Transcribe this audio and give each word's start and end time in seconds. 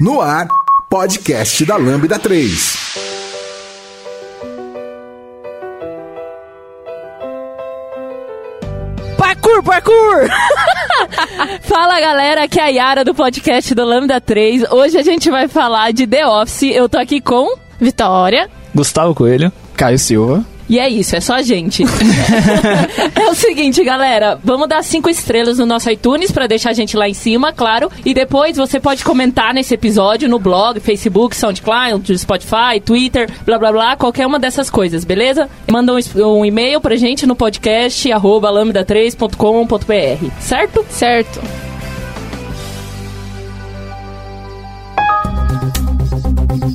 No 0.00 0.20
ar, 0.20 0.48
podcast 0.88 1.64
da 1.64 1.76
Lambda 1.76 2.18
3. 2.18 2.94
Parkour, 9.16 9.62
parkour! 9.62 10.28
Fala 11.62 12.00
galera, 12.00 12.44
aqui 12.44 12.58
é 12.58 12.64
a 12.64 12.68
Yara 12.68 13.04
do 13.04 13.14
podcast 13.14 13.72
do 13.74 13.84
Lambda 13.84 14.20
3. 14.20 14.64
Hoje 14.72 14.98
a 14.98 15.02
gente 15.02 15.30
vai 15.30 15.46
falar 15.46 15.92
de 15.92 16.06
The 16.06 16.26
Office. 16.26 16.74
Eu 16.74 16.88
tô 16.88 16.98
aqui 16.98 17.20
com 17.20 17.56
Vitória. 17.80 18.50
Gustavo 18.74 19.14
Coelho. 19.14 19.52
Caio 19.76 19.98
Silva. 19.98 20.44
E 20.68 20.78
é 20.78 20.88
isso, 20.88 21.14
é 21.14 21.20
só 21.20 21.34
a 21.34 21.42
gente. 21.42 21.82
é 23.14 23.30
o 23.30 23.34
seguinte, 23.34 23.84
galera, 23.84 24.38
vamos 24.42 24.68
dar 24.68 24.82
cinco 24.82 25.10
estrelas 25.10 25.58
no 25.58 25.66
nosso 25.66 25.90
iTunes 25.90 26.30
pra 26.30 26.46
deixar 26.46 26.70
a 26.70 26.74
gente 26.74 26.96
lá 26.96 27.08
em 27.08 27.14
cima, 27.14 27.52
claro. 27.52 27.90
E 28.04 28.14
depois 28.14 28.56
você 28.56 28.80
pode 28.80 29.04
comentar 29.04 29.52
nesse 29.52 29.74
episódio 29.74 30.28
no 30.28 30.38
blog, 30.38 30.80
Facebook, 30.80 31.36
SoundCloud, 31.36 32.16
Spotify, 32.18 32.80
Twitter, 32.84 33.28
blá 33.44 33.58
blá 33.58 33.72
blá, 33.72 33.96
qualquer 33.96 34.26
uma 34.26 34.38
dessas 34.38 34.70
coisas, 34.70 35.04
beleza? 35.04 35.48
Manda 35.70 35.92
um, 35.92 36.38
um 36.38 36.44
e-mail 36.44 36.80
pra 36.80 36.96
gente 36.96 37.26
no 37.26 37.36
podcast 37.36 38.10
arroba 38.10 38.50
lambda3.com.br, 38.50 40.30
certo? 40.40 40.84
Certo. 40.88 41.73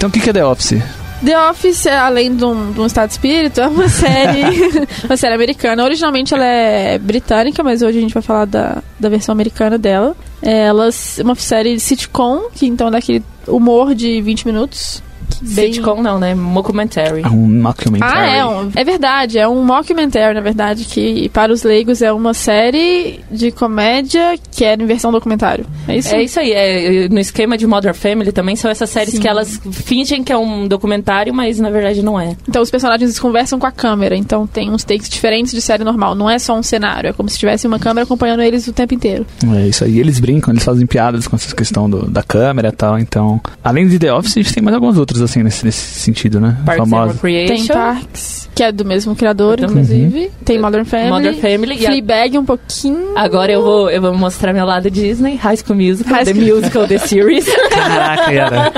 Então 0.00 0.08
o 0.08 0.12
que, 0.12 0.18
que 0.18 0.30
é 0.30 0.32
The 0.32 0.46
Office? 0.46 0.82
The 1.22 1.50
Office, 1.50 1.84
é, 1.84 1.94
além 1.94 2.34
de 2.34 2.42
um, 2.42 2.72
de 2.72 2.80
um 2.80 2.86
estado 2.86 3.08
de 3.08 3.12
espírito, 3.12 3.60
é 3.60 3.68
uma 3.68 3.84
série, 3.90 4.86
uma 5.04 5.14
série 5.14 5.34
americana. 5.34 5.84
Originalmente 5.84 6.32
ela 6.32 6.46
é 6.46 6.98
britânica, 6.98 7.62
mas 7.62 7.82
hoje 7.82 7.98
a 7.98 8.00
gente 8.00 8.14
vai 8.14 8.22
falar 8.22 8.46
da, 8.46 8.82
da 8.98 9.10
versão 9.10 9.30
americana 9.30 9.76
dela. 9.76 10.16
É 10.40 10.60
ela 10.68 10.88
é 10.88 11.22
uma 11.22 11.34
série 11.34 11.74
de 11.74 11.80
sitcom, 11.80 12.48
que 12.54 12.66
então 12.66 12.88
é 12.88 12.92
daquele 12.92 13.22
humor 13.46 13.94
de 13.94 14.22
20 14.22 14.46
minutos. 14.46 15.02
Bem- 15.40 15.72
Sitcom 15.72 16.02
não, 16.02 16.18
né? 16.18 16.34
Mockumentary. 16.34 17.22
É 17.22 17.28
um 17.28 17.62
mockumentary. 17.62 18.12
Ah, 18.18 18.26
é, 18.36 18.44
um, 18.44 18.70
é 18.74 18.84
verdade, 18.84 19.38
é 19.38 19.48
um 19.48 19.64
mockumentary, 19.64 20.34
na 20.34 20.40
verdade, 20.40 20.84
que 20.84 21.28
para 21.30 21.52
os 21.52 21.62
leigos 21.62 22.02
é 22.02 22.12
uma 22.12 22.34
série 22.34 23.20
de 23.30 23.50
comédia 23.50 24.38
que 24.50 24.64
é 24.64 24.74
em 24.74 24.86
versão 24.86 25.10
documentário. 25.12 25.64
É 25.88 25.96
isso? 25.96 26.14
É 26.14 26.22
isso 26.22 26.40
aí, 26.40 26.52
é, 26.52 27.08
no 27.08 27.18
esquema 27.18 27.56
de 27.56 27.66
Modern 27.66 27.94
Family 27.94 28.32
também 28.32 28.56
são 28.56 28.70
essas 28.70 28.90
séries 28.90 29.14
Sim. 29.14 29.20
que 29.20 29.28
elas 29.28 29.60
fingem 29.72 30.22
que 30.22 30.32
é 30.32 30.36
um 30.36 30.66
documentário, 30.68 31.32
mas 31.32 31.58
na 31.58 31.70
verdade 31.70 32.02
não 32.02 32.18
é. 32.20 32.36
Então 32.48 32.60
os 32.62 32.70
personagens 32.70 33.18
conversam 33.18 33.58
com 33.58 33.66
a 33.66 33.72
câmera, 33.72 34.16
então 34.16 34.46
tem 34.46 34.70
uns 34.70 34.84
takes 34.84 35.08
diferentes 35.08 35.52
de 35.52 35.60
série 35.60 35.84
normal. 35.84 36.14
Não 36.14 36.28
é 36.28 36.38
só 36.38 36.56
um 36.58 36.62
cenário, 36.62 37.08
é 37.08 37.12
como 37.12 37.28
se 37.28 37.38
tivesse 37.38 37.66
uma 37.66 37.78
câmera 37.78 38.04
acompanhando 38.04 38.42
eles 38.42 38.66
o 38.66 38.72
tempo 38.72 38.94
inteiro. 38.94 39.26
É 39.56 39.68
isso 39.68 39.84
aí. 39.84 39.98
Eles 39.98 40.18
brincam, 40.20 40.52
eles 40.52 40.64
fazem 40.64 40.86
piadas 40.86 41.26
com 41.26 41.36
essa 41.36 41.54
questão 41.54 41.88
do- 41.88 42.08
da 42.10 42.22
câmera 42.22 42.68
e 42.68 42.72
tal. 42.72 42.98
Então, 42.98 43.40
além 43.64 43.88
de 43.88 43.98
The 43.98 44.12
Office, 44.12 44.36
a 44.36 44.42
gente 44.42 44.54
tem 44.54 44.62
mais 44.62 44.74
alguns 44.74 44.98
outros, 44.98 45.20
assim, 45.30 45.42
nesse, 45.42 45.64
nesse 45.64 46.00
sentido, 46.00 46.40
né? 46.40 46.56
Parks. 46.66 46.90
Recreation. 47.14 47.56
Tem 47.56 47.66
Parks, 47.66 48.48
que 48.54 48.62
é 48.62 48.72
do 48.72 48.84
mesmo 48.84 49.14
criador, 49.16 49.56
Do 49.58 49.66
inclusive. 49.66 50.30
Tem 50.44 50.58
Modern 50.58 50.84
Family. 50.84 51.10
Modern 51.10 51.36
Family. 51.36 51.86
A- 51.86 51.88
Fleabag 51.90 52.38
um 52.38 52.44
pouquinho. 52.44 53.12
Agora 53.16 53.50
eu 53.52 53.62
vou, 53.62 53.90
eu 53.90 54.00
vou 54.02 54.14
mostrar 54.14 54.52
meu 54.52 54.66
lado 54.66 54.90
Disney, 54.90 55.36
High 55.36 55.56
School 55.56 55.76
Musical, 55.76 56.12
High 56.14 56.24
The 56.24 56.34
School- 56.34 56.56
Musical, 56.56 56.86
The 56.88 56.98
Series. 57.06 57.46
Caraca, 57.70 58.32
Yara. 58.32 58.72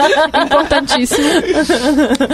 Importantíssimo. 0.45 1.27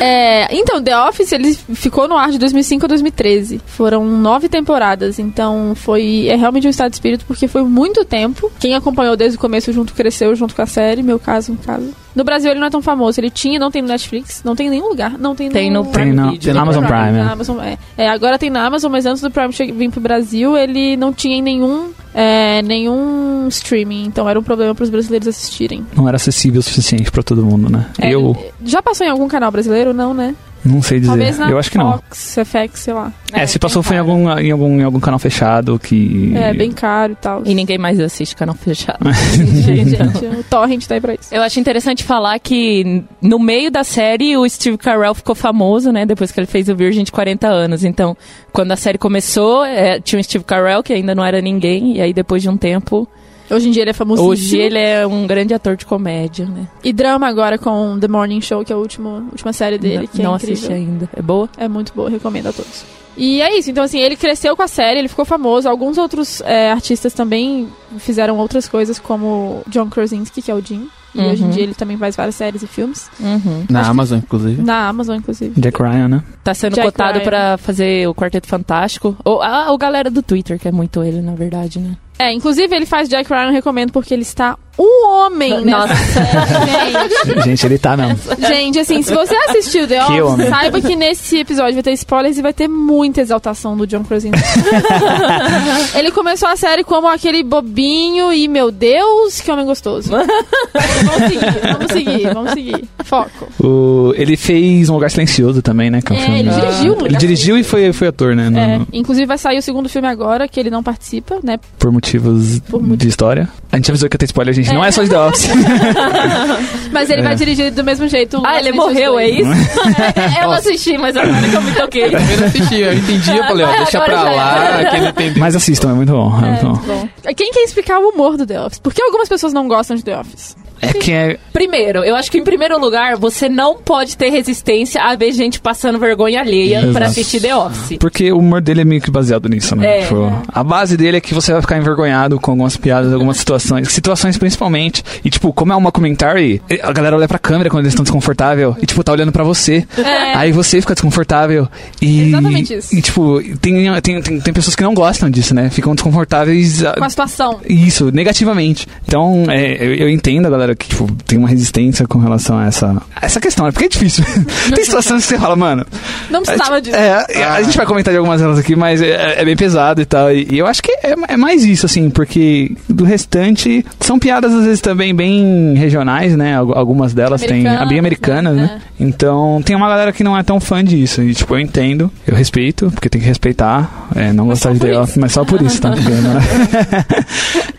É, 0.00 0.54
então, 0.56 0.82
The 0.82 0.96
Office, 0.98 1.32
ele 1.32 1.54
ficou 1.54 2.08
no 2.08 2.16
ar 2.16 2.30
de 2.30 2.38
2005 2.38 2.84
a 2.84 2.88
2013. 2.88 3.60
Foram 3.66 4.04
nove 4.04 4.48
temporadas, 4.48 5.18
então 5.18 5.72
foi 5.74 6.26
é 6.28 6.36
realmente 6.36 6.66
um 6.66 6.70
estado 6.70 6.90
de 6.90 6.96
espírito, 6.96 7.24
porque 7.26 7.46
foi 7.48 7.62
muito 7.62 8.04
tempo. 8.04 8.50
Quem 8.58 8.74
acompanhou 8.74 9.16
desde 9.16 9.36
o 9.36 9.40
começo 9.40 9.72
junto 9.72 9.92
cresceu 9.94 10.34
junto 10.34 10.54
com 10.54 10.62
a 10.62 10.66
série, 10.66 11.02
meu 11.02 11.18
caso, 11.18 11.52
no 11.52 11.58
caso. 11.58 11.90
No 12.14 12.24
Brasil 12.24 12.50
ele 12.50 12.58
não 12.58 12.66
é 12.66 12.70
tão 12.70 12.82
famoso, 12.82 13.20
ele 13.20 13.30
tinha, 13.30 13.60
não 13.60 13.70
tem 13.70 13.80
no 13.80 13.86
Netflix, 13.88 14.07
não 14.44 14.54
tem 14.56 14.66
em 14.66 14.70
nenhum 14.70 14.88
lugar, 14.88 15.18
não 15.18 15.34
tem, 15.34 15.48
Tem 15.50 15.70
no 15.70 15.82
Tem 15.84 15.92
Prime 15.92 16.12
na- 16.12 16.30
Video. 16.30 16.52
tem 16.52 16.60
Amazon 16.60 16.84
Prime, 16.84 17.12
na 17.12 17.18
é. 17.18 17.32
Amazon, 17.32 17.60
é. 17.60 17.78
É, 17.96 18.08
agora 18.08 18.38
tem 18.38 18.50
na 18.50 18.64
Amazon, 18.64 18.90
mas 18.90 19.06
antes 19.06 19.22
do 19.22 19.30
Prime 19.30 19.52
vir 19.72 19.90
pro 19.90 20.00
Brasil, 20.00 20.56
ele 20.56 20.96
não 20.96 21.12
tinha 21.12 21.36
em 21.36 21.42
nenhum, 21.42 21.90
é, 22.14 22.62
nenhum 22.62 23.46
streaming, 23.48 24.04
então 24.06 24.28
era 24.28 24.38
um 24.38 24.42
problema 24.42 24.74
para 24.74 24.84
os 24.84 24.90
brasileiros 24.90 25.28
assistirem. 25.28 25.86
Não 25.94 26.06
era 26.08 26.16
acessível 26.16 26.60
o 26.60 26.62
suficiente 26.62 27.10
pra 27.10 27.22
todo 27.22 27.44
mundo, 27.44 27.70
né? 27.70 27.86
É, 27.98 28.14
Eu 28.14 28.36
Já 28.64 28.82
passou 28.82 29.06
em 29.06 29.10
algum 29.10 29.28
canal 29.28 29.50
brasileiro? 29.50 29.92
Não, 29.92 30.12
né? 30.14 30.34
Não 30.64 30.82
sei 30.82 31.00
dizer. 31.00 31.10
Talvez 31.10 31.38
na 31.38 31.50
Eu 31.50 31.58
acho 31.58 31.70
que 31.70 31.78
não. 31.78 31.92
Fox, 31.92 32.38
FX, 32.44 32.80
sei 32.80 32.94
lá. 32.94 33.12
É, 33.32 33.46
se 33.46 33.54
tem 33.54 33.60
passou 33.60 33.82
foi 33.82 33.96
em 33.96 33.98
algum, 34.00 34.38
em, 34.38 34.50
algum, 34.50 34.80
em 34.80 34.82
algum 34.82 35.00
canal 35.00 35.18
fechado 35.18 35.78
que... 35.78 36.32
É, 36.34 36.52
bem 36.52 36.72
caro 36.72 37.12
e 37.12 37.16
tal. 37.16 37.42
E 37.44 37.54
ninguém 37.54 37.78
mais 37.78 38.00
assiste 38.00 38.34
canal 38.34 38.54
fechado. 38.54 38.98
Gente, 39.34 39.96
o 40.26 40.42
Torrent 40.44 40.86
tá 40.86 40.94
aí 40.94 41.00
pra 41.00 41.14
isso. 41.14 41.34
Eu 41.34 41.42
acho 41.42 41.60
interessante 41.60 42.04
falar 42.04 42.38
que 42.38 43.04
no 43.20 43.38
meio 43.38 43.70
da 43.70 43.84
série 43.84 44.36
o 44.36 44.48
Steve 44.48 44.78
Carell 44.78 45.14
ficou 45.14 45.34
famoso, 45.34 45.92
né? 45.92 46.04
Depois 46.04 46.32
que 46.32 46.40
ele 46.40 46.46
fez 46.46 46.68
o 46.68 46.76
Virgem 46.76 47.04
de 47.04 47.12
40 47.12 47.46
anos. 47.46 47.84
Então, 47.84 48.16
quando 48.52 48.72
a 48.72 48.76
série 48.76 48.98
começou, 48.98 49.64
é, 49.64 50.00
tinha 50.00 50.20
o 50.20 50.24
Steve 50.24 50.44
Carell, 50.44 50.82
que 50.82 50.92
ainda 50.92 51.14
não 51.14 51.24
era 51.24 51.40
ninguém. 51.40 51.96
E 51.96 52.00
aí, 52.00 52.12
depois 52.12 52.42
de 52.42 52.48
um 52.48 52.56
tempo, 52.56 53.08
Hoje 53.50 53.68
em 53.68 53.70
dia 53.72 53.82
ele 53.82 53.90
é 53.90 53.94
famoso. 53.94 54.22
hoje 54.22 54.56
ele 54.58 54.78
é 54.78 55.06
um 55.06 55.26
grande 55.26 55.54
ator 55.54 55.76
de 55.76 55.86
comédia, 55.86 56.46
né? 56.46 56.66
E 56.84 56.92
drama 56.92 57.26
agora 57.26 57.58
com 57.58 57.98
The 57.98 58.08
Morning 58.08 58.40
Show, 58.40 58.64
que 58.64 58.72
é 58.72 58.76
a 58.76 58.78
última, 58.78 59.24
última 59.30 59.52
série 59.52 59.78
dele, 59.78 60.06
que 60.06 60.22
não 60.22 60.32
é 60.32 60.36
assisti 60.36 60.72
ainda. 60.72 61.08
É 61.16 61.22
boa? 61.22 61.48
É 61.56 61.68
muito 61.68 61.92
boa, 61.94 62.10
recomendo 62.10 62.48
a 62.48 62.52
todos. 62.52 62.84
E 63.16 63.40
é 63.42 63.58
isso, 63.58 63.68
então 63.70 63.82
assim, 63.82 63.98
ele 63.98 64.14
cresceu 64.16 64.54
com 64.56 64.62
a 64.62 64.68
série, 64.68 65.00
ele 65.00 65.08
ficou 65.08 65.24
famoso. 65.24 65.68
Alguns 65.68 65.98
outros 65.98 66.40
é, 66.42 66.70
artistas 66.70 67.12
também 67.12 67.68
fizeram 67.98 68.36
outras 68.38 68.68
coisas, 68.68 68.98
como 69.00 69.62
John 69.66 69.88
Krasinski, 69.88 70.40
que 70.40 70.50
é 70.50 70.54
o 70.54 70.60
Jim. 70.64 70.88
E 71.14 71.18
Uhum. 71.20 71.30
hoje 71.32 71.42
em 71.42 71.48
dia 71.50 71.62
ele 71.64 71.74
também 71.74 71.96
faz 71.96 72.14
várias 72.14 72.34
séries 72.36 72.62
e 72.62 72.66
filmes. 72.66 73.10
Uhum. 73.18 73.64
Na 73.70 73.80
Acho 73.80 73.88
que- 73.88 73.90
Amazon, 73.92 74.18
inclusive. 74.18 74.62
Na 74.62 74.88
Amazon, 74.88 75.16
inclusive. 75.16 75.58
Jack 75.60 75.82
Ryan, 75.82 76.06
né? 76.08 76.22
Tá 76.44 76.52
sendo 76.54 76.74
Jack 76.74 76.86
cotado 76.86 77.14
Ryan. 77.18 77.24
pra 77.24 77.56
fazer 77.58 78.06
o 78.06 78.14
Quarteto 78.14 78.46
Fantástico. 78.46 79.16
Ou 79.24 79.42
ah, 79.42 79.72
o 79.72 79.78
galera 79.78 80.10
do 80.10 80.22
Twitter, 80.22 80.58
que 80.58 80.68
é 80.68 80.72
muito 80.72 81.02
ele, 81.02 81.20
na 81.22 81.34
verdade, 81.34 81.80
né? 81.80 81.96
É, 82.18 82.32
inclusive 82.32 82.74
ele 82.74 82.86
faz 82.86 83.08
Jack 83.08 83.28
Ryan, 83.28 83.50
recomendo, 83.50 83.92
porque 83.92 84.12
ele 84.12 84.22
está 84.22 84.58
um 84.78 85.06
homem 85.08 85.64
Nossa. 85.64 85.94
gente. 85.94 87.44
Gente, 87.44 87.66
ele 87.66 87.78
tá 87.78 87.96
mesmo. 87.96 88.18
Gente, 88.46 88.78
assim, 88.78 89.02
se 89.02 89.12
você 89.12 89.34
assistiu 89.48 89.86
The 89.88 89.96
Que 90.06 90.20
Office, 90.20 90.34
homem. 90.34 90.48
saiba 90.48 90.80
que 90.80 90.94
nesse 90.94 91.38
episódio 91.38 91.74
vai 91.74 91.82
ter 91.82 91.92
spoilers 91.92 92.38
e 92.38 92.42
vai 92.42 92.52
ter 92.52 92.68
muita 92.68 93.20
exaltação 93.20 93.76
do 93.76 93.86
John 93.86 94.04
Krasinski. 94.04 94.38
Ele 95.94 96.10
começou 96.10 96.48
a 96.48 96.56
série 96.56 96.84
como 96.84 97.08
aquele 97.08 97.42
bobinho 97.42 98.32
e, 98.32 98.46
meu 98.48 98.70
Deus, 98.70 99.40
que 99.40 99.50
homem 99.50 99.66
gostoso. 99.66 100.10
vamos 100.12 101.28
seguir, 101.28 101.72
vamos 101.72 101.92
seguir, 101.92 102.34
vamos 102.34 102.50
seguir. 102.52 102.84
Foco. 103.04 103.48
O, 103.62 104.12
ele 104.16 104.36
fez 104.36 104.88
Um 104.88 104.94
Lugar 104.94 105.10
Silencioso 105.10 105.62
também, 105.62 105.90
né? 105.90 106.00
Que 106.02 106.12
é, 106.12 106.16
um 106.16 106.18
É, 106.18 106.24
filme- 106.24 106.38
ele 106.40 106.50
dirigiu. 106.50 107.06
Ele 107.06 107.16
dirigiu 107.16 107.58
e 107.58 107.64
foi, 107.64 107.92
foi 107.92 108.08
ator, 108.08 108.34
né? 108.36 108.50
no- 108.50 108.58
É, 108.58 108.80
inclusive 108.92 109.26
vai 109.26 109.38
sair 109.38 109.58
o 109.58 109.62
segundo 109.62 109.88
filme 109.88 110.06
agora, 110.08 110.46
que 110.46 110.58
ele 110.60 110.70
não 110.70 110.82
participa, 110.82 111.38
né? 111.42 111.58
Por 111.78 111.90
motivos 111.90 112.60
Por 112.60 112.80
motivos. 112.80 112.98
de 112.98 113.08
história. 113.08 113.48
A 113.70 113.76
gente 113.76 113.90
avisou 113.90 114.08
que 114.08 114.14
ia 114.14 114.18
ter 114.18 114.24
spoiler, 114.24 114.54
gente. 114.54 114.72
Não 114.72 114.82
É. 114.82 114.88
é 114.88 114.90
só 114.90 115.02
de 115.02 115.10
The 115.10 115.18
Office. 115.18 115.48
Mas 116.90 117.10
ele 117.10 117.20
É. 117.20 117.24
vai 117.24 117.34
dirigir 117.36 117.70
do 117.70 117.84
mesmo 117.84 118.08
jeito. 118.08 118.40
Ah, 118.44 118.58
ele 118.58 118.72
morreu, 118.72 119.18
é 119.18 119.28
isso? 119.28 119.50
eu 120.40 120.42
não 120.48 120.52
assisti, 120.52 120.96
mas 120.96 121.14
agora 121.16 121.48
que 121.48 121.54
eu 121.54 121.60
me 121.62 121.72
toquei. 121.72 122.04
Eu 122.06 122.10
também 122.12 122.36
não 122.38 122.46
assisti, 122.46 122.76
eu 122.80 122.92
entendi, 122.94 123.36
eu 123.36 123.44
falei, 123.44 123.66
ó, 123.66 123.76
deixa 123.76 124.00
pra 124.00 124.22
lá, 124.22 124.84
que 124.90 124.96
ele 124.96 125.08
entendeu. 125.08 125.38
Mas 125.38 125.54
assistam, 125.54 125.90
é 125.90 125.94
muito 125.94 126.12
bom. 126.12 126.32
É, 126.42 126.46
É, 126.46 126.50
muito 126.50 126.62
bom. 126.62 126.72
muito 126.72 126.86
bom. 127.22 127.34
Quem 127.36 127.50
quer 127.52 127.60
explicar 127.64 127.98
o 127.98 128.08
humor 128.08 128.36
do 128.38 128.46
The 128.46 128.60
Office? 128.60 128.78
Por 128.78 128.92
que 128.94 129.02
algumas 129.02 129.28
pessoas 129.28 129.52
não 129.52 129.68
gostam 129.68 129.96
de 129.96 130.02
The 130.02 130.18
Office? 130.18 130.56
É 130.80 130.92
que 130.92 131.12
é. 131.12 131.38
Primeiro, 131.52 132.04
eu 132.04 132.14
acho 132.14 132.30
que 132.30 132.38
em 132.38 132.44
primeiro 132.44 132.78
lugar, 132.78 133.16
você 133.16 133.48
não 133.48 133.76
pode 133.76 134.16
ter 134.16 134.30
resistência 134.30 135.02
a 135.02 135.14
ver 135.16 135.32
gente 135.32 135.60
passando 135.60 135.98
vergonha 135.98 136.40
alheia 136.40 136.78
Exato. 136.78 136.92
pra 136.92 137.06
assistir 137.06 137.40
The 137.40 137.54
Office. 137.54 137.98
Porque 137.98 138.30
o 138.32 138.38
humor 138.38 138.60
dele 138.60 138.82
é 138.82 138.84
meio 138.84 139.00
que 139.00 139.10
baseado 139.10 139.48
nisso, 139.48 139.74
né? 139.74 139.98
É. 139.98 140.02
Tipo, 140.02 140.30
a 140.48 140.64
base 140.64 140.96
dele 140.96 141.16
é 141.16 141.20
que 141.20 141.34
você 141.34 141.52
vai 141.52 141.60
ficar 141.60 141.76
envergonhado 141.78 142.38
com 142.38 142.52
algumas 142.52 142.76
piadas, 142.76 143.12
algumas 143.12 143.36
situações. 143.36 143.90
Situações 143.92 144.36
principalmente. 144.38 145.02
E, 145.24 145.30
tipo, 145.30 145.52
como 145.52 145.72
é 145.72 145.76
uma 145.76 145.90
commentary, 145.90 146.62
a 146.82 146.92
galera 146.92 147.16
olha 147.16 147.28
pra 147.28 147.38
câmera 147.38 147.70
quando 147.70 147.82
eles 147.82 147.92
estão 147.92 148.04
desconfortável. 148.04 148.76
E, 148.80 148.86
tipo, 148.86 149.02
tá 149.02 149.12
olhando 149.12 149.32
pra 149.32 149.44
você. 149.44 149.86
É. 149.96 150.34
Aí 150.34 150.52
você 150.52 150.80
fica 150.80 150.94
desconfortável. 150.94 151.68
E, 152.00 152.28
Exatamente 152.28 152.74
isso. 152.74 152.96
E, 152.96 153.02
tipo, 153.02 153.40
tem, 153.60 154.00
tem, 154.00 154.22
tem, 154.22 154.40
tem 154.40 154.54
pessoas 154.54 154.76
que 154.76 154.82
não 154.82 154.94
gostam 154.94 155.28
disso, 155.28 155.54
né? 155.54 155.70
Ficam 155.70 155.94
desconfortáveis. 155.94 156.82
Com 156.96 157.04
a 157.04 157.10
situação. 157.10 157.60
Isso, 157.68 158.10
negativamente. 158.12 158.86
Então, 159.06 159.44
é, 159.48 159.74
eu, 159.84 159.94
eu 159.94 160.10
entendo 160.10 160.46
a 160.46 160.50
galera 160.50 160.67
que, 160.74 160.88
tipo, 160.88 161.10
tem 161.26 161.38
uma 161.38 161.48
resistência 161.48 162.06
com 162.06 162.18
relação 162.18 162.58
a 162.58 162.66
essa, 162.66 163.02
a 163.14 163.24
essa 163.26 163.40
questão, 163.40 163.66
né? 163.66 163.72
Porque 163.72 163.86
é 163.86 163.88
difícil. 163.88 164.24
tem 164.74 164.84
situações 164.84 165.22
que 165.22 165.28
você 165.28 165.38
fala, 165.38 165.56
mano. 165.56 165.86
Não 166.30 166.42
precisava 166.42 166.80
disso. 166.80 166.96
É, 166.96 167.44
a 167.44 167.62
gente 167.62 167.76
vai 167.76 167.86
comentar 167.86 168.12
de 168.12 168.18
algumas 168.18 168.40
delas 168.40 168.58
aqui, 168.58 168.74
mas 168.76 169.00
é, 169.02 169.40
é 169.40 169.44
bem 169.44 169.56
pesado 169.56 170.00
e 170.00 170.04
tal. 170.06 170.32
E, 170.32 170.46
e 170.50 170.58
eu 170.58 170.66
acho 170.66 170.82
que 170.82 170.90
é, 170.92 171.14
é 171.28 171.36
mais 171.36 171.64
isso, 171.64 171.86
assim, 171.86 172.10
porque 172.10 172.76
do 172.88 173.04
restante 173.04 173.84
são 174.00 174.18
piadas 174.18 174.52
às 174.52 174.64
vezes 174.64 174.80
também 174.80 175.14
bem 175.14 175.74
regionais, 175.74 176.36
né? 176.36 176.56
Al- 176.56 176.76
Algumas 176.76 177.12
delas 177.14 177.40
têm. 177.42 177.66
a 177.66 177.84
bem 177.86 177.98
americanas, 177.98 178.56
né? 178.56 178.62
né? 178.62 178.80
Então 179.00 179.60
tem 179.64 179.74
uma 179.76 179.88
galera 179.88 180.12
que 180.12 180.24
não 180.24 180.36
é 180.36 180.42
tão 180.42 180.58
fã 180.60 180.82
disso. 180.84 181.22
E, 181.22 181.34
tipo, 181.34 181.54
eu 181.54 181.60
entendo, 181.60 182.10
eu 182.26 182.34
respeito, 182.34 182.90
porque 182.90 183.08
tem 183.08 183.20
que 183.20 183.26
respeitar. 183.26 184.08
É, 184.14 184.32
não 184.32 184.46
gostar 184.46 184.70
só 184.70 184.74
de 184.74 184.80
The. 184.80 184.98
Office, 184.98 185.16
mas 185.16 185.32
só 185.32 185.44
por 185.44 185.60
isso, 185.62 185.80
tá? 185.80 185.90
Porque, 185.98 186.10
né? 186.10 187.04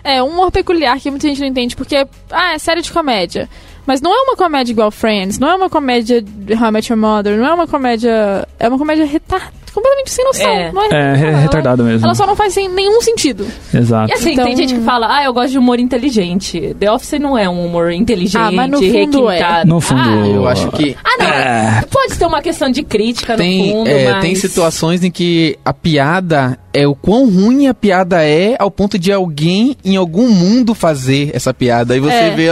É, 0.03 0.23
um 0.23 0.27
humor 0.27 0.51
peculiar 0.51 0.97
que 0.99 1.09
muita 1.09 1.27
gente 1.27 1.39
não 1.41 1.47
entende, 1.47 1.75
porque, 1.75 2.05
ah, 2.31 2.53
é 2.53 2.59
série 2.59 2.78
de 2.81 2.91
comédia. 2.91 3.49
Mas 3.89 4.01
não 4.01 4.13
é 4.15 4.21
uma 4.21 4.35
comédia 4.35 4.71
igual 4.71 4.91
Friends, 4.91 5.39
não 5.39 5.49
é 5.49 5.55
uma 5.55 5.67
comédia 5.67 6.21
de 6.21 6.53
How 6.53 6.67
I 6.67 6.71
Met 6.71 6.93
Your 6.93 7.01
Mother, 7.01 7.35
não 7.39 7.45
é 7.47 7.51
uma 7.55 7.65
comédia. 7.65 8.47
É 8.59 8.69
uma 8.69 8.77
comédia 8.77 9.03
retardada, 9.03 9.51
completamente 9.73 10.11
sem 10.11 10.23
noção. 10.25 10.47
É. 10.47 10.71
Não 10.71 10.83
é, 10.83 10.87
É, 10.91 11.13
re- 11.15 11.27
ela- 11.29 11.37
retardado 11.39 11.83
mesmo. 11.83 12.05
Ela 12.05 12.13
só 12.13 12.27
não 12.27 12.35
faz 12.35 12.53
sem 12.53 12.69
nenhum 12.69 13.01
sentido. 13.01 13.47
Exato. 13.73 14.11
E 14.11 14.13
assim, 14.13 14.33
Então- 14.33 14.45
tem 14.45 14.55
gente 14.55 14.75
que 14.75 14.81
fala, 14.81 15.07
ah, 15.17 15.23
eu 15.23 15.33
gosto 15.33 15.49
de 15.49 15.57
humor 15.57 15.79
inteligente. 15.79 16.75
The 16.79 16.91
Office 16.91 17.19
não 17.19 17.35
é 17.35 17.49
um 17.49 17.65
humor 17.65 17.91
inteligente, 17.91 18.37
Ah, 18.39 18.51
mas 18.51 18.69
no 18.69 18.77
fundo 18.77 18.85
é. 19.31 19.33
requintado. 19.39 19.67
No 19.69 19.81
fundo, 19.81 20.01
Ah, 20.07 20.27
Eu 20.27 20.47
acho 20.47 20.69
que 20.73 20.95
ah, 21.03 21.17
não. 21.17 21.25
É. 21.27 21.83
Pode 21.89 22.15
ter 22.15 22.25
uma 22.27 22.43
questão 22.43 22.69
de 22.69 22.83
crítica 22.83 23.35
tem, 23.37 23.69
no 23.69 23.73
fundo, 23.73 23.89
é, 23.89 24.11
mas... 24.11 24.21
tem 24.21 24.35
situações 24.35 25.03
em 25.03 25.09
que 25.09 25.57
a 25.65 25.73
piada 25.73 26.59
é 26.71 26.87
o 26.87 26.93
quão 26.93 27.27
ruim 27.27 27.65
a 27.67 27.73
piada 27.73 28.23
é 28.23 28.55
ao 28.59 28.69
ponto 28.69 28.99
de 28.99 29.11
alguém 29.11 29.75
em 29.83 29.95
algum 29.95 30.29
mundo 30.29 30.75
fazer 30.75 31.31
essa 31.33 31.51
piada. 31.55 31.97
E 31.97 31.99
você 31.99 32.13
É. 32.13 32.29
vê. 32.35 32.49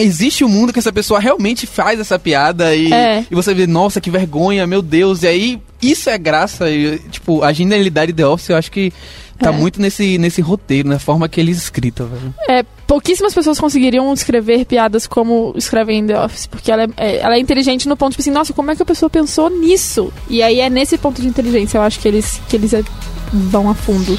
Existe 0.00 0.44
um 0.44 0.48
mundo 0.48 0.72
que 0.72 0.78
essa 0.78 0.92
pessoa 0.92 1.20
realmente 1.20 1.66
faz 1.66 1.98
essa 2.00 2.18
piada 2.18 2.74
e, 2.74 2.92
É. 2.92 3.24
e 3.30 3.34
você 3.34 3.52
vê, 3.54 3.66
nossa, 3.66 4.00
que 4.00 4.10
vergonha, 4.10 4.66
meu 4.66 4.82
Deus. 4.82 5.22
E 5.22 5.26
aí, 5.28 5.60
isso 5.80 6.08
é 6.10 6.18
graça. 6.18 6.70
E, 6.70 6.98
tipo, 7.10 7.42
a 7.42 7.52
genialidade 7.52 8.12
de 8.12 8.16
The 8.16 8.26
Office 8.26 8.48
eu 8.50 8.56
acho 8.56 8.70
que 8.70 8.92
tá 9.38 9.50
É. 9.50 9.52
muito 9.52 9.80
nesse, 9.80 10.18
nesse 10.18 10.40
roteiro, 10.40 10.88
na 10.88 10.98
forma 10.98 11.28
que 11.28 11.40
eles 11.40 11.56
escrita, 11.58 12.04
velho. 12.04 12.32
É, 12.48 12.64
pouquíssimas 12.86 13.34
pessoas 13.34 13.58
conseguiriam 13.58 14.12
escrever 14.14 14.64
piadas 14.66 15.06
como 15.06 15.52
escrevem 15.56 15.98
em 16.00 16.06
The 16.06 16.24
Office, 16.24 16.46
porque 16.46 16.70
ela 16.70 16.84
é, 16.84 16.88
é- 16.96 17.16
ela 17.18 17.34
é 17.34 17.38
inteligente 17.40 17.88
no 17.88 17.96
ponto, 17.96 18.12
tipo 18.12 18.22
assim, 18.22 18.30
nossa, 18.30 18.52
como 18.52 18.70
é 18.70 18.76
que 18.76 18.82
a 18.82 18.86
pessoa 18.86 19.10
pensou 19.10 19.50
nisso? 19.50 20.12
E 20.28 20.42
aí 20.42 20.60
é 20.60 20.70
nesse 20.70 20.96
ponto 20.96 21.20
de 21.20 21.26
inteligência, 21.26 21.78
eu 21.78 21.82
acho 21.82 21.98
que 21.98 22.06
eles, 22.06 22.40
que 22.48 22.54
eles 22.56 22.72
é- 22.72 22.84
vão 23.32 23.68
a 23.68 23.74
fundo. 23.74 24.16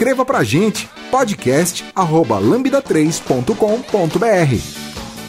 Escreva 0.00 0.24
pra 0.24 0.42
gente 0.42 0.88
podcast 1.10 1.84
arroba 1.94 2.40
lambda3.com.br 2.40 4.56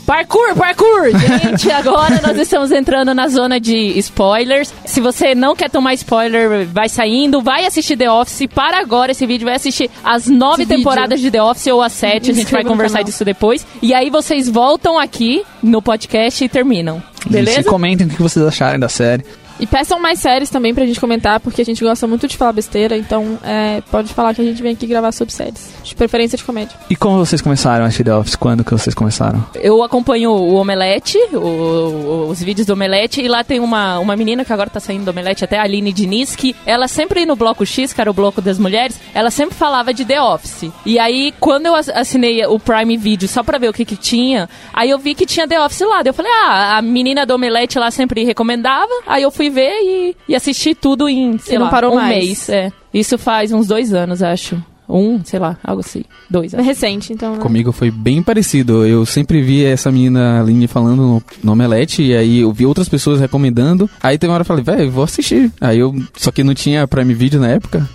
Parkour, 0.06 0.56
parkour! 0.56 1.12
Gente, 1.20 1.70
agora 1.70 2.22
nós 2.22 2.38
estamos 2.38 2.72
entrando 2.72 3.14
na 3.14 3.28
zona 3.28 3.60
de 3.60 3.76
spoilers. 4.00 4.74
Se 4.86 5.02
você 5.02 5.36
não 5.36 5.58
quer 5.58 5.70
tomar 5.70 5.94
spoiler, 5.96 6.66
vai 6.68 6.88
saindo, 6.88 7.42
vai 7.42 7.66
assistir 7.66 7.98
The 7.98 8.10
Office. 8.10 8.48
Para 8.48 8.80
agora 8.80 9.12
esse 9.12 9.26
vídeo, 9.26 9.44
vai 9.44 9.56
assistir 9.56 9.92
as 10.04 10.28
nove 10.28 10.64
Esse 10.64 10.74
temporadas 10.74 11.20
de 11.20 11.30
The 11.30 11.44
Office 11.44 11.68
ou 11.68 11.82
as 11.82 11.92
sete. 11.92 12.32
A 12.32 12.34
gente 12.34 12.52
vai 12.52 12.64
conversar 12.64 13.02
disso 13.02 13.26
depois. 13.26 13.68
E 13.82 13.94
aí 13.94 14.10
vocês 14.10 14.48
voltam 14.48 14.98
aqui 14.98 15.44
no 15.62 15.82
podcast 15.82 16.46
e 16.46 16.48
terminam. 16.48 17.04
Beleza? 17.30 17.60
E 17.60 17.64
comentem 17.66 18.08
o 18.08 18.10
que 18.10 18.22
vocês 18.22 18.46
acharem 18.46 18.80
da 18.80 18.90
série. 18.90 19.26
E 19.62 19.68
peçam 19.68 20.00
mais 20.00 20.20
séries 20.20 20.50
também 20.50 20.74
pra 20.74 20.86
gente 20.86 21.00
comentar, 21.00 21.40
porque 21.40 21.62
a 21.62 21.66
gente 21.66 21.84
gosta 21.84 22.08
muito 22.08 22.28
de 22.28 22.36
falar 22.36 22.52
besteira, 22.52 22.98
então 22.98 23.38
é, 23.44 23.82
pode 23.92 24.12
falar 24.14 24.34
que 24.34 24.42
a 24.42 24.44
gente 24.44 24.62
vem 24.62 24.74
aqui 24.74 24.88
gravar 24.88 25.12
sobre 25.12 25.34
séries. 25.34 25.72
De 25.84 25.94
preferência 25.96 26.36
de 26.38 26.44
comédia. 26.44 26.76
E 26.90 26.96
como 26.96 27.18
vocês 27.18 27.42
começaram 27.42 27.86
a 27.86 27.90
The 27.90 28.16
Office? 28.16 28.36
Quando 28.36 28.64
que 28.64 28.72
vocês 28.72 28.96
começaram? 28.96 29.46
Eu 29.56 29.84
acompanho 29.84 30.32
o 30.32 30.56
Omelete, 30.56 31.18
o- 31.34 32.28
os 32.30 32.42
vídeos 32.42 32.66
do 32.66 32.74
Omelete, 32.74 33.22
e 33.22 33.28
lá 33.28 33.44
tem 33.44 33.60
uma, 33.60 34.00
uma 34.00 34.16
menina 34.16 34.44
que 34.44 34.52
agora 34.52 34.70
tá 34.70 34.80
saindo 34.80 35.06
do 35.06 35.12
Omelete, 35.12 35.44
até 35.44 35.60
a 35.60 35.64
Aline 35.64 35.94
Diniz, 35.94 36.36
que 36.36 36.56
ela 36.66 36.88
sempre 36.88 37.26
no 37.26 37.36
Bloco 37.36 37.64
X, 37.66 37.94
que 37.94 38.02
era 38.02 38.10
o 38.10 38.14
bloco 38.14 38.42
das 38.42 38.58
mulheres, 38.58 39.00
ela 39.14 39.30
sempre 39.30 39.54
falava 39.56 39.94
de 39.94 40.04
The 40.06 40.22
Office. 40.22 40.72
E 40.86 40.98
aí, 40.98 41.34
quando 41.40 41.68
eu 41.68 41.76
ass- 41.76 41.90
assinei 41.90 42.44
o 42.48 42.58
Prime 42.60 42.98
Video 42.98 43.28
só 43.28 43.44
pra 43.44 43.60
ver 43.60 43.70
o 43.70 43.74
que 43.74 43.86
que 43.86 43.96
tinha, 43.96 44.50
aí 44.74 44.90
eu 44.90 44.98
vi 44.98 45.14
que 45.14 45.26
tinha 45.26 45.48
The 45.48 45.62
Office 45.64 45.82
lá. 45.82 45.98
Daí 46.02 46.10
eu 46.10 46.14
falei, 46.14 46.32
ah, 46.32 46.78
a 46.78 46.82
menina 46.82 47.26
do 47.28 47.36
Omelete 47.36 47.78
lá 47.78 47.92
sempre 47.92 48.24
recomendava, 48.24 48.90
aí 49.06 49.22
eu 49.22 49.30
fui 49.30 49.51
ver 49.52 49.72
e, 49.82 50.18
e 50.30 50.36
assisti 50.36 50.74
tudo 50.74 51.08
em, 51.08 51.38
sei 51.38 51.56
E 51.56 51.58
não 51.60 51.66
lá, 51.66 51.72
parou 51.72 51.92
um 51.94 51.96
mais. 51.96 52.10
mês. 52.26 52.50
É. 52.50 52.72
Isso 52.94 53.18
faz 53.18 53.52
uns 53.52 53.68
dois 53.68 53.94
anos, 53.94 54.24
acho. 54.24 54.62
Um, 54.92 55.22
sei 55.24 55.40
lá, 55.40 55.58
algo 55.64 55.80
assim. 55.82 56.04
Dois, 56.30 56.54
É 56.54 56.58
acho. 56.58 56.66
recente, 56.66 57.14
então. 57.14 57.34
né? 57.36 57.40
Comigo 57.40 57.72
foi 57.72 57.90
bem 57.92 58.22
parecido. 58.22 58.86
Eu 58.86 59.06
sempre 59.06 59.42
vi 59.42 59.64
essa 59.64 59.92
menina 59.92 60.40
Aline 60.42 60.68
falando 60.68 60.98
no, 61.02 61.24
no 61.44 61.52
Omelete, 61.54 62.02
e 62.04 62.16
aí 62.16 62.40
eu 62.40 62.52
vi 62.52 62.66
outras 62.66 62.88
pessoas 62.90 63.20
recomendando. 63.20 63.90
Aí 64.02 64.18
tem 64.18 64.30
uma 64.30 64.34
hora 64.36 64.42
eu 64.42 64.46
falei, 64.46 64.64
velho, 64.64 64.92
vou 64.92 65.04
assistir. 65.04 65.52
Aí 65.60 65.80
eu. 65.80 65.96
Só 66.16 66.32
que 66.32 66.44
não 66.44 66.54
tinha 66.54 66.88
Prime 66.88 67.14
Video 67.14 67.40
na 67.40 67.48
época. 67.50 67.88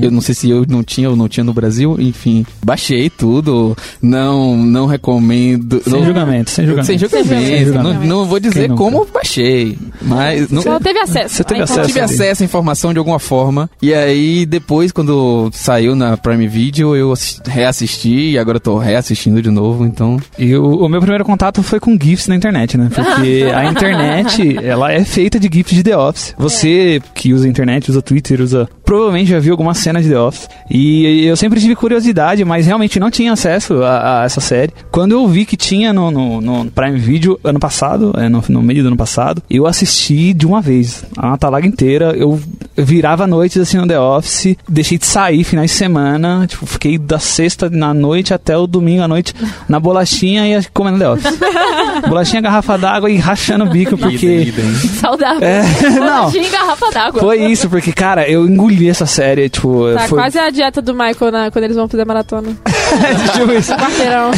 Eu 0.00 0.10
não 0.10 0.20
sei 0.20 0.34
se 0.34 0.48
eu 0.50 0.64
não 0.68 0.82
tinha 0.82 1.08
ou 1.10 1.16
não 1.16 1.28
tinha 1.28 1.44
no 1.44 1.52
Brasil. 1.52 1.96
Enfim, 1.98 2.44
baixei 2.64 3.10
tudo. 3.10 3.76
Não, 4.00 4.56
não 4.56 4.86
recomendo. 4.86 5.80
Sem 5.82 5.92
não, 5.92 6.04
julgamento, 6.04 6.50
sem 6.50 6.66
julgamento. 6.66 6.86
Sem 6.86 6.98
julgamento. 6.98 7.28
Sem 7.46 7.64
julgamento. 7.64 8.00
Não, 8.00 8.06
não 8.20 8.24
vou 8.26 8.38
dizer 8.40 8.70
como 8.74 9.04
baixei. 9.06 9.78
Mas. 10.02 10.50
Não, 10.50 10.62
Só 10.62 10.78
teve 10.78 10.98
acesso. 11.00 11.36
Você 11.36 11.44
teve 11.44 11.60
à 11.60 11.64
acesso. 11.64 11.80
eu 11.80 11.86
tive 11.86 12.00
acesso 12.00 12.42
à 12.42 12.44
informação 12.44 12.92
de 12.92 12.98
alguma 12.98 13.18
forma. 13.18 13.68
E 13.80 13.92
aí, 13.94 14.46
depois, 14.46 14.92
quando 14.92 15.50
saiu 15.52 15.94
na 15.94 16.16
Prime 16.16 16.43
Video, 16.46 16.94
eu 16.96 17.12
assi- 17.12 17.40
reassisti 17.46 18.30
e 18.30 18.38
agora 18.38 18.56
eu 18.56 18.60
tô 18.60 18.78
reassistindo 18.78 19.40
de 19.42 19.50
novo, 19.50 19.84
então. 19.84 20.18
E 20.38 20.54
o, 20.54 20.84
o 20.84 20.88
meu 20.88 21.00
primeiro 21.00 21.24
contato 21.24 21.62
foi 21.62 21.80
com 21.80 21.98
GIFs 22.00 22.28
na 22.28 22.36
internet, 22.36 22.76
né? 22.78 22.88
Porque 22.94 23.46
a 23.54 23.64
internet, 23.70 24.58
ela 24.64 24.92
é 24.92 25.04
feita 25.04 25.38
de 25.40 25.48
GIFs 25.52 25.74
de 25.76 25.82
The 25.82 25.96
Office. 25.96 26.34
Você 26.38 27.00
que 27.14 27.32
usa 27.32 27.46
a 27.46 27.48
internet, 27.48 27.90
usa 27.90 28.02
Twitter, 28.02 28.40
usa. 28.40 28.68
Provavelmente 28.84 29.30
já 29.30 29.38
viu 29.38 29.52
alguma 29.54 29.72
cena 29.74 30.02
de 30.02 30.08
The 30.08 30.18
Office. 30.18 30.48
E 30.70 31.24
eu 31.24 31.36
sempre 31.36 31.58
tive 31.60 31.74
curiosidade, 31.74 32.44
mas 32.44 32.66
realmente 32.66 33.00
não 33.00 33.10
tinha 33.10 33.32
acesso 33.32 33.82
a, 33.82 34.22
a 34.22 34.24
essa 34.24 34.40
série. 34.40 34.72
Quando 34.90 35.12
eu 35.12 35.26
vi 35.26 35.44
que 35.46 35.56
tinha 35.56 35.92
no, 35.92 36.10
no, 36.10 36.40
no 36.40 36.70
Prime 36.70 36.98
Video 36.98 37.38
ano 37.42 37.58
passado, 37.58 38.12
é, 38.16 38.28
no, 38.28 38.42
no 38.48 38.62
meio 38.62 38.82
do 38.82 38.88
ano 38.88 38.96
passado, 38.96 39.42
eu 39.48 39.66
assisti 39.66 40.32
de 40.34 40.46
uma 40.46 40.60
vez. 40.60 41.04
A 41.16 41.36
talaga 41.38 41.66
inteira. 41.66 42.12
Eu, 42.16 42.38
eu 42.76 42.84
virava 42.84 43.26
noites 43.26 43.56
assim 43.60 43.78
no 43.78 43.86
The 43.86 43.98
Office, 43.98 44.56
deixei 44.68 44.98
de 44.98 45.06
sair 45.06 45.44
finais 45.44 45.70
de 45.70 45.76
semana. 45.76 46.23
Tipo, 46.46 46.66
fiquei 46.66 46.98
da 46.98 47.18
sexta 47.18 47.68
na 47.70 47.92
noite 47.92 48.32
até 48.34 48.56
o 48.56 48.66
domingo 48.66 49.02
à 49.02 49.08
noite 49.08 49.34
na 49.68 49.78
bolachinha 49.78 50.46
e 50.46 50.64
comendo 50.72 50.98
The 50.98 51.10
Office. 51.10 51.38
bolachinha, 52.08 52.42
garrafa 52.42 52.76
d'água 52.78 53.10
e 53.10 53.16
rachando 53.16 53.64
o 53.64 53.68
bico, 53.68 53.96
porque. 53.96 54.52
Saudável. 55.00 55.46
É, 55.46 55.62
não. 55.98 56.30
Tinha 56.30 56.48
garrafa 56.50 56.90
d'água. 56.90 57.20
Foi 57.20 57.44
isso, 57.44 57.68
porque, 57.68 57.92
cara, 57.92 58.28
eu 58.28 58.46
engoli 58.46 58.88
essa 58.88 59.06
série, 59.06 59.48
tipo. 59.48 59.92
Tá 59.94 60.08
foi... 60.08 60.18
quase 60.18 60.38
a 60.38 60.50
dieta 60.50 60.80
do 60.80 60.94
Michael 60.94 61.32
na- 61.32 61.50
quando 61.50 61.64
eles 61.64 61.76
vão 61.76 61.88
fazer 61.88 62.04
maratona. 62.04 62.48
tipo 63.34 63.52
isso. 63.52 63.72
Quarteirão. 63.74 64.30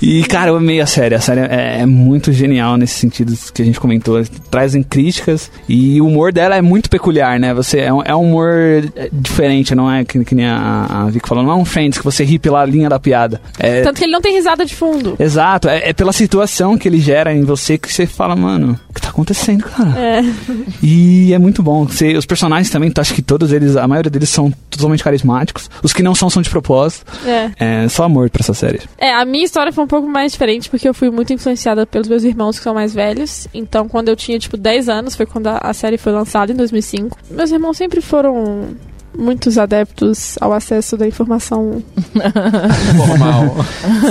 E, 0.00 0.22
cara, 0.24 0.50
eu 0.50 0.56
amei 0.56 0.80
a 0.80 0.86
série. 0.86 1.14
A 1.14 1.20
série 1.20 1.40
é, 1.40 1.80
é 1.80 1.86
muito 1.86 2.32
genial 2.32 2.76
nesse 2.76 2.94
sentido 2.94 3.34
que 3.52 3.62
a 3.62 3.64
gente 3.64 3.80
comentou. 3.80 4.22
Trazem 4.50 4.82
críticas 4.82 5.50
e 5.68 6.00
o 6.00 6.06
humor 6.06 6.32
dela 6.32 6.56
é 6.56 6.62
muito 6.62 6.88
peculiar, 6.90 7.38
né? 7.38 7.52
Você, 7.54 7.80
é, 7.80 7.92
um, 7.92 8.02
é 8.02 8.14
um 8.14 8.22
humor 8.22 8.52
diferente, 9.12 9.74
não 9.74 9.90
é 9.90 10.04
que, 10.04 10.24
que 10.24 10.34
nem 10.34 10.46
a, 10.46 10.86
a 10.88 11.04
Vicky 11.10 11.28
falou. 11.28 11.44
Não 11.44 11.52
é 11.52 11.54
um 11.54 11.64
Friends 11.64 11.98
que 11.98 12.04
você 12.04 12.24
ri 12.24 12.38
pela 12.38 12.64
linha 12.64 12.88
da 12.88 12.98
piada. 12.98 13.40
É, 13.58 13.82
Tanto 13.82 13.98
que 13.98 14.04
ele 14.04 14.12
não 14.12 14.20
tem 14.20 14.34
risada 14.34 14.64
de 14.64 14.74
fundo. 14.74 15.16
Exato, 15.18 15.68
é, 15.68 15.90
é 15.90 15.92
pela 15.92 16.12
situação 16.12 16.78
que 16.78 16.88
ele 16.88 16.98
gera 16.98 17.34
em 17.34 17.42
você 17.44 17.76
que 17.76 17.92
você 17.92 18.06
fala, 18.06 18.34
mano, 18.34 18.78
o 18.88 18.94
que 18.94 19.00
tá 19.00 19.10
acontecendo, 19.10 19.64
cara? 19.64 19.98
É. 19.98 20.22
E 20.82 21.32
é 21.32 21.38
muito 21.38 21.62
bom. 21.62 21.84
Você, 21.84 22.16
os 22.16 22.24
personagens 22.24 22.70
também, 22.70 22.90
tu 22.90 23.00
acha 23.00 23.12
que 23.12 23.20
todos 23.20 23.52
eles, 23.52 23.76
a 23.76 23.86
maioria 23.86 24.10
deles 24.10 24.28
são 24.28 24.50
totalmente 24.70 25.02
carismáticos. 25.02 25.68
Os 25.82 25.92
que 25.92 26.02
não 26.02 26.14
são, 26.14 26.30
são 26.30 26.40
de 26.40 26.48
propósito. 26.48 27.04
É. 27.26 27.50
É 27.58 27.88
só 27.88 28.04
amor 28.04 28.30
pra 28.30 28.40
essa 28.40 28.54
série. 28.54 28.80
É, 28.96 29.12
a 29.12 29.24
minha 29.24 29.44
história 29.44 29.72
foi 29.72 29.84
um 29.84 29.88
pouco 29.88 30.08
mais 30.08 30.32
diferente, 30.32 30.70
porque 30.70 30.88
eu 30.88 30.94
fui 30.94 31.10
muito 31.10 31.32
influenciada 31.32 31.84
pelos 31.86 32.08
meus 32.08 32.24
irmãos 32.24 32.58
que 32.58 32.64
são 32.64 32.74
mais 32.74 32.94
velhos. 32.94 33.48
Então, 33.52 33.88
quando 33.88 34.08
eu 34.08 34.16
tinha, 34.16 34.38
tipo, 34.38 34.56
10 34.56 34.88
anos, 34.88 35.16
foi 35.16 35.26
quando 35.26 35.48
a, 35.48 35.58
a 35.58 35.72
série 35.74 35.98
foi 35.98 36.12
lançada, 36.12 36.52
em 36.52 36.56
2005. 36.56 37.18
Meus 37.30 37.50
irmãos 37.50 37.76
sempre 37.76 38.00
foram 38.00 38.68
muitos 39.18 39.58
adeptos 39.58 40.36
ao 40.40 40.52
acesso 40.52 40.96
da 40.96 41.06
informação 41.06 41.82
Formal. 42.96 43.56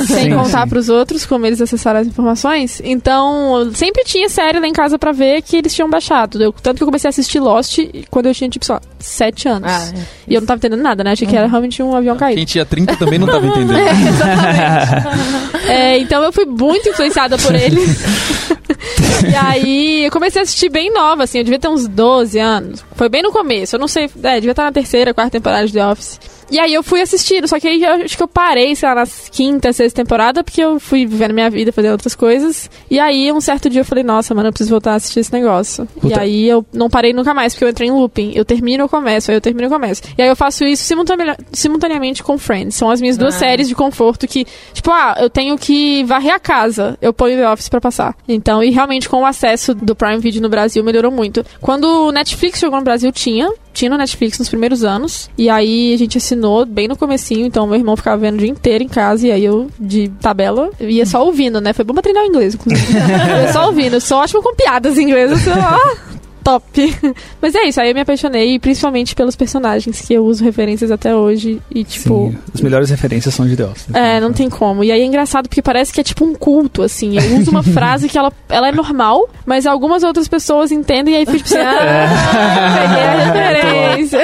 sem 0.06 0.26
Sim, 0.26 0.30
contar 0.36 0.64
sim. 0.64 0.70
pros 0.70 0.90
outros 0.90 1.26
como 1.26 1.46
eles 1.46 1.62
acessaram 1.62 2.00
as 2.02 2.08
informações. 2.08 2.82
Então, 2.84 3.58
eu 3.60 3.74
sempre 3.74 4.04
tinha 4.04 4.28
série 4.30 4.60
lá 4.60 4.68
em 4.68 4.74
casa 4.74 5.00
pra 5.00 5.12
ver 5.12 5.42
que 5.42 5.56
eles 5.58 5.74
tinham 5.74 5.90
baixado. 5.90 6.42
Eu- 6.44 6.52
tanto 6.52 6.78
que 6.78 6.84
eu 6.84 6.88
comecei 6.88 7.08
a 7.08 7.12
assistir 7.12 7.40
Lost 7.40 7.80
quando 8.12 8.26
eu 8.28 8.34
tinha, 8.36 8.50
tipo, 8.50 8.66
só, 8.66 8.80
sete 9.00 9.48
anos. 9.48 9.72
Ah, 9.72 9.94
E 10.28 10.34
eu 10.34 10.42
não 10.42 10.46
tava 10.48 10.58
entendendo 10.58 10.82
nada, 10.82 11.04
né? 11.04 11.12
Achei 11.12 11.28
que 11.28 11.36
era 11.36 11.48
realmente 11.48 11.82
um 11.82 11.96
avião 11.96 12.16
caído. 12.18 12.36
Quem 12.38 12.46
tinha 12.46 12.66
30 12.66 12.96
também 12.98 13.18
não 13.18 13.28
tava 13.28 13.48
entendendo. 13.48 13.78
É, 15.68 15.98
então 16.00 16.24
eu 16.24 16.32
fui 16.32 16.46
muito 16.46 16.88
influenciada 16.88 17.38
por 17.38 17.54
ele. 17.54 17.82
e 19.30 19.36
aí 19.36 20.06
eu 20.06 20.12
comecei 20.12 20.42
a 20.42 20.44
assistir 20.44 20.70
bem 20.70 20.94
nova, 20.94 21.24
assim, 21.24 21.40
eu 21.40 21.44
devia 21.44 21.60
ter 21.60 21.68
uns 21.68 21.88
12 21.88 22.40
anos. 22.40 22.86
Foi 22.96 23.10
bem 23.10 23.22
no 23.22 23.32
começo, 23.34 23.76
eu 23.76 23.80
não 23.80 23.88
sei, 23.88 24.10
é, 24.24 24.36
devia 24.36 24.52
estar 24.52 24.64
na 24.64 24.72
terceira, 24.72 24.97
quarta 25.14 25.32
temporada 25.32 25.66
de 25.68 25.74
The 25.74 25.86
Office. 25.88 26.20
E 26.50 26.58
aí 26.60 26.74
eu 26.74 26.82
fui 26.82 27.02
assistindo, 27.02 27.46
só 27.46 27.60
que 27.60 27.68
aí 27.68 27.84
eu 27.84 28.06
acho 28.06 28.16
que 28.16 28.24
eu 28.24 28.28
parei, 28.28 28.74
sei 28.74 28.88
lá, 28.88 28.96
na 28.96 29.08
quinta, 29.32 29.74
sexta 29.74 30.02
temporada, 30.02 30.46
porque 30.46 30.62
eu 30.62 30.80
fui 30.80 31.06
vivendo 31.06 31.34
minha 31.34 31.50
vida, 31.50 31.74
fazendo 31.74 31.92
outras 31.92 32.16
coisas. 32.16 32.70
E 32.90 32.98
aí, 33.02 33.30
um 33.34 33.42
certo 33.42 33.70
dia 33.70 33.82
eu 33.82 33.86
falei, 33.86 34.02
nossa, 34.02 34.34
mano, 34.34 34.48
eu 34.48 34.54
preciso 34.54 34.70
voltar 34.70 34.94
a 34.94 34.96
assistir 34.96 35.20
esse 35.20 35.34
negócio. 35.34 35.86
E 35.98 36.00
Puta. 36.00 36.22
aí 36.22 36.48
eu 36.48 36.66
não 36.72 36.90
parei 36.90 37.12
nunca 37.12 37.34
mais, 37.34 37.54
porque 37.54 37.66
eu 37.66 37.70
entrei 37.70 37.90
em 37.90 37.92
looping. 37.92 38.32
Eu 38.34 38.46
termino, 38.46 38.86
eu 38.86 38.88
começo, 38.88 39.30
aí 39.30 39.36
eu 39.36 39.42
termino, 39.42 39.66
eu 39.68 39.70
começo. 39.70 40.02
E 40.18 40.22
aí 40.22 40.30
eu 40.30 40.38
faço 40.38 40.64
isso 40.64 40.86
simultane- 40.86 41.36
simultaneamente 41.52 42.24
com 42.24 42.38
Friends. 42.38 42.76
São 42.76 42.90
as 42.90 43.02
minhas 43.02 43.18
duas 43.18 43.36
Ah. 43.36 43.40
séries 43.40 43.68
de 43.68 43.76
conforto 43.76 44.26
que, 44.26 44.48
tipo, 44.72 44.90
ah, 44.90 45.18
eu 45.20 45.30
tenho 45.30 45.58
que 45.58 46.06
varrer 46.06 46.34
a 46.34 46.40
casa, 46.40 46.98
eu 47.02 47.12
ponho 47.12 47.36
The 47.38 47.50
Office 47.50 47.68
pra 47.68 47.82
passar. 47.82 48.16
Então, 48.26 48.64
e 48.64 48.70
realmente 48.70 49.10
com 49.10 49.22
o 49.22 49.26
acesso 49.26 49.76
do 49.76 49.94
Prime 49.94 50.20
Video 50.20 50.42
no 50.42 50.48
Brasil 50.48 50.82
melhorou 50.82 51.12
muito. 51.12 51.46
Quando 51.60 52.08
o 52.08 52.12
Netflix 52.14 52.60
chegou 52.60 52.78
no 52.78 52.86
Brasil, 52.86 53.12
tinha. 53.12 53.52
Tinha 53.78 53.92
no 53.92 53.98
Netflix 53.98 54.40
nos 54.40 54.50
primeiros 54.50 54.84
anos. 54.84 55.30
E 55.38 55.52
aí 55.52 55.94
a 55.94 55.98
gente 55.98 56.18
assinou 56.18 56.66
bem 56.66 56.88
no 56.88 56.98
comecinho, 56.98 57.46
então 57.46 57.68
meu 57.68 57.76
irmão 57.76 57.96
ficava 57.96 58.18
vendo 58.18 58.34
o 58.34 58.38
dia 58.40 58.50
inteiro 58.50 58.84
em 58.84 58.88
casa. 58.88 59.28
E 59.28 59.32
aí 59.32 59.46
eu, 59.46 59.70
de 59.80 60.10
tabela, 60.20 60.72
ia 60.80 61.06
só 61.06 61.24
ouvindo, 61.24 61.62
né? 61.62 61.74
Foi 61.74 61.86
bom 61.86 61.94
pra 61.94 62.02
treinar 62.02 62.24
o 62.24 62.26
inglês, 62.26 62.56
inclusive. 62.56 62.98
eu 63.46 63.54
só 63.54 63.68
ouvindo, 63.68 63.94
eu 63.94 64.02
sou 64.02 64.18
ótimo 64.18 64.42
com 64.42 64.56
piadas 64.56 64.98
em 64.98 65.04
inglês. 65.04 65.46
Eu 65.46 65.54
ó, 65.54 66.17
top. 66.48 66.98
Mas 67.42 67.54
é 67.56 67.64
isso, 67.66 67.82
aí 67.82 67.90
eu 67.90 67.94
me 67.94 68.00
apaixonei, 68.00 68.58
principalmente 68.58 69.14
pelos 69.14 69.36
personagens, 69.36 70.00
que 70.00 70.14
eu 70.14 70.24
uso 70.24 70.44
referências 70.46 70.90
até 70.92 71.14
hoje. 71.14 71.62
E 71.70 71.84
tipo. 71.84 72.32
Sim, 72.32 72.38
as 72.54 72.62
melhores 72.62 72.90
referências 72.90 73.34
são 73.34 73.46
de 73.46 73.58
The 73.58 73.66
Office. 73.66 73.88
É, 73.94 74.22
não 74.22 74.32
tem 74.32 74.50
como. 74.50 74.82
E 74.82 74.92
aí 74.92 75.02
é 75.02 75.06
engraçado 75.06 75.50
porque 75.50 75.62
parece 75.62 75.92
que 75.92 76.00
é 76.00 76.04
tipo 76.04 76.24
um 76.24 76.34
culto, 76.34 76.82
assim. 76.84 77.18
Eu 77.18 77.38
uso 77.38 77.52
uma 77.52 77.64
frase 77.64 78.08
que 78.08 78.18
ela, 78.18 78.32
ela 78.48 78.70
é 78.70 78.72
normal, 78.72 79.28
mas 79.46 79.66
algumas 79.66 80.04
outras 80.04 80.28
pessoas 80.30 80.72
entendem 80.72 81.16
e 81.16 81.18
aí 81.18 81.26
fica 81.26 81.38
tipo 81.40 81.50
assim, 81.50 81.66
ah, 81.66 82.80
peguei 82.80 83.04
a 83.04 83.16
referência. 83.92 84.20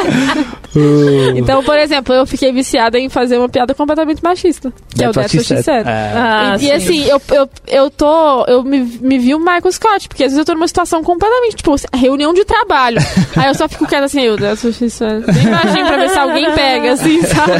Uh, 0.75 1.37
Então, 1.37 1.63
por 1.63 1.77
exemplo, 1.77 2.15
eu 2.15 2.25
fiquei 2.25 2.51
viciada 2.51 2.97
em 2.97 3.09
fazer 3.09 3.37
uma 3.37 3.49
piada 3.49 3.73
completamente 3.73 4.23
machista. 4.23 4.71
Que 4.89 5.03
é 5.03 5.09
o 5.09 5.11
That's 5.11 5.33
What 5.33 5.45
She 5.45 5.61
Said. 5.61 5.85
É. 5.85 6.13
Ah, 6.15 6.55
e, 6.59 6.63
e 6.63 6.67
sim. 6.67 6.71
assim, 6.71 7.03
eu, 7.05 7.21
eu, 7.31 7.49
eu 7.67 7.89
tô. 7.91 8.45
Eu 8.45 8.63
me, 8.63 8.79
me 8.79 9.19
vi 9.19 9.35
o 9.35 9.39
Michael 9.39 9.71
Scott, 9.71 10.07
porque 10.07 10.23
às 10.23 10.31
vezes 10.31 10.39
eu 10.39 10.45
tô 10.45 10.53
numa 10.53 10.67
situação 10.67 11.03
completamente, 11.03 11.57
tipo, 11.57 11.75
reunião 12.13 12.33
de 12.33 12.45
trabalho. 12.45 12.99
Aí 13.35 13.47
eu 13.47 13.55
só 13.55 13.67
fico 13.67 13.85
quieta 13.87 14.05
assim, 14.05 14.21
eu 14.21 14.37
She 14.55 14.89
Said. 14.89 15.25
Bem 15.25 15.49
baixinho 15.49 15.85
pra 15.87 15.97
ver 15.97 16.09
se 16.09 16.17
alguém 16.19 16.51
pega, 16.53 16.93
assim, 16.93 17.21
sabe? 17.23 17.53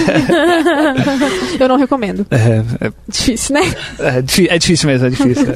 eu 1.59 1.67
não 1.67 1.77
recomendo. 1.77 2.25
É, 2.29 2.85
é, 2.87 2.91
Difícil, 3.07 3.55
né? 3.55 3.61
é 3.99 4.21
difí- 4.21 4.47
é 4.49 4.57
difícil 4.57 4.89
mesmo, 4.89 5.07
é 5.07 5.09
difícil. 5.09 5.47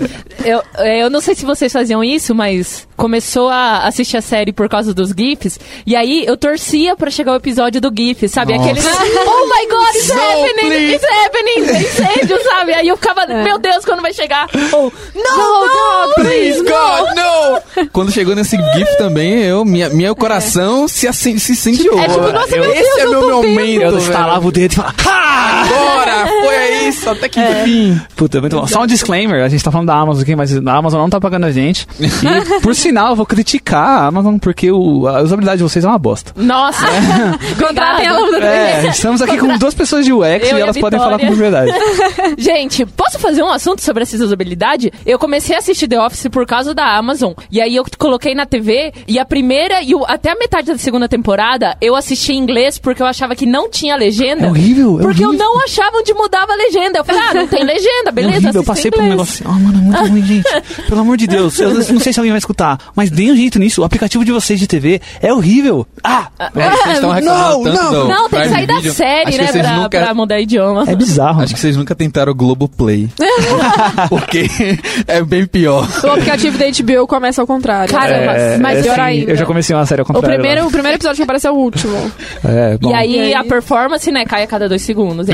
Eu, 0.44 0.62
é, 0.78 1.04
eu 1.04 1.10
não 1.10 1.22
sei 1.22 1.36
se 1.36 1.46
vocês 1.46 1.72
faziam 1.72 2.04
isso, 2.04 2.34
mas 2.34 2.87
começou 2.98 3.48
a 3.50 3.86
assistir 3.88 4.18
a 4.18 4.22
série 4.22 4.52
por 4.52 4.68
causa 4.68 4.94
dos 4.94 5.12
GIFs. 5.18 5.60
E 5.86 5.96
aí 5.96 6.26
eu 6.26 6.36
torcia 6.36 6.96
pra 6.96 7.10
chegar 7.12 7.32
o 7.32 7.36
episódio 7.36 7.80
do 7.80 7.92
GIF, 7.96 8.28
sabe? 8.28 8.58
Nossa. 8.58 8.72
Aquele. 8.72 8.86
Oh 8.86 9.46
my 9.46 9.68
god, 9.70 9.96
it's 9.96 10.08
No, 10.18 10.20
happening! 10.20 10.68
please. 10.70 10.96
It's 10.96 11.06
happening! 11.06 11.80
Incêndio, 12.18 12.44
sabe? 12.44 12.74
Aí 12.74 12.88
eu 12.88 12.98
ficava, 12.98 13.22
É. 13.22 13.44
meu 13.44 13.60
Deus, 13.60 13.86
quando 13.86 14.02
vai 14.02 14.12
chegar? 14.14 14.48
Ou, 14.74 14.92
No, 15.16 15.24
não, 15.24 15.68
não, 15.68 16.06
God, 16.08 16.16
please, 16.16 16.60
God, 16.62 17.16
no! 17.16 17.88
Quando 17.94 18.12
chegou 18.12 18.36
nesse 18.36 18.58
GIF 18.58 18.98
também, 18.98 19.44
eu, 19.44 19.64
minha, 19.64 19.90
meu 19.90 20.16
coração 20.16 20.88
se, 20.88 21.08
assim, 21.08 21.38
se 21.38 21.52
incendiou. 21.52 22.00
É 22.02 22.08
tipo, 22.08 22.32
nossa, 22.32 22.56
Eu- 22.56 22.64
meu 22.64 22.74
Esse 22.74 22.84
Deus, 22.84 22.98
é 22.98 23.04
eu 23.06 23.10
meu 23.12 23.32
momento. 23.44 23.82
Eu 23.84 23.92
velho. 23.92 23.98
instalava 24.02 24.48
o 24.48 24.52
dedo 24.52 24.72
e 24.72 24.76
falava, 24.76 24.96
ha! 25.06 25.62
Agora! 25.62 26.28
Foi 26.28 26.88
isso, 26.88 27.10
até 27.10 27.30
que 27.30 27.40
enfim. 27.40 28.02
Puta, 28.16 28.42
muito 28.42 28.60
bom. 28.60 28.68
Só 28.68 28.82
um 28.84 28.88
disclaimer, 28.88 29.44
a 29.44 29.50
gente 29.50 29.64
tá 29.64 29.72
falando 29.72 29.88
da 29.88 29.96
Amazon 29.96 30.22
aqui, 30.24 30.36
mas 30.36 30.56
a 30.56 30.74
Amazon 30.74 31.02
não 31.02 31.10
tá 31.10 31.20
pagando 31.20 31.46
a 31.46 31.52
gente. 31.52 31.88
E, 32.00 32.60
por 32.62 32.76
sinal, 32.88 33.10
eu 33.10 33.16
vou 33.16 33.26
criticar 33.26 34.04
a 34.04 34.06
Amazon 34.08 34.38
porque 34.38 34.72
o, 34.72 35.08
a 35.08 35.22
usabilidade 35.22 35.58
de 35.58 35.64
vocês 35.64 35.84
é 35.84 35.88
uma 35.88 35.98
bosta. 36.00 36.32
Nossa! 36.36 36.86
Contratem 37.60 38.08
a 38.08 38.14
Lambda 38.14 38.46
É, 38.46 38.88
estamos 38.88 39.22
aqui 39.22 39.38
com 39.38 39.58
duas 39.58 39.74
pessoas 39.74 40.06
de 40.06 40.14
UX 40.14 40.50
Eu 40.50 40.58
e 40.58 40.62
elas 40.62 40.78
podem 40.78 41.00
falar 41.00 41.20
com 41.20 41.28
propriedade. 41.28 41.72
Gente, 42.38 42.86
posso 42.86 43.20
fazer 43.20 43.44
um 43.44 43.52
assunto 43.52 43.82
sobre 43.82 44.04
essa 44.04 44.16
usabilidade? 44.24 44.92
Eu 45.06 45.20
comecei 45.20 45.56
a 45.56 45.60
assistir 45.60 45.88
The 45.88 46.00
Office 46.00 46.28
por 46.32 46.46
causa 46.46 46.74
da 46.74 46.96
Amazon. 46.98 47.34
E 47.52 47.62
aí 47.62 47.76
eu 47.76 47.84
coloquei 47.98 48.34
na 48.34 48.46
TV 48.46 48.94
e 49.08 49.20
a 49.20 49.26
primeira 49.26 49.82
e 49.82 49.94
o- 49.94 50.06
até 50.08 50.32
a 50.32 50.36
metade 50.36 50.68
da 50.68 50.78
segunda 50.78 51.08
temporada 51.10 51.76
eu 51.82 51.96
assisti 51.96 52.34
em 52.34 52.38
inglês 52.38 52.78
porque 52.80 53.02
eu 53.02 53.06
achava 53.06 53.36
que 53.36 53.46
não 53.46 53.70
tinha 53.70 53.96
legenda. 53.96 54.46
É 54.48 54.50
horrível, 54.50 55.00
é 55.00 55.04
Porque 55.04 55.24
eu 55.24 55.30
horrível. 55.30 55.46
não 55.46 55.64
achava 55.64 55.98
onde 55.98 56.14
mudava 56.14 56.54
a 56.54 56.56
legenda. 56.56 57.00
Eu 57.00 57.06
falei, 57.06 57.22
ah, 57.22 57.34
não 57.34 57.48
tem 57.48 57.64
legenda, 57.64 58.10
É 58.10 58.12
beleza, 58.12 58.38
horrível, 58.38 58.62
eu 58.62 58.66
passei 58.66 58.90
por 58.92 59.02
um 59.02 59.08
negócio 59.10 59.46
assim, 59.48 59.56
oh, 59.56 59.60
mano, 59.60 59.78
é 59.78 59.82
muito 59.82 60.10
ruim, 60.12 60.24
gente. 60.26 60.48
Pelo 60.88 61.02
amor 61.02 61.18
de 61.18 61.28
Deus, 61.28 61.60
eu 61.60 61.74
não 61.74 62.00
sei 62.00 62.14
se 62.14 62.20
alguém 62.20 62.32
vai 62.32 62.40
escutar, 62.40 62.77
mas 62.96 63.10
deem 63.10 63.32
um 63.32 63.36
jeito 63.36 63.60
nisso. 63.60 63.82
O 63.82 63.84
aplicativo 63.84 64.24
de 64.26 64.32
vocês 64.32 64.60
de 64.60 64.68
TV 64.68 65.02
é 65.22 65.34
horrível. 65.34 65.86
Ah! 66.04 66.28
É, 66.40 66.70
vocês 66.70 66.94
estão 66.96 67.12
reclamando 67.12 67.26
Não, 67.26 67.64
tanto 67.64 67.84
não. 67.84 67.92
do 67.92 68.08
Não, 68.08 68.30
tem 68.30 68.42
que 68.42 68.50
sair 68.50 68.68
da 68.68 68.82
série, 68.94 69.30
Acho 69.30 69.38
né, 69.54 69.62
pra, 69.62 69.74
nunca- 69.78 70.02
pra 70.04 70.14
mudar 70.14 70.40
idioma. 70.40 70.84
É 70.88 70.96
bizarro. 70.96 71.42
Acho 71.42 71.54
que 71.54 71.60
vocês 71.60 71.76
nunca 71.78 71.96
tentaram 71.96 72.32
o 72.32 72.36
Globoplay. 72.36 73.10
Porque 74.10 74.48
é 75.08 75.22
bem 75.24 75.46
pior. 75.46 75.88
O 76.04 76.08
aplicativo 76.08 76.58
da 76.58 76.66
HBO 76.66 77.08
começa 77.08 77.42
ao 77.42 77.48
contrário. 77.48 77.94
Caramba, 77.94 78.34
É, 78.34 78.58
mas 78.58 78.80
é, 78.80 78.82
pior 78.84 78.96
sim, 78.96 79.02
ainda. 79.02 79.32
Eu 79.32 79.36
já 79.36 79.46
comecei 79.46 79.76
uma 79.76 79.86
série 79.86 80.02
ao 80.02 80.04
O 80.04 80.08
contrário. 80.08 80.38
primeiro, 80.40 80.62
lá. 80.62 80.68
o 80.68 80.72
primeiro 80.72 80.98
episódio 80.98 81.18
que 81.18 81.24
aparece 81.24 81.48
é 81.48 81.52
o 81.52 81.56
último. 81.56 82.12
É, 82.44 82.78
bom. 82.78 82.90
E 82.90 82.94
aí, 82.94 83.16
E 83.16 83.20
aí? 83.20 83.34
a 83.36 83.44
performance, 83.44 84.12
né, 84.12 84.26
cai 84.26 84.44
a 84.44 84.48
cada 84.48 84.68
dois 84.70 84.82
segundos. 84.82 85.28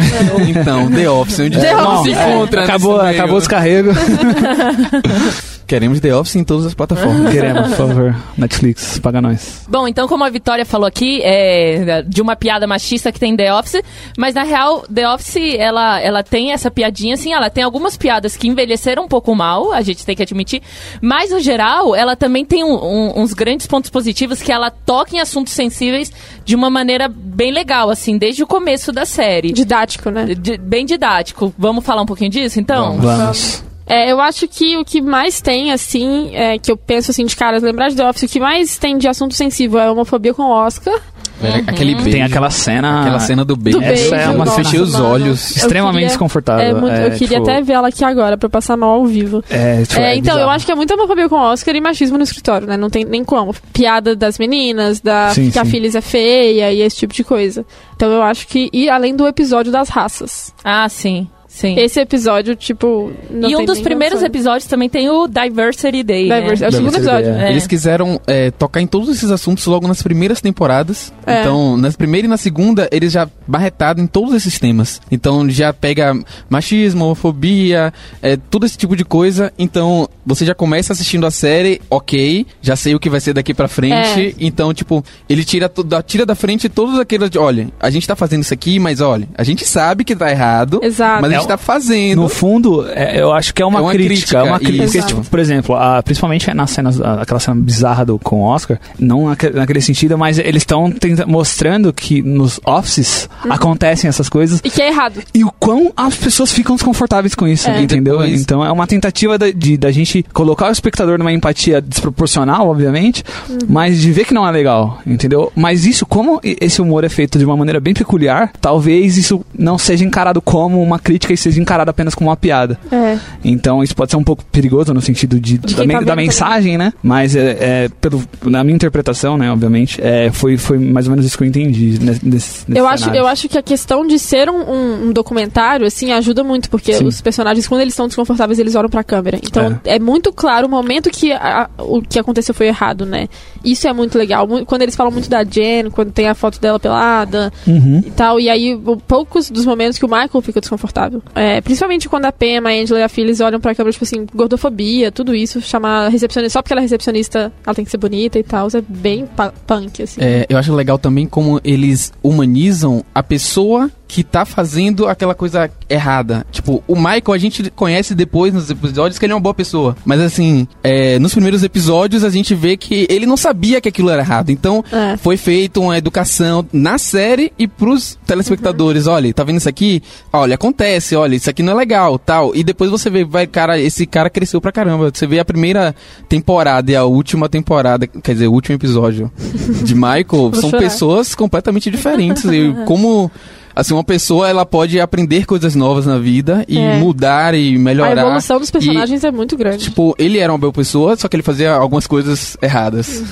Então, 0.48 0.90
The 0.92 1.10
Office, 1.10 1.40
onde 1.40 1.60
The 1.60 1.74
não 1.74 2.00
Office. 2.02 2.16
se 2.16 2.22
encontra. 2.22 2.64
acabou, 2.64 3.00
acabou 3.02 3.36
o 3.38 3.40
descarrego. 3.40 3.90
Queremos 5.66 6.00
The 6.00 6.14
Office 6.16 6.36
em 6.36 6.44
todas 6.44 6.66
as 6.66 6.74
plataformas. 6.74 7.33
Queremos, 7.42 7.68
por 7.70 7.78
favor. 7.88 8.16
Netflix, 8.38 9.00
paga 9.00 9.22
nós. 9.22 9.66
Bom, 9.68 9.88
então 9.88 10.08
como 10.08 10.24
a 10.24 10.30
Vitória 10.30 10.66
falou 10.66 10.88
aqui, 10.88 11.22
é 11.24 12.02
de 12.08 12.22
uma 12.22 12.36
piada 12.36 12.66
machista 12.68 13.12
que 13.12 13.20
tem 13.20 13.36
The 13.36 13.54
Office, 13.54 13.82
mas 14.18 14.34
na 14.36 14.44
real, 14.44 14.82
The 14.94 15.10
Office, 15.10 15.56
ela, 15.58 16.00
ela 16.00 16.24
tem 16.24 16.52
essa 16.52 16.70
piadinha, 16.72 17.13
assim, 17.16 17.34
ela 17.34 17.50
tem 17.50 17.63
algumas 17.63 17.98
piadas 17.98 18.36
que 18.38 18.48
envelheceram 18.48 19.04
um 19.06 19.08
pouco 19.08 19.34
mal, 19.36 19.72
a 19.72 19.82
gente 19.82 20.06
tem 20.06 20.16
que 20.16 20.24
admitir, 20.24 20.62
mas 21.02 21.32
no 21.32 21.40
geral, 21.40 21.96
ela 21.96 22.16
também 22.16 22.46
tem 22.46 22.63
um- 22.63 22.74
um- 22.75 23.22
uns 23.22 23.34
grandes 23.34 23.66
pontos 23.68 23.90
positivos 23.90 24.42
que 24.42 24.52
ela 24.52 24.70
toca 24.72 25.16
em 25.16 25.20
assuntos 25.20 25.54
sensíveis 25.54 26.12
de 26.46 26.56
uma 26.56 26.70
maneira 26.70 27.08
bem 27.10 27.52
legal, 27.52 27.90
assim, 27.90 28.18
desde 28.18 28.44
o 28.44 28.48
começo 28.48 28.92
da 28.92 29.06
série. 29.06 29.52
Didático, 29.52 30.10
né? 30.10 30.25
De- 30.36 30.58
bem 30.58 30.86
didático. 30.86 31.54
Vamos 31.58 31.86
falar 31.86 32.02
um 32.02 32.06
pouquinho 32.06 32.30
disso, 32.30 32.60
então? 32.60 32.98
Vamos. 32.98 33.63
É, 33.94 34.12
eu 34.12 34.20
acho 34.20 34.48
que 34.48 34.76
o 34.78 34.84
que 34.84 35.02
mais 35.02 35.40
tem, 35.42 35.72
assim, 35.72 36.32
é, 36.36 36.58
que 36.58 36.72
eu 36.72 36.78
penso 36.78 37.12
assim 37.12 37.26
de 37.26 37.36
caras, 37.36 37.62
lembrar 37.62 37.90
de 37.90 37.96
The 37.96 38.10
Office, 38.10 38.24
o 38.24 38.28
que 38.28 38.40
mais 38.40 38.78
tem 38.78 38.98
de 38.98 39.08
assunto 39.08 39.34
sensível 39.36 39.80
é 39.80 39.86
a 39.88 39.92
homofobia 39.92 40.34
com 40.34 40.44
o 40.44 40.50
Oscar. 40.50 40.94
Velho, 41.42 41.64
Aquele 41.68 41.96
beijo. 41.96 42.12
Tem 42.12 42.22
aquela 42.24 42.50
cena. 42.50 43.02
Aquela 43.02 43.20
cena 43.20 43.44
do 43.44 43.56
beijo. 43.58 43.80
Do 43.80 43.86
beijo, 43.86 44.06
Essa 44.06 44.16
é 44.16 44.30
uma 44.30 44.46
nossa, 44.46 44.64
fechei 44.64 44.80
os 44.80 44.96
olhos. 44.96 45.52
Eu 45.58 45.58
Extremamente 45.64 45.94
queria- 45.96 46.08
desconfortável. 46.08 46.66
É 46.66 46.74
muito- 46.74 46.94
É, 46.96 47.08
eu 47.08 47.12
queria 47.12 47.38
tipo, 47.40 47.42
até 47.52 47.62
ver 47.62 47.74
ela 47.74 47.88
aqui 47.90 48.04
agora 48.06 48.38
pra 48.38 48.48
passar 48.50 48.78
mal 48.78 48.92
ao 48.92 49.06
vivo. 49.06 49.44
É, 49.50 49.82
tipo, 49.84 50.00
É, 50.00 50.14
é 50.14 50.16
então, 50.18 50.34
eu 50.34 50.38
bizarro. 50.38 50.50
acho 50.52 50.66
que 50.66 50.72
é 50.72 50.76
muita 50.76 50.94
homofobia 50.94 51.28
com 51.28 51.36
Oscar 51.36 51.76
e 51.76 51.82
machismo 51.82 52.18
no 52.18 52.24
escritório, 52.24 52.66
né? 52.68 52.78
Não 52.78 52.90
tem 52.90 53.04
nem 53.04 53.24
como. 53.26 53.54
Piada 53.74 54.16
das 54.16 54.40
meninas, 54.40 55.02
da 55.02 55.30
Sim, 55.34 55.52
que 55.52 55.60
a 55.60 55.66
sim. 55.66 55.72
Phyllis 55.72 55.96
é 55.96 56.02
feia 56.02 56.72
e 56.72 56.82
esse 56.82 56.96
tipo 56.98 57.14
de 57.14 57.24
coisa. 57.26 57.66
Então 57.96 58.10
eu 58.10 58.24
acho 58.24 58.48
que. 58.48 58.70
E 58.72 58.90
além 58.90 59.14
do 59.16 59.28
episódio 59.28 59.72
das 59.72 59.90
raças. 59.90 60.54
Ah, 60.64 60.88
sim, 60.88 61.28
sim. 61.54 61.78
Esse 61.78 62.00
episódio, 62.00 62.56
tipo. 62.56 63.12
Não 63.30 63.50
e 63.50 63.56
um 63.56 63.60
tem 63.60 63.66
dos 63.66 63.80
primeiros 63.82 64.20
condições. 64.20 64.30
episódios 64.36 64.66
também 64.68 64.90
tem 64.90 65.10
o 65.10 65.28
Diversity 65.28 66.04
Day, 66.04 66.28
né? 66.30 66.42
Diversity- 66.42 66.66
É 66.66 66.68
o 66.68 66.72
segundo 66.72 66.96
episódio. 66.96 67.32
Day, 67.34 67.44
É. 67.44 67.52
Eles 67.52 67.68
quiseram 67.68 68.20
é, 68.28 68.52
tocar 68.52 68.82
em 68.82 68.88
todos 68.88 69.10
esses 69.10 69.30
assuntos 69.32 69.66
logo 69.66 69.88
nas 69.88 70.02
primeiras 70.02 70.42
temporadas. 70.42 71.14
É. 71.26 71.42
Então, 71.42 71.78
na 71.78 71.92
primeira 71.92 72.26
e 72.28 72.30
na 72.30 72.38
segunda, 72.38 72.88
eles 72.92 73.12
já 73.14 73.28
barretaram 73.48 74.02
em 74.04 74.08
todos 74.08 74.34
esses 74.34 74.58
temas. 74.60 75.02
Então, 75.12 75.50
já 75.50 75.72
pega 75.74 76.14
machismo, 76.50 77.06
homofobia, 77.06 77.94
é, 78.22 78.36
todo 78.38 78.66
esse 78.66 78.78
tipo 78.78 78.96
de 78.96 79.06
coisa. 79.06 79.52
Então, 79.58 80.08
você 80.26 80.46
já 80.46 80.56
começa 80.56 80.94
assistindo 80.94 81.26
a 81.26 81.32
série, 81.32 81.82
ok, 81.90 82.46
já 82.62 82.76
sei 82.76 82.96
o 82.96 83.00
que 83.00 83.10
vai 83.10 83.20
ser 83.20 83.34
daqui 83.34 83.54
pra 83.54 83.68
frente. 83.68 84.36
Então, 84.40 84.74
tipo, 84.74 85.04
ele 85.30 85.44
tira, 85.44 85.72
tira 86.06 86.26
da 86.26 86.36
frente 86.36 86.68
todos 86.70 87.00
aqueles 87.00 87.30
de, 87.30 87.38
olha, 87.38 87.68
a 87.80 87.90
gente 87.90 88.08
tá 88.08 88.16
fazendo 88.16 88.42
isso 88.42 88.54
aqui, 88.54 88.80
mas 88.80 89.02
olha, 89.02 89.28
a 89.38 89.44
gente 89.44 89.66
sabe 89.66 90.04
que 90.04 90.16
tá 90.16 90.30
errado. 90.32 90.80
Exato. 90.84 91.22
Mas 91.22 91.32
a 91.34 91.36
É, 91.36 91.43
é- 91.46 91.48
tá 91.48 91.58
fazendo. 91.58 92.22
No 92.22 92.30
fundo, 92.30 92.86
é, 92.90 93.20
eu 93.22 93.32
acho 93.32 93.54
que 93.54 93.62
é 93.62 93.66
uma, 93.66 93.80
É 93.80 93.82
uma 93.82 93.92
crítica, 93.92 94.14
crítica, 94.16 94.38
É 94.38 94.44
uma 94.44 94.60
crítica. 94.60 94.84
Porque, 94.86 95.02
tipo, 95.02 95.24
por 95.24 95.40
exemplo, 95.40 95.76
a- 95.76 96.02
principalmente 96.04 96.54
nas 96.54 96.72
cenas, 96.72 97.00
a- 97.02 97.22
aquela 97.22 97.40
cena 97.40 97.56
bizarra 97.60 98.06
do, 98.06 98.20
com 98.20 98.42
o 98.42 98.44
Oscar, 98.44 98.80
não 99.00 99.28
naque- 99.28 99.50
naquele 99.50 99.82
sentido, 99.82 100.18
mas 100.18 100.38
eles 100.40 100.62
estão 100.62 100.92
mostrando 101.28 101.92
que 101.94 102.22
nos 102.22 102.60
offices 102.66 103.30
Uhum. 103.46 103.52
acontecem 103.54 104.08
essas 104.08 104.30
coisas 104.30 104.60
E 104.64 104.70
que 104.70 104.82
é 104.82 104.88
errado. 104.88 105.22
e 105.34 105.44
o 105.44 105.52
quão 105.60 105.92
as 105.96 106.16
pessoas 106.16 106.52
ficam 106.52 106.76
desconfortáveis 106.76 107.36
com 107.36 107.48
isso, 107.48 107.70
É. 107.70 107.82
entendeu? 107.82 108.20
Depois- 108.20 108.42
Então 108.42 108.64
é 108.66 108.72
uma 108.72 108.88
tentativa 108.88 109.38
da, 109.38 109.50
de, 109.52 109.78
da 109.78 109.92
gente 109.92 110.24
colocar 110.34 110.70
o 110.70 110.72
espectador 110.72 111.18
numa 111.18 111.32
empatia 111.32 111.82
desproporcional, 111.82 112.68
obviamente, 112.70 113.24
Uhum. 113.50 113.58
mas 113.68 114.00
de 114.00 114.12
ver 114.12 114.26
que 114.26 114.34
não 114.34 114.48
é 114.48 114.52
legal, 114.52 115.00
entendeu? 115.06 115.52
Mas 115.56 115.86
isso, 115.86 116.06
como 116.06 116.40
esse 116.44 116.82
humor 116.82 117.04
é 117.04 117.10
feito 117.10 117.38
de 117.38 117.46
uma 117.46 117.56
maneira 117.58 117.80
bem 117.80 117.94
peculiar, 117.94 118.52
talvez 118.62 119.18
isso 119.18 119.44
não 119.58 119.78
seja 119.78 120.04
encarado 120.06 120.42
como 120.42 120.82
uma 120.82 121.00
crítica 121.00 121.33
e 121.34 121.38
seja 121.38 121.60
encarado 121.62 121.90
apenas 121.90 122.13
como 122.16 122.30
uma 122.30 122.38
piada. 122.38 122.78
É. 122.92 123.18
Então 123.44 123.84
isso 123.84 123.96
pode 123.96 124.12
ser 124.12 124.18
um 124.18 124.24
pouco 124.24 124.44
perigoso 124.46 124.94
no 124.94 125.02
sentido 125.02 125.40
de, 125.40 125.58
De 125.58 125.75
da, 125.75 125.86
tá 125.86 126.00
da 126.02 126.16
mensagem, 126.16 126.78
né? 126.78 126.94
Mas 127.02 127.36
é, 127.36 127.58
é, 127.60 127.90
pelo, 128.02 128.24
na 128.44 128.63
minha 128.63 128.75
interpretação, 128.75 129.38
né, 129.38 129.52
obviamente, 129.52 130.00
é, 130.02 130.32
foi, 130.32 130.58
foi 130.58 130.78
mais 130.78 131.08
ou 131.08 131.12
menos 131.12 131.25
isso 131.25 131.38
que 131.38 131.44
eu 131.44 131.48
entendi 131.48 131.98
nesse, 132.00 132.25
nesse 132.25 132.66
Eu 132.70 132.88
acho, 132.88 133.04
cenário. 133.06 133.20
eu 133.22 133.28
acho 133.28 133.50
que 133.50 133.58
a 133.58 133.62
questão 133.63 134.06
de 134.06 134.18
ser 134.20 134.50
um, 134.50 134.62
um- 134.62 135.08
um 135.08 135.12
documentário, 135.13 135.86
assim, 135.86 136.12
ajuda 136.12 136.44
muito, 136.44 136.70
porque 136.70 136.94
Sim. 136.94 137.06
os 137.06 137.22
personagens, 137.22 137.68
quando 137.68 137.82
eles 137.82 137.94
estão 137.94 138.08
desconfortáveis, 138.08 138.60
eles 138.60 138.75
olham 138.75 138.90
pra 138.90 139.04
câmera. 139.04 139.38
Então, 139.44 139.80
é, 139.84 140.00
muito 140.00 140.32
claro 140.32 140.68
o 140.68 140.70
momento 140.70 141.10
que 141.10 141.32
a- 141.32 141.70
o 141.78 142.02
que 142.02 142.20
aconteceu 142.20 142.54
foi 142.54 142.68
errado, 142.68 143.06
né? 143.06 143.28
Isso 143.63 143.88
é 143.88 143.93
muito 143.93 144.17
legal. 144.17 144.48
Quando 144.65 144.82
eles 144.82 144.96
falam 144.96 145.12
muito 145.12 145.29
da 145.29 145.43
Jen, 145.43 145.89
quando 145.91 146.12
tem 146.12 146.27
a 146.27 146.36
foto 146.36 146.60
dela 146.60 146.79
pelada 146.79 147.51
Uhum. 147.65 148.01
e 148.05 148.12
tal, 148.12 148.39
e 148.39 148.50
aí 148.50 148.77
poucos 149.08 149.50
dos 149.50 149.65
momentos 149.65 149.98
que 149.98 150.05
o 150.05 150.10
Michael 150.10 150.41
fica 150.41 150.60
desconfortável. 150.60 151.22
É, 151.36 151.62
principalmente 151.62 152.10
quando 152.10 152.25
a 152.25 152.32
Pam, 152.32 152.67
a 152.67 152.70
Angela 152.72 153.00
e 153.00 153.03
a 153.03 153.10
Phyllis 153.10 153.39
olham 153.39 153.60
pra 153.60 153.74
câmera, 153.74 153.91
tipo 153.93 154.03
assim, 154.03 154.25
gordofobia, 154.34 155.12
tudo 155.12 155.34
isso, 155.34 155.62
chamar 155.62 156.05
a 156.05 156.10
recepcionista, 156.10 156.53
só 156.53 156.62
porque 156.62 156.74
ela 156.74 156.82
é 156.82 156.84
recepcionista, 156.84 157.51
ela 157.65 157.74
tem 157.75 157.86
que 157.86 157.91
ser 157.91 157.98
bonita 157.98 158.38
e 158.39 158.43
tal, 158.43 158.67
é 158.67 158.82
bem 158.88 159.27
punk, 159.67 160.01
assim. 160.03 160.22
É, 160.22 160.46
eu 160.50 160.58
acho 160.58 160.74
legal 160.74 160.98
também 160.98 161.25
como 161.27 161.60
eles 161.63 162.12
humanizam 162.22 163.03
a 163.13 163.24
pessoa 163.24 163.89
que 164.13 164.24
tá 164.24 164.46
fazendo 164.46 165.08
aquela 165.08 165.34
coisa 165.34 165.72
errada. 165.89 166.46
Tipo, 166.51 166.84
o 166.88 166.96
Michael 166.96 167.34
a 167.34 167.38
gente 167.39 167.72
conhece 167.72 168.13
depois 168.13 168.53
nos 168.53 168.70
episódios 168.70 169.17
que 169.17 169.25
ele 169.25 169.34
é 169.34 169.36
uma 169.36 169.41
boa 169.41 169.55
pessoa. 169.55 169.96
Mas 170.05 170.22
assim, 170.22 170.67
é, 170.84 171.17
nos 171.17 171.32
primeiros 171.34 171.63
episódios 171.63 172.24
a 172.24 172.29
gente 172.29 172.53
vê 172.53 172.77
que 172.77 173.08
ele 173.10 173.25
não 173.25 173.36
sabia 173.36 173.82
que 173.82 173.89
aquilo 173.89 174.12
era 174.12 174.22
errado. 174.22 174.51
Então, 174.51 174.86
É. 174.91 175.17
foi 175.17 175.36
feita 175.36 175.79
uma 175.79 175.98
educação 175.98 176.63
na 176.72 177.00
série 177.00 177.51
e 177.58 177.67
pros 177.67 178.15
telespectadores. 178.27 179.08
Olha, 179.08 179.34
tá 179.34 179.43
vendo 179.43 179.58
isso 179.58 179.67
aqui? 179.70 180.03
Olha, 180.32 180.53
acontece, 180.53 181.15
olha, 181.15 181.36
isso 181.36 181.50
aqui 181.50 181.63
não 181.63 181.74
é 181.74 181.75
legal, 181.77 182.20
tal. 182.20 182.55
E 182.55 182.63
depois 182.63 182.91
você 182.91 183.10
vê, 183.10 183.25
vai, 183.25 183.48
cara, 183.48 183.79
esse 183.79 184.05
cara 184.05 184.29
cresceu 184.29 184.62
pra 184.62 184.72
caramba. 184.72 185.10
Você 185.12 185.25
vê 185.25 185.39
a 185.39 185.46
primeira 185.46 185.96
temporada 186.29 186.91
e 186.91 186.96
a 186.96 187.03
última 187.03 187.50
temporada, 187.50 188.05
quer 188.05 188.34
dizer, 188.34 188.48
o 188.48 188.51
último 188.53 188.75
episódio 188.75 189.32
de 189.84 189.96
Michael, 189.96 190.51
são 190.53 190.70
chorar. 190.70 190.77
pessoas 190.84 191.34
completamente 191.34 191.89
diferentes. 191.89 192.43
e 192.46 192.74
como. 192.86 193.32
Assim, 193.75 193.94
uma 193.94 194.03
pessoa 194.03 194.48
ela 194.48 194.65
pode 194.65 195.00
aprender 195.00 195.46
coisas 195.46 195.74
novas 195.75 196.06
na 196.06 196.18
vida 196.20 196.63
e 196.68 196.77
É. 196.77 196.98
mudar 196.98 197.53
e 197.56 197.75
A 197.75 197.80
melhorar. 197.80 198.22
evolução 198.22 198.60
dos 198.60 198.70
personagens 198.70 199.24
é 199.24 199.32
muito 199.32 199.58
grande. 199.58 199.86
Tipo, 199.86 200.15
ele 200.20 200.38
era 200.38 200.51
uma 200.51 200.60
boa 200.60 200.72
pessoa, 200.74 201.15
só 201.15 201.27
que 201.27 201.36
ele 201.36 201.44
fazia 201.44 201.74
algumas 201.74 202.06
coisas 202.06 202.56
erradas. 202.62 203.24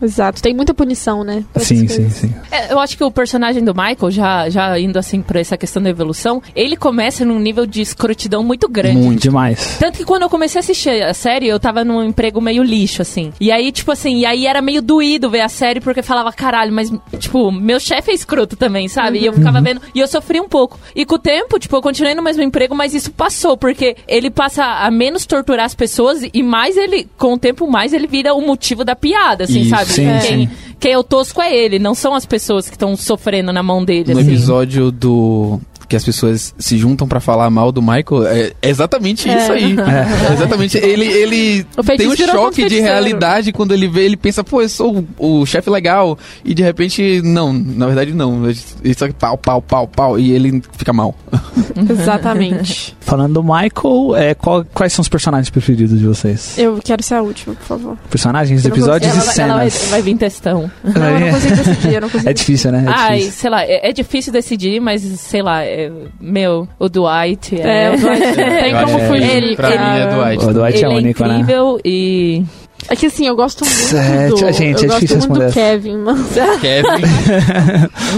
Exato. 0.00 0.42
Tem 0.42 0.54
muita 0.54 0.74
punição, 0.74 1.24
né? 1.24 1.44
Sim, 1.56 1.86
sim, 1.88 2.10
sim. 2.10 2.34
É, 2.50 2.72
eu 2.72 2.78
acho 2.78 2.96
que 2.96 3.04
o 3.04 3.10
personagem 3.10 3.62
do 3.62 3.74
Michael, 3.74 4.10
já, 4.10 4.48
já 4.48 4.78
indo 4.78 4.98
assim 4.98 5.22
pra 5.22 5.40
essa 5.40 5.56
questão 5.56 5.82
da 5.82 5.90
evolução, 5.90 6.42
ele 6.54 6.76
começa 6.76 7.24
num 7.24 7.38
nível 7.38 7.66
de 7.66 7.80
escrotidão 7.80 8.42
muito 8.42 8.68
grande. 8.68 8.96
Muito 8.96 9.22
demais. 9.22 9.76
Tanto 9.78 9.98
que 9.98 10.04
quando 10.04 10.22
eu 10.22 10.30
comecei 10.30 10.58
a 10.58 10.60
assistir 10.60 11.02
a 11.02 11.14
série, 11.14 11.46
eu 11.46 11.58
tava 11.58 11.84
num 11.84 12.02
emprego 12.02 12.40
meio 12.40 12.62
lixo, 12.62 13.02
assim. 13.02 13.32
E 13.40 13.50
aí, 13.50 13.70
tipo 13.72 13.92
assim, 13.92 14.18
e 14.18 14.26
aí 14.26 14.46
era 14.46 14.60
meio 14.60 14.82
doído 14.82 15.30
ver 15.30 15.40
a 15.40 15.48
série, 15.48 15.80
porque 15.80 16.02
falava, 16.02 16.32
caralho, 16.32 16.72
mas, 16.72 16.92
tipo, 17.18 17.50
meu 17.50 17.78
chefe 17.80 18.10
é 18.10 18.14
escroto 18.14 18.56
também, 18.56 18.88
sabe? 18.88 19.18
E 19.18 19.26
eu 19.26 19.32
ficava 19.32 19.60
vendo, 19.60 19.80
e 19.94 20.00
eu 20.00 20.06
sofri 20.06 20.40
um 20.40 20.48
pouco. 20.48 20.78
E 20.94 21.04
com 21.04 21.14
o 21.14 21.18
tempo, 21.18 21.58
tipo, 21.58 21.76
eu 21.76 21.82
continuei 21.82 22.14
no 22.14 22.22
mesmo 22.22 22.42
emprego, 22.42 22.74
mas 22.74 22.94
isso 22.94 23.10
passou, 23.10 23.56
porque 23.56 23.96
ele 24.06 24.30
passa 24.30 24.64
a 24.64 24.90
menos 24.90 25.26
torturar 25.26 25.66
as 25.66 25.74
pessoas 25.74 26.22
e 26.32 26.42
mais 26.42 26.76
ele, 26.76 27.08
com 27.16 27.34
o 27.34 27.38
tempo, 27.38 27.66
mais 27.66 27.92
ele 27.92 28.06
vira 28.06 28.34
o 28.34 28.40
motivo 28.40 28.84
da 28.84 28.96
piada, 28.96 29.44
assim, 29.44 29.60
Isso. 29.60 29.70
sabe? 29.70 29.83
Sim, 29.84 30.06
quem, 30.26 30.50
quem 30.80 30.92
é 30.92 30.98
o 30.98 31.02
tosco 31.04 31.40
é 31.40 31.54
ele, 31.54 31.78
não 31.78 31.94
são 31.94 32.14
as 32.14 32.26
pessoas 32.26 32.68
que 32.68 32.74
estão 32.74 32.96
sofrendo 32.96 33.52
na 33.52 33.62
mão 33.62 33.84
dele, 33.84 34.12
No 34.14 34.20
assim. 34.20 34.28
episódio 34.30 34.90
do. 34.90 35.60
Que 35.94 35.96
as 35.96 36.04
pessoas 36.04 36.52
se 36.58 36.76
juntam 36.76 37.06
pra 37.06 37.20
falar 37.20 37.48
mal 37.50 37.70
do 37.70 37.80
Michael, 37.80 38.26
é 38.26 38.52
exatamente 38.62 39.28
É. 39.30 39.38
isso 39.38 39.52
aí. 39.52 39.76
É 40.28 40.32
exatamente. 40.32 40.76
Ele, 40.76 41.04
ele 41.06 41.64
tem 41.96 42.08
um 42.08 42.16
choque 42.16 42.68
de 42.68 42.80
realidade 42.80 43.52
quando 43.52 43.72
ele 43.72 43.86
vê, 43.86 44.04
ele 44.04 44.16
pensa, 44.16 44.42
pô, 44.42 44.60
eu 44.60 44.68
sou 44.68 45.04
o, 45.16 45.42
o 45.42 45.46
chefe 45.46 45.70
legal. 45.70 46.18
E 46.44 46.52
de 46.52 46.64
repente, 46.64 47.22
não, 47.22 47.52
na 47.52 47.86
verdade 47.86 48.12
não. 48.12 48.42
Isso 48.82 49.04
aqui, 49.04 49.14
pau, 49.14 49.38
pau, 49.38 49.62
pau, 49.62 49.86
pau. 49.86 50.18
E 50.18 50.32
ele 50.32 50.60
fica 50.76 50.92
mal. 50.92 51.14
Exatamente. 51.88 52.96
Falando 53.00 53.34
do 53.34 53.42
Michael, 53.44 54.16
é, 54.16 54.34
qual- 54.34 54.64
quais 54.74 54.92
são 54.92 55.02
os 55.02 55.08
personagens 55.08 55.48
preferidos 55.50 55.98
de 55.98 56.06
vocês? 56.06 56.58
Eu 56.58 56.80
quero 56.82 57.02
ser 57.04 57.14
a 57.14 57.22
última, 57.22 57.54
por 57.54 57.64
favor. 57.66 57.98
Personagens, 58.10 58.64
episódios 58.64 59.12
Ela, 59.12 59.22
e 59.24 59.40
ela 59.40 59.54
vai, 59.56 59.70
cenas. 59.70 59.90
vai 59.90 60.02
vir 60.02 60.16
textão. 60.16 60.70
Não, 60.82 61.06
eu 61.08 61.20
não 61.20 61.30
consigo 61.32 61.56
decidir, 61.56 61.94
eu 61.94 62.00
não 62.00 62.08
consigo 62.10 62.30
É 62.30 62.32
difícil, 62.32 62.72
né? 62.72 62.84
É 62.86 62.90
Ai, 62.90 63.18
difícil. 63.18 63.40
sei 63.40 63.50
lá, 63.50 63.62
é, 63.62 63.88
é 63.90 63.92
difícil 63.92 64.32
decidir, 64.32 64.80
mas 64.80 65.02
sei 65.02 65.42
lá, 65.42 65.62
é- 65.62 65.83
meu, 66.20 66.68
o 66.78 66.88
Dwight 66.88 67.60
é. 67.60 67.86
É, 67.86 67.90
o 67.90 67.96
Dwight 67.98 68.34
tem 68.34 68.74
como 68.84 68.98
fugir. 69.00 69.36
ele- 69.36 69.56
pra 69.56 69.68
mim 69.68 69.74
é 69.74 69.78
cara. 70.06 70.14
Dwight. 70.16 70.44
O 70.44 70.52
Dwight 70.52 70.76
ele 70.78 70.84
é 70.84 70.96
único, 70.96 71.24
né? 71.24 71.34
incrível 71.38 71.80
e. 71.84 72.44
É 72.88 72.96
que 72.96 73.06
assim, 73.06 73.26
eu 73.26 73.34
gosto 73.36 73.64
muito 73.64 73.96
É, 73.96 74.28
do... 74.28 74.36
gente, 74.52 74.82
eu 74.84 74.84
é 74.84 74.86
gosto 74.88 75.00
difícil 75.00 75.16
muito 75.28 75.32
do 75.34 75.40
responder 75.40 75.52
Kevin, 75.54 75.96
mano. 75.98 76.24
Kevin. 76.60 77.02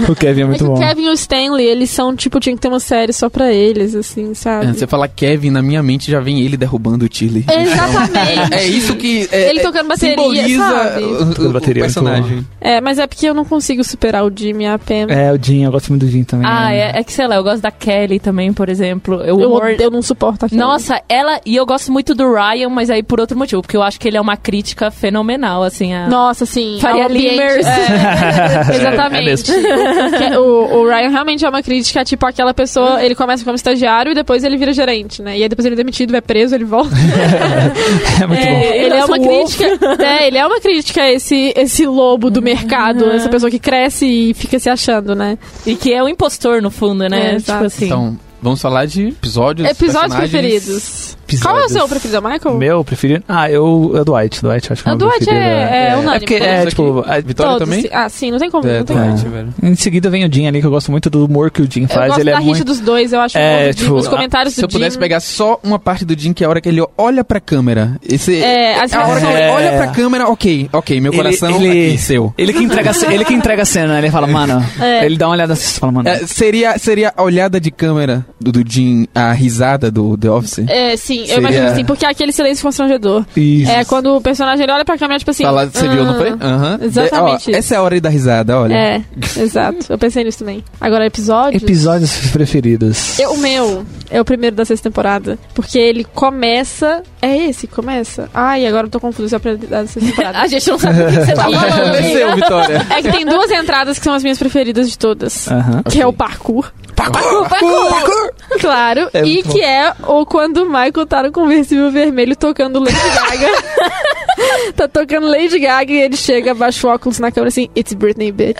o 0.11 0.15
Kevin 0.15 0.39
é 0.41 0.43
É 0.43 0.47
muito 0.47 0.63
o 0.65 0.67
bom. 0.67 0.79
Kevin 0.79 1.03
e 1.05 1.09
o 1.09 1.13
Stanley, 1.13 1.65
eles 1.65 1.89
são, 1.89 2.15
tipo, 2.15 2.39
tinha 2.39 2.55
que 2.55 2.61
ter 2.61 2.67
uma 2.67 2.79
série 2.79 3.13
só 3.13 3.29
pra 3.29 3.51
eles, 3.51 3.95
assim, 3.95 4.33
sabe? 4.33 4.67
É, 4.67 4.73
Você 4.73 4.87
fala 4.87 5.07
Kevin, 5.07 5.49
na 5.51 5.61
minha 5.61 5.81
mente 5.81 6.09
já 6.11 6.19
vem 6.19 6.41
ele 6.41 6.57
derrubando 6.57 7.05
o 7.05 7.09
Tilly. 7.09 7.45
Exatamente. 7.49 8.47
É 8.57 8.65
isso 8.65 8.95
que. 8.95 9.27
É, 9.31 9.49
Ele 9.49 9.59
tocando 9.61 9.87
bateria, 9.89 10.15
simboliza 10.15 10.57
sabe? 10.67 11.03
o- 11.03 11.47
o, 11.49 11.51
bateria, 11.51 11.83
o 11.83 11.85
personagem. 11.85 12.45
É, 12.59 12.79
mas 12.81 12.97
é 12.99 13.05
porque 13.07 13.27
eu 13.27 13.33
não 13.33 13.45
consigo 13.45 13.83
superar 13.83 14.25
o 14.25 14.31
Jimmy 14.35 14.63
e 14.63 14.67
a 14.67 14.77
Pam. 14.79 15.07
É, 15.09 15.31
o 15.31 15.39
Jim, 15.41 15.63
eu 15.63 15.71
gosto 15.71 15.89
muito 15.89 16.05
do 16.05 16.11
Jim 16.11 16.23
também. 16.23 16.45
Ah, 16.49 16.73
é, 16.73 16.99
é 16.99 17.03
que 17.03 17.11
sei 17.13 17.27
lá, 17.27 17.35
eu 17.35 17.43
gosto 17.43 17.61
da 17.61 17.71
Kelly 17.71 18.19
também, 18.19 18.51
por 18.53 18.69
exemplo. 18.69 19.15
Eu, 19.21 19.39
Eu, 19.39 19.59
eu 19.79 19.91
não 19.91 20.01
suporto 20.01 20.45
aquilo. 20.45 20.59
Nossa, 20.61 21.01
ela. 21.09 21.39
E 21.45 21.55
eu 21.55 21.65
gosto 21.65 21.91
muito 21.91 22.13
do 22.15 22.31
Ryan, 22.33 22.69
mas 22.69 22.89
aí 22.89 23.03
por 23.03 23.19
outro 23.19 23.37
motivo, 23.37 23.61
porque 23.61 23.77
eu 23.77 23.83
acho 23.83 23.99
que 23.99 24.07
ele 24.07 24.17
é 24.17 24.21
uma 24.21 24.35
crítica 24.37 24.56
fenomenal, 24.91 25.63
assim. 25.63 25.93
A... 25.93 26.07
Nossa, 26.07 26.45
sim. 26.45 26.77
Faria 26.81 27.07
Limers. 27.07 27.65
É, 27.65 28.71
É 28.73 28.75
exatamente. 28.75 29.25
mesmo. 29.51 30.41
o, 30.41 30.77
o- 30.81 30.87
Ryan 30.87 31.09
realmente 31.09 31.45
é 31.45 31.49
uma 31.49 31.61
crítica, 31.61 32.03
tipo, 32.03 32.25
aquela 32.25 32.53
pessoa, 32.53 33.03
ele 33.03 33.15
começa 33.15 33.43
como 33.43 33.55
estagiário 33.55 34.11
e 34.11 34.15
depois 34.15 34.43
ele 34.43 34.57
vira 34.57 34.71
gerente, 34.73 35.21
né? 35.21 35.37
E 35.37 35.43
aí 35.43 35.49
depois 35.49 35.65
ele 35.65 35.73
é 35.75 35.77
demitido, 35.77 36.15
é 36.15 36.21
preso, 36.21 36.55
ele 36.55 36.65
volta. 36.65 36.89
É 38.21 38.25
muito 38.27 38.41
É, 38.41 38.51
bom. 38.51 38.59
ele 38.73 38.93
é 38.95 39.05
uma 39.05 39.19
crítica. 39.19 39.65
É, 40.03 40.27
ele 40.27 40.37
é 40.37 40.45
uma 40.45 40.59
crítica 40.59 41.01
a 41.03 41.11
esse, 41.11 41.53
esse 41.55 41.85
lobo 41.85 42.29
do 42.29 42.41
mercado, 42.41 43.09
essa 43.11 43.29
pessoa 43.29 43.49
que 43.49 43.59
cresce 43.59 44.05
e 44.05 44.33
fica 44.33 44.59
se 44.59 44.69
achando, 44.69 45.15
né? 45.15 45.37
E 45.65 45.75
que 45.75 45.93
é 45.93 46.01
o 46.01 46.09
impostor, 46.09 46.61
no 46.61 46.71
fundo, 46.71 47.07
né? 47.09 47.35
É, 47.35 47.37
tipo 47.37 47.51
assim. 47.63 47.85
Então, 47.85 48.17
vamos 48.41 48.61
falar 48.61 48.85
de 48.85 49.09
episódios. 49.09 49.67
Episódios 49.69 50.15
preferidos. 50.15 51.16
Qual 51.41 51.59
é 51.59 51.65
o 51.65 51.69
seu 51.69 51.87
preferido, 51.87 52.21
Michael? 52.21 52.55
Meu 52.57 52.83
preferido? 52.83 53.23
Ah, 53.27 53.49
eu. 53.49 53.91
É 53.95 54.01
o 54.01 54.05
Dwight. 54.05 54.41
Dwight, 54.41 54.73
acho 54.73 54.83
que 54.83 54.89
é 54.89 54.91
O 54.91 54.95
o 54.95 54.97
meu 54.97 55.07
Dwight 55.09 55.25
preferido, 55.25 55.45
é- 55.51 55.89
é 55.89 55.95
unânime. 55.95 56.15
É 56.15 56.19
porque, 56.19 56.33
é, 56.35 56.65
tipo. 56.67 57.03
a- 57.05 57.19
Vitória 57.19 57.51
Todos. 57.53 57.67
também? 57.69 57.89
Ah, 57.91 58.07
sim, 58.09 58.31
não 58.31 58.39
tem 58.39 58.49
como. 58.49 58.67
É, 58.67 58.77
não 58.79 58.85
tem 58.85 58.95
como. 58.97 59.09
Dwight, 59.09 59.27
velho. 59.29 59.53
Em 59.63 59.75
seguida 59.75 60.09
vem 60.09 60.25
o 60.25 60.33
Jim 60.33 60.47
ali, 60.47 60.61
que 60.61 60.67
eu 60.67 60.71
gosto 60.71 60.91
muito 60.91 61.09
do 61.09 61.25
humor 61.25 61.51
que 61.51 61.61
o 61.61 61.67
Jim 61.69 61.83
Eu 61.83 61.87
faz. 61.89 62.07
gosto 62.07 62.19
Ele 62.21 62.31
da 62.31 62.37
é 62.37 62.39
muito. 62.39 62.63
dos 62.63 62.79
dois, 62.79 63.11
eu 63.13 63.19
acho 63.19 63.37
É, 63.37 63.67
bom. 63.67 63.73
tipo, 63.73 63.93
os 63.95 64.07
comentários 64.07 64.53
Se 64.53 64.61
do 64.61 64.65
eu 64.65 64.69
pudesse 64.69 64.93
Jim. 64.93 64.99
pegar 64.99 65.19
só 65.19 65.59
uma 65.63 65.77
parte 65.79 66.05
do 66.05 66.17
Jim, 66.17 66.31
que 66.33 66.43
é 66.43 66.47
a 66.47 66.49
hora 66.49 66.61
que 66.61 66.69
ele 66.69 66.83
olha 66.97 67.23
pra 67.23 67.39
câmera. 67.39 67.97
Esse, 68.07 68.41
É, 68.41 68.79
as 68.79 68.93
a 68.93 69.05
hora 69.05 69.19
que 69.19 69.25
ele 69.25 69.39
É. 69.41 69.49
olha 69.51 69.71
pra 69.77 69.87
câmera, 69.87 70.27
ok, 70.29 70.69
ok, 70.71 71.01
meu 71.01 71.11
coração 71.13 71.49
ele, 71.55 71.67
ele, 71.67 71.87
aqui, 71.89 71.97
seu. 71.97 72.33
Ele 72.37 72.53
que 72.53 72.63
entrega, 72.63 72.91
ele 73.11 73.25
que 73.25 73.33
entrega 73.33 73.61
a 73.63 73.65
cena, 73.65 73.93
né? 73.93 73.99
Ele 73.99 74.11
fala, 74.11 74.27
mano. 74.27 74.63
É. 74.79 75.05
Ele 75.05 75.17
dá 75.17 75.27
uma 75.27 75.33
olhada 75.33 75.53
assim 75.53 75.75
e 75.75 75.79
fala, 75.79 75.91
mano. 75.91 76.07
É, 76.09 76.19
seria, 76.27 76.77
seria 76.77 77.13
a 77.15 77.23
olhada 77.23 77.59
de 77.59 77.71
câmera 77.71 78.25
do, 78.39 78.51
do 78.51 78.63
Jim, 78.67 79.07
a 79.13 79.31
risada 79.33 79.89
do 79.91 80.17
The 80.17 80.29
Office? 80.29 80.59
É, 80.67 80.95
sim, 80.95 81.16
eu 81.21 81.25
Seria- 81.27 81.39
imagino 81.39 81.67
assim, 81.67 81.85
porque 81.85 82.05
é 82.05 82.09
aquele 82.09 82.31
silêncio 82.31 82.63
constrangedor. 82.63 83.25
Isso. 83.35 83.71
É 83.71 83.83
quando 83.85 84.15
o 84.15 84.21
personagem 84.21 84.63
ele 84.63 84.71
olha 84.71 84.85
pra 84.85 84.97
câmera, 84.97 85.19
tipo 85.19 85.31
assim. 85.31 85.43
Fala, 85.43 85.65
você 85.67 85.87
viu, 85.87 86.05
não 86.05 86.15
foi? 86.15 86.29
ah, 86.39 86.47
Aham. 86.47 86.79
exatamente 86.81 87.11
De- 87.11 87.19
ó, 87.21 87.35
isso. 87.37 87.55
essa 87.55 87.75
é 87.75 87.77
a 87.77 87.81
hora 87.81 88.01
da 88.01 88.09
risada, 88.09 88.57
olha. 88.59 88.73
É, 88.73 89.01
exato. 89.37 89.85
Eu 89.89 89.97
pensei 89.97 90.23
nisso 90.23 90.39
também. 90.39 90.63
Agora, 90.79 91.05
episódio. 91.05 91.57
Episódios 91.57 92.15
preferidos. 92.31 93.19
Eu- 93.19 93.31
o 93.33 93.37
meu 93.37 93.85
é 94.09 94.19
o 94.21 94.25
primeiro 94.25 94.55
da 94.55 94.65
sexta 94.65 94.89
temporada. 94.89 95.37
Porque 95.53 95.77
ele 95.79 96.03
começa. 96.03 97.01
É 97.21 97.35
esse, 97.49 97.67
começa. 97.67 98.29
Ai, 98.33 98.65
agora 98.67 98.87
eu 98.87 98.91
tô 98.91 98.99
confuso. 98.99 99.33
É 99.33 99.37
o 99.37 99.41
primeiro 99.41 99.67
da 99.67 99.85
sexta 99.87 99.99
temporada. 100.11 100.39
A 100.39 100.47
gente 100.47 100.67
não 100.69 100.77
sabe 100.79 101.01
o 101.01 101.05
que 101.07 101.11
você 101.13 101.33
tá 101.33 101.43
falando. 101.49 102.35
Vitória. 102.35 102.87
É 102.89 103.01
que 103.01 103.11
tem 103.11 103.25
duas 103.25 103.49
entradas 103.51 103.97
que 103.97 104.03
são 104.05 104.13
as 104.13 104.23
minhas 104.23 104.37
preferidas 104.37 104.89
de 104.89 104.97
todas. 104.97 105.47
Que 105.89 106.01
é 106.01 106.07
o 106.07 106.13
parkour. 106.13 106.71
Parkour, 106.95 107.47
parkour, 107.47 107.89
parkour. 107.89 108.31
Claro, 108.59 109.09
É 109.13 109.23
e 109.23 109.43
que 109.43 109.61
é 109.61 109.93
o 110.07 110.25
quando 110.25 110.63
o 110.63 110.65
Michael 110.65 111.05
tá 111.07 111.23
no 111.23 111.31
conversível 111.31 111.89
vermelho 111.91 112.35
tocando 112.35 112.79
Lady 112.79 112.95
Gaga. 113.15 114.73
tá 114.75 114.87
tocando 114.87 115.27
Lady 115.27 115.57
Gaga 115.59 115.91
e 115.91 116.01
ele 116.01 116.17
chega, 116.17 116.51
abaixa 116.51 116.85
o 116.87 116.91
óculos 116.91 117.19
na 117.19 117.31
câmera 117.31 117.47
assim, 117.49 117.69
It's 117.75 117.93
Britney, 117.93 118.31
bitch. 118.31 118.57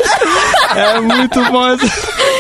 É 0.76 1.00
muito 1.00 1.42
bom. 1.52 1.68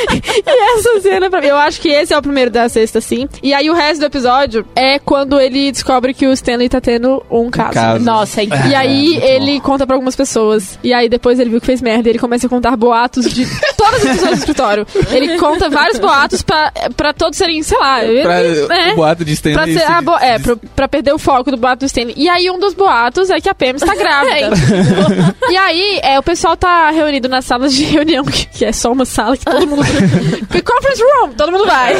E 0.09 0.77
essa 0.77 1.01
cena, 1.01 1.29
pra 1.29 1.41
mim, 1.41 1.47
eu 1.47 1.57
acho 1.57 1.81
que 1.81 1.89
esse 1.89 2.13
é 2.13 2.17
o 2.17 2.21
primeiro 2.21 2.49
da 2.49 2.69
sexta, 2.69 3.01
sim. 3.01 3.27
E 3.43 3.53
aí 3.53 3.69
o 3.69 3.73
resto 3.73 3.99
do 3.99 4.05
episódio 4.05 4.65
é 4.75 4.99
quando 4.99 5.39
ele 5.39 5.71
descobre 5.71 6.13
que 6.13 6.25
o 6.25 6.31
Stanley 6.31 6.69
tá 6.69 6.79
tendo 6.79 7.21
um 7.29 7.49
caso. 7.49 7.73
caso. 7.73 8.05
Nossa, 8.05 8.41
é 8.41 8.43
incrível. 8.45 8.69
E 8.71 8.75
aí 8.75 9.17
ele 9.17 9.59
conta 9.59 9.85
pra 9.85 9.95
algumas 9.95 10.15
pessoas. 10.15 10.79
E 10.83 10.93
aí 10.93 11.09
depois 11.09 11.39
ele 11.39 11.49
viu 11.49 11.59
que 11.59 11.65
fez 11.65 11.81
merda. 11.81 12.07
E 12.07 12.11
ele 12.11 12.19
começa 12.19 12.47
a 12.47 12.49
contar 12.49 12.75
boatos 12.77 13.25
de 13.33 13.45
todas 13.91 14.05
as 14.05 14.11
pessoas 14.13 14.29
do 14.31 14.37
escritório. 14.39 14.87
Ele 15.11 15.37
conta 15.37 15.69
vários 15.69 15.99
boatos 15.99 16.41
pra, 16.41 16.71
pra 16.95 17.13
todos 17.13 17.37
serem, 17.37 17.61
sei 17.63 17.77
lá. 17.77 17.99
Pra, 18.23 18.41
ele- 18.43 18.67
é. 18.73 18.93
O 18.93 18.95
boato 18.95 19.25
de 19.25 19.33
Stanley. 19.33 19.55
Pra, 19.57 19.65
ser, 19.65 19.79
se- 19.85 19.91
ah, 19.91 20.01
bo- 20.01 20.17
é, 20.17 20.39
pra, 20.39 20.55
pra 20.75 20.87
perder 20.87 21.13
o 21.13 21.19
foco 21.19 21.51
do 21.51 21.57
boato 21.57 21.79
do 21.79 21.85
Stanley. 21.85 22.13
E 22.17 22.29
aí, 22.29 22.49
um 22.51 22.59
dos 22.59 22.73
boatos 22.73 23.29
é 23.29 23.39
que 23.39 23.49
a 23.49 23.55
Pam 23.55 23.75
está 23.75 23.93
grávida. 23.95 24.49
e 25.49 25.57
aí, 25.57 25.99
é, 26.03 26.19
o 26.19 26.23
pessoal 26.23 26.55
tá 26.57 26.89
reunido 26.91 27.27
nas 27.29 27.45
salas 27.45 27.73
de 27.73 27.83
reunião, 27.83 28.23
que, 28.25 28.45
que 28.57 28.65
é 28.65 28.71
só 28.71 28.91
uma 28.91 29.05
sala 29.05 29.35
que 29.37 29.45
todo 29.45 29.65
mundo. 29.67 29.83
que 30.51 30.61
conference 30.61 31.01
room, 31.03 31.29
todo 31.33 31.51
mundo 31.51 31.65
vai. 31.65 31.93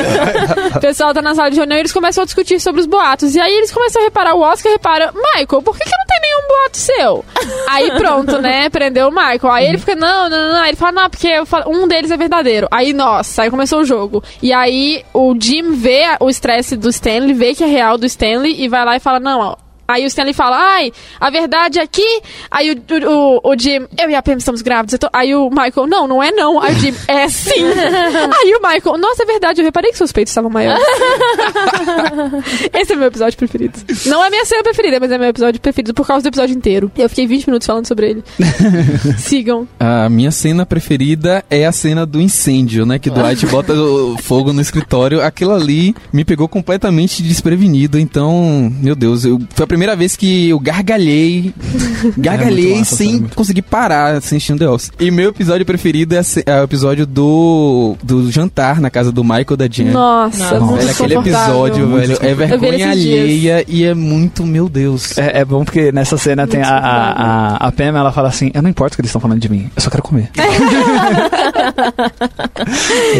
o 0.76 0.80
pessoal 0.80 1.13
tá 1.13 1.21
na 1.21 1.34
sala 1.36 1.50
de 1.50 1.58
reunião 1.58 1.78
e 1.78 1.82
eles 1.82 1.91
começam 1.93 2.21
a 2.21 2.26
discutir 2.26 2.60
sobre 2.60 2.82
os 2.82 2.88
boatos. 2.88 3.36
E 3.36 3.39
aí 3.39 3.54
eles 3.54 3.71
começam 3.71 4.02
a 4.02 4.06
reparar, 4.06 4.34
o 4.36 4.41
Oscar 4.41 4.71
repara, 4.71 5.12
Michael, 5.13 5.62
por 5.62 5.78
que, 5.78 5.84
que 5.84 5.91
não 5.97 6.06
tem 6.08 6.16
nenhum 6.28 6.48
boato 6.48 6.78
seu? 6.78 7.26
Aí 7.70 7.92
pronto, 7.92 8.42
né? 8.42 8.70
Prendeu 8.70 9.08
o 9.08 9.12
Michael. 9.12 9.52
Aí 9.52 9.66
ele 9.68 9.78
fica, 9.78 9.96
não, 9.96 10.30
não, 10.30 10.54
não. 10.54 10.62
Aí 10.62 10.70
ele 10.70 10.78
fala, 10.78 10.92
não, 11.04 11.10
porque 11.10 11.46
falo- 11.46 11.70
um 11.72 11.88
deles 11.88 12.12
é 12.12 12.18
verdadeiro. 12.18 12.68
Aí, 12.72 12.94
nossa, 12.94 13.44
aí 13.44 13.50
começou 13.50 13.80
o 13.82 13.86
jogo. 13.86 14.24
E 14.42 14.52
aí 14.54 15.04
o 15.13 15.36
Jim 15.40 15.72
vê 15.74 16.04
o 16.20 16.30
estresse 16.30 16.76
do 16.76 16.90
Stanley, 16.90 17.34
vê 17.34 17.54
que 17.56 17.63
é 17.63 17.68
real 17.68 17.98
do 17.98 18.06
Stanley 18.06 18.62
e 18.62 18.68
vai 18.68 18.84
lá 18.86 18.96
e 18.96 19.00
fala, 19.00 19.20
não, 19.20 19.40
ó. 19.40 19.56
Aí 19.88 20.04
o 20.04 20.08
Stanley 20.08 20.34
fala, 20.34 20.58
ai, 20.58 20.91
a 21.19 21.30
verdade 21.30 21.80
é 21.80 21.82
aqui. 21.82 22.21
Aí 22.52 22.71
o, 22.71 23.10
o, 23.10 23.52
o 23.52 23.58
Jim, 23.58 23.88
eu 23.97 24.10
e 24.10 24.15
a 24.15 24.21
Pam 24.21 24.34
estamos 24.34 24.62
grávidos. 24.62 25.00
Aí 25.13 25.34
o 25.34 25.50
Michael, 25.50 25.88
não, 25.88 26.08
não 26.08 26.21
é 26.21 26.32
não. 26.32 26.62
Aí 26.62 26.76
o 26.76 26.80
Jim, 26.80 26.93
é 27.08 27.30
sim. 27.30 27.52
Aí 27.63 28.54
o 28.54 28.67
Michael, 28.67 28.97
nossa, 28.97 29.23
é 29.23 29.26
verdade, 29.26 29.62
eu 29.62 29.65
reparei 29.65 29.91
que 29.91 29.97
seus 29.97 30.12
peitos 30.12 30.32
estavam 30.32 30.50
maiores. 30.50 30.84
Esse 32.73 32.93
é 32.93 32.95
meu 32.95 33.08
episódio 33.08 33.38
preferido. 33.38 33.80
Não 34.06 34.23
é 34.23 34.30
minha 34.30 34.45
cena 34.45 34.63
preferida, 34.63 35.00
mas 35.00 35.12
é 35.12 35.17
meu 35.17 35.30
episódio 35.30 35.60
preferido 35.62 35.93
por 35.93 36.06
causa 36.06 36.23
do 36.23 36.28
episódio 36.28 36.56
inteiro. 36.56 36.91
Eu 36.97 37.10
fiquei 37.10 37.28
20 37.28 37.47
minutos 37.47 37.65
falando 37.65 37.88
sobre 37.88 38.10
ele. 38.10 38.23
Sigam. 39.17 39.67
A 39.80 40.10
minha 40.10 40.32
cena 40.32 40.65
preferida 40.65 41.43
é 41.50 41.65
a 41.65 41.71
cena 41.71 42.06
do 42.06 42.21
incêndio, 42.21 42.86
né? 42.86 43.00
Que 43.00 43.10
Dwight 43.10 43.45
bota 43.47 43.73
o 43.73 44.17
fogo 44.17 44.52
no 44.52 44.62
escritório. 44.62 45.21
Aquilo 45.21 45.54
ali 45.54 45.95
me 46.12 46.26
pegou 46.26 46.47
completamente 46.47 47.23
desprevenido. 47.23 48.00
Então, 48.00 48.71
meu 48.82 48.95
Deus, 48.95 49.26
eu, 49.26 49.39
foi 49.54 49.63
a 49.63 49.67
primeira 49.78 49.96
vez 49.96 50.16
que 50.16 50.50
eu 50.50 50.60
gargalhei. 50.60 51.54
Gargalhei 52.18 52.74
É 52.74 52.78
massa, 52.80 52.96
sem 52.96 53.20
muito- 53.20 53.36
conseguir 53.36 53.62
parar 53.62 54.16
assistindo 54.16 54.58
The 54.60 54.68
Office. 54.70 54.92
E 55.00 55.12
meu 55.12 55.30
episódio 55.30 55.63
preferido 55.66 56.16
é, 56.16 56.22
é 56.46 56.62
o 56.62 56.63
episódio 56.63 57.06
do, 57.06 57.96
do 58.04 58.32
jantar 58.32 58.82
na 58.82 58.90
casa 58.90 59.12
do 59.12 59.24
Michael 59.24 59.46
e 59.52 59.56
da 59.58 59.68
Jen. 59.68 59.92
Nossa, 59.92 60.38
Nossa. 60.38 60.60
muito 60.60 60.80
Velho, 60.80 60.92
aquele 60.92 61.16
episódio, 61.18 61.88
velho, 61.96 62.18
é 62.22 62.34
vergonha 62.34 62.78
dias. 62.78 62.90
alheia 62.92 63.66
e 63.68 63.84
é 63.84 63.94
muito, 63.94 64.44
meu 64.46 64.68
Deus. 64.68 65.16
É, 65.18 65.40
é 65.42 65.46
bom 65.46 65.63
porque 65.63 65.92
nessa 65.92 66.18
cena 66.18 66.48
tem 66.48 66.62
a, 66.62 66.70
a, 66.70 67.12
a, 67.12 67.56
a 67.68 67.72
Pam, 67.72 67.96
ela 67.98 68.12
fala 68.12 68.30
assim: 68.30 68.50
Eu 68.54 68.62
não 68.63 68.70
importa 68.70 68.94
o 68.94 68.96
que 68.98 69.02
eles 69.02 69.10
estão 69.10 69.22
falando 69.22 69.40
de 69.40 69.50
mim, 69.50 69.70
eu 69.76 69.82
só 69.82 69.90
quero 69.90 70.04
comer. 70.04 70.30
é 70.38 70.48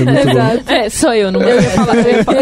muito 0.04 0.26
bom. 0.26 0.32
Exato. 0.32 0.64
É, 0.72 0.90
sou 0.90 1.14
eu, 1.14 1.32
não 1.32 1.42
Eu 1.42 1.62
ia 1.62 1.70
falar, 1.72 1.96
eu 1.96 2.12
ia 2.18 2.24
falar. 2.24 2.38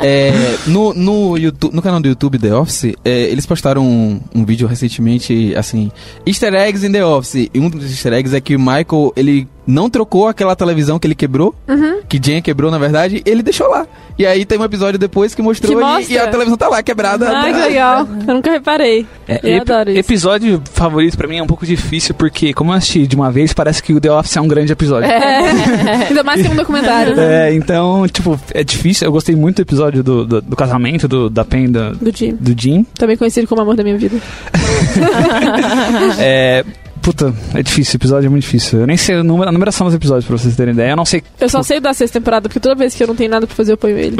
É, 0.00 0.32
no, 0.66 0.92
no, 0.94 1.36
YouTube, 1.38 1.74
no 1.74 1.82
canal 1.82 2.00
do 2.00 2.08
YouTube 2.08 2.38
The 2.38 2.54
Office, 2.54 2.94
é, 3.04 3.23
eles 3.30 3.46
postaram 3.46 3.84
um, 3.84 4.20
um 4.34 4.44
vídeo 4.44 4.66
recentemente, 4.66 5.54
assim, 5.56 5.90
Easter 6.26 6.54
eggs 6.54 6.86
in 6.86 6.92
The 6.92 7.04
Office. 7.04 7.50
E 7.52 7.58
um 7.58 7.68
dos 7.68 7.90
Easter 7.90 8.12
eggs 8.12 8.34
é 8.34 8.40
que 8.40 8.56
o 8.56 8.58
Michael, 8.58 9.12
ele 9.16 9.48
não 9.66 9.88
trocou 9.90 10.28
aquela 10.28 10.54
televisão 10.56 10.98
que 10.98 11.06
ele 11.06 11.14
quebrou, 11.14 11.54
Uhum. 11.68 12.00
que 12.08 12.18
Jen 12.22 12.40
quebrou, 12.42 12.70
na 12.70 12.78
verdade, 12.78 13.22
ele 13.24 13.42
deixou 13.42 13.68
lá. 13.68 13.86
E 14.18 14.24
aí 14.24 14.44
tem 14.44 14.58
um 14.58 14.64
episódio 14.64 14.98
depois 14.98 15.34
que 15.34 15.42
mostrou 15.42 15.76
Que 15.76 16.12
e- 16.12 16.14
e, 16.14 16.18
a 16.18 16.28
televisão 16.28 16.56
tá 16.56 16.68
lá, 16.68 16.82
quebrada. 16.82 17.28
Ai, 17.36 17.52
que 17.52 17.58
legal. 17.68 18.06
Eu 18.28 18.34
nunca 18.34 18.50
reparei. 18.52 19.06
É, 19.26 19.40
Eu 19.42 19.56
ep- 19.56 19.60
adoro 19.62 19.90
isso. 19.90 19.98
Episódio 20.00 20.62
favorito 20.72 21.16
pra 21.16 21.26
mim 21.26 21.38
é 21.38 21.42
um 21.42 21.46
pouco 21.46 21.66
difícil, 21.66 22.14
porque 22.14 22.52
como 22.54 22.70
eu 22.70 22.76
assisti 22.76 23.06
de 23.06 23.16
uma 23.16 23.30
vez, 23.32 23.52
parece 23.52 23.82
que 23.82 23.92
o 23.92 24.00
The 24.00 24.12
Office 24.12 24.36
é 24.36 24.40
um 24.40 24.46
grande 24.46 24.70
episódio. 24.72 25.10
É. 25.10 26.04
Ainda 26.08 26.22
mais 26.22 26.40
que 26.42 26.48
um 26.48 26.54
documentário. 26.54 27.18
É, 27.18 27.52
então, 27.54 28.06
tipo, 28.06 28.38
é 28.52 28.62
difícil. 28.62 29.06
Eu 29.08 29.12
gostei 29.12 29.34
muito 29.34 29.56
do 29.56 29.62
episódio 29.62 30.02
do, 30.04 30.24
do, 30.24 30.40
do 30.42 30.54
casamento, 30.56 31.08
do, 31.08 31.28
da 31.28 31.44
Pen 31.44 31.70
do, 31.72 31.96
Do 31.96 32.16
Jim. 32.16 32.36
do 32.38 32.54
Jim. 32.60 32.86
Também 32.94 33.16
conhecido 33.16 33.48
como 33.48 33.62
amor 33.62 33.74
da 33.74 33.82
minha 33.82 33.98
vida. 33.98 34.16
É. 36.18 36.64
Puta, 37.04 37.34
é 37.54 37.62
difícil, 37.62 37.96
o 37.96 37.98
episódio 37.98 38.26
é 38.26 38.30
muito 38.30 38.44
difícil. 38.44 38.80
Eu 38.80 38.86
nem 38.86 38.96
sei 38.96 39.16
a 39.16 39.22
numera- 39.22 39.50
a 39.50 39.52
numeração 39.52 39.86
dos 39.86 39.94
episódios, 39.94 40.24
pra 40.24 40.38
vocês 40.38 40.56
terem 40.56 40.72
ideia. 40.72 40.92
Eu 40.92 40.96
não 40.96 41.04
sei. 41.04 41.22
Eu 41.38 41.48
só 41.50 41.62
sei 41.62 41.78
da 41.78 41.92
sexta 41.92 42.18
temporada, 42.18 42.48
porque 42.48 42.58
toda 42.58 42.74
vez 42.74 42.94
que 42.94 43.02
eu 43.02 43.06
não 43.06 43.14
tenho 43.14 43.30
nada 43.30 43.46
pra 43.46 43.54
fazer, 43.54 43.72
eu 43.72 43.76
ponho 43.76 43.98
ele. 43.98 44.16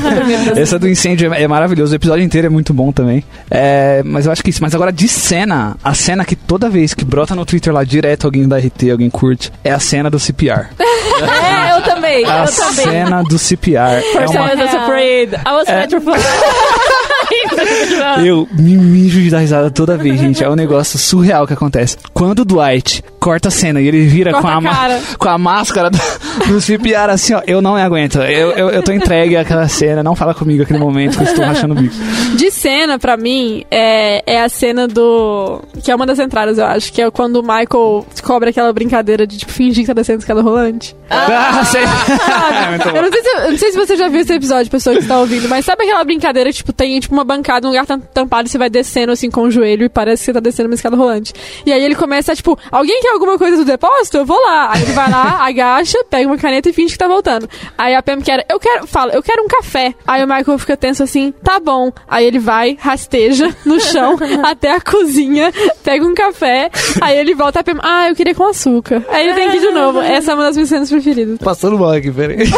Essa 0.60 0.78
do 0.78 0.86
incêndio 0.86 1.32
é 1.32 1.42
é 1.42 1.48
maravilhoso, 1.48 1.92
o 1.92 1.96
episódio 1.96 2.22
inteiro 2.22 2.46
é 2.48 2.50
muito 2.50 2.74
bom 2.74 2.92
também. 2.92 3.24
É, 3.50 4.02
mas 4.04 4.26
eu 4.26 4.32
acho 4.32 4.42
que 4.42 4.50
isso. 4.50 4.60
Mas 4.62 4.74
agora 4.74 4.92
de 4.92 5.08
cena, 5.08 5.76
a 5.82 5.94
cena 5.94 6.22
que 6.24 6.36
toda 6.36 6.68
vez 6.68 6.92
que 6.92 7.04
brota 7.04 7.34
no 7.34 7.46
Twitter 7.46 7.72
lá 7.72 7.82
direto 7.82 8.26
alguém 8.26 8.46
da 8.46 8.58
RT, 8.58 8.90
alguém 8.90 9.08
curte, 9.08 9.50
é 9.64 9.72
a 9.72 9.78
cena 9.78 10.10
do 10.10 10.18
CPR. 10.18 10.66
É, 11.18 11.76
eu 11.76 11.82
também, 11.82 12.24
A 12.26 12.44
eu 12.44 12.52
também. 12.52 12.84
cena 12.84 13.22
do 13.24 13.36
CPR. 13.38 13.96
É 13.96 14.02
First 14.12 14.34
uma 14.36 14.52
I 14.52 14.56
was 14.56 14.74
afraid. 14.74 15.34
I 15.34 15.50
was 15.50 15.66
É. 15.68 15.88
Eu 18.24 18.48
me 18.52 18.76
mijo 18.76 19.20
de 19.20 19.30
dar 19.30 19.38
risada 19.38 19.70
toda 19.70 19.96
vez, 19.96 20.18
gente. 20.18 20.42
É 20.42 20.50
um 20.50 20.54
negócio 20.54 20.98
surreal 20.98 21.46
que 21.46 21.52
acontece. 21.52 21.96
Quando 22.12 22.40
o 22.40 22.44
Dwight 22.44 23.02
corta 23.18 23.48
a 23.48 23.50
cena 23.50 23.80
e 23.80 23.88
ele 23.88 24.06
vira 24.06 24.32
Corta 24.32 24.60
com 24.60 24.68
a, 24.68 24.86
a 24.86 25.00
com 25.18 25.28
a 25.28 25.38
máscara 25.38 25.90
do, 25.90 25.98
do 26.48 26.60
CPR, 26.60 27.10
assim, 27.10 27.34
ó, 27.34 27.42
eu 27.46 27.60
não 27.60 27.74
me 27.74 27.82
aguento. 27.82 28.18
Eu, 28.18 28.52
eu, 28.52 28.70
eu 28.70 28.82
tô 28.82 28.92
entregue 28.92 29.36
àquela 29.36 29.68
cena. 29.68 30.02
Não 30.02 30.14
fala 30.14 30.34
comigo 30.34 30.62
aquele 30.62 30.78
momento 30.78 31.16
que 31.16 31.24
eu 31.24 31.28
estou 31.28 31.44
rachando 31.44 31.74
o 31.74 31.76
bico. 31.76 31.94
De 32.36 32.50
cena, 32.50 32.98
pra 32.98 33.16
mim, 33.16 33.64
é, 33.70 34.22
é 34.26 34.42
a 34.42 34.48
cena 34.48 34.86
do. 34.86 35.62
Que 35.82 35.90
é 35.90 35.94
uma 35.94 36.06
das 36.06 36.18
entradas, 36.18 36.58
eu 36.58 36.64
acho. 36.64 36.92
Que 36.92 37.02
é 37.02 37.10
quando 37.10 37.36
o 37.36 37.42
Michael 37.42 38.06
descobre 38.10 38.50
aquela 38.50 38.72
brincadeira 38.72 39.26
de 39.26 39.38
tipo, 39.38 39.52
fingir 39.52 39.82
que 39.82 39.88
tá 39.88 39.92
descendo 39.94 40.20
escada 40.20 40.40
rolante. 40.40 40.96
Ah, 41.10 41.64
sei. 41.64 41.82
É. 42.68 42.98
Eu 42.98 43.02
não, 43.02 43.10
sei 43.10 43.22
se, 43.22 43.50
não 43.50 43.58
sei 43.58 43.72
se 43.72 43.76
você 43.78 43.96
já 43.96 44.08
viu 44.08 44.20
esse 44.20 44.32
episódio, 44.32 44.70
pessoa 44.70 44.94
que 44.94 45.02
está 45.02 45.18
ouvindo, 45.18 45.48
mas 45.48 45.64
sabe 45.64 45.84
aquela 45.84 46.04
brincadeira 46.04 46.50
que, 46.50 46.56
tipo, 46.56 46.72
tem 46.72 46.98
tipo 47.00 47.14
uma 47.14 47.24
bancada, 47.28 47.66
um 47.66 47.70
lugar 47.70 47.86
tam- 47.86 48.00
tampado 48.00 48.48
e 48.48 48.50
você 48.50 48.58
vai 48.58 48.70
descendo 48.70 49.12
assim 49.12 49.30
com 49.30 49.42
o 49.42 49.50
joelho 49.50 49.84
e 49.84 49.88
parece 49.88 50.22
que 50.22 50.26
você 50.26 50.32
tá 50.32 50.40
descendo 50.40 50.68
uma 50.68 50.74
escada 50.74 50.96
rolante. 50.96 51.32
E 51.64 51.72
aí 51.72 51.84
ele 51.84 51.94
começa, 51.94 52.34
tipo, 52.34 52.58
alguém 52.72 53.00
quer 53.02 53.12
alguma 53.12 53.38
coisa 53.38 53.56
do 53.56 53.64
depósito? 53.64 54.16
Eu 54.16 54.26
vou 54.26 54.40
lá. 54.40 54.72
Aí 54.72 54.82
ele 54.82 54.92
vai 54.92 55.10
lá, 55.10 55.44
agacha, 55.46 55.98
pega 56.10 56.26
uma 56.26 56.38
caneta 56.38 56.68
e 56.68 56.72
finge 56.72 56.92
que 56.92 56.98
tá 56.98 57.06
voltando. 57.06 57.48
Aí 57.76 57.94
a 57.94 58.02
Pam 58.02 58.20
quer, 58.20 58.44
eu 58.50 58.58
quero, 58.58 58.86
fala, 58.86 59.12
eu 59.12 59.22
quero 59.22 59.42
um 59.44 59.48
café. 59.48 59.94
Aí 60.06 60.24
o 60.24 60.26
Michael 60.26 60.58
fica 60.58 60.76
tenso 60.76 61.02
assim, 61.02 61.32
tá 61.44 61.60
bom. 61.60 61.92
Aí 62.08 62.24
ele 62.26 62.38
vai, 62.38 62.76
rasteja 62.80 63.54
no 63.64 63.78
chão 63.80 64.16
até 64.42 64.72
a 64.74 64.80
cozinha, 64.80 65.52
pega 65.84 66.04
um 66.06 66.14
café, 66.14 66.70
aí 67.00 67.18
ele 67.18 67.34
volta 67.34 67.60
a 67.60 67.64
Pam, 67.64 67.78
ah, 67.82 68.08
eu 68.08 68.16
queria 68.16 68.34
com 68.34 68.44
açúcar. 68.44 69.04
Aí 69.10 69.26
ele 69.26 69.34
tem 69.34 69.50
que 69.50 69.56
ir 69.58 69.60
de 69.60 69.70
novo. 69.70 70.00
Essa 70.00 70.32
é 70.32 70.34
uma 70.34 70.44
das 70.44 70.56
minhas 70.56 70.68
cenas 70.68 70.88
preferidas. 70.90 71.38
Passando 71.38 71.78
mal 71.78 71.92
aqui, 71.92 72.10
peraí. 72.10 72.38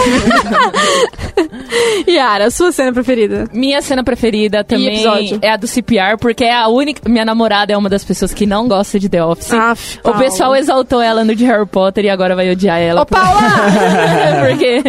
Yara, 2.09 2.51
sua 2.51 2.73
cena 2.73 2.93
preferida? 2.93 3.49
Minha 3.53 3.81
cena 3.83 4.03
preferida 4.05 4.60
também 4.65 4.95
episódio? 4.95 5.39
é 5.43 5.51
a 5.51 5.57
do 5.57 5.67
CPR, 5.67 6.17
porque 6.19 6.45
é 6.45 6.55
a 6.55 6.69
única. 6.69 7.09
Minha 7.09 7.25
namorada 7.25 7.73
é 7.73 7.77
uma 7.77 7.89
das 7.89 8.05
pessoas 8.05 8.33
que 8.35 8.47
não 8.47 8.69
gosta 8.69 8.99
de 8.99 9.09
The 9.09 9.25
Office. 9.25 9.53
Aff, 9.53 9.99
o 9.99 10.03
Paula. 10.03 10.19
pessoal 10.19 10.57
exaltou 10.57 11.01
ela 11.01 11.25
no 11.25 11.35
de 11.35 11.45
Harry 11.45 11.67
Potter 11.67 12.05
e 12.05 12.11
agora 12.11 12.35
vai 12.37 12.51
odiar 12.51 12.79
ela. 12.81 13.03
Ô, 13.03 13.07
Paula! 13.07 13.41
porque. 14.49 14.83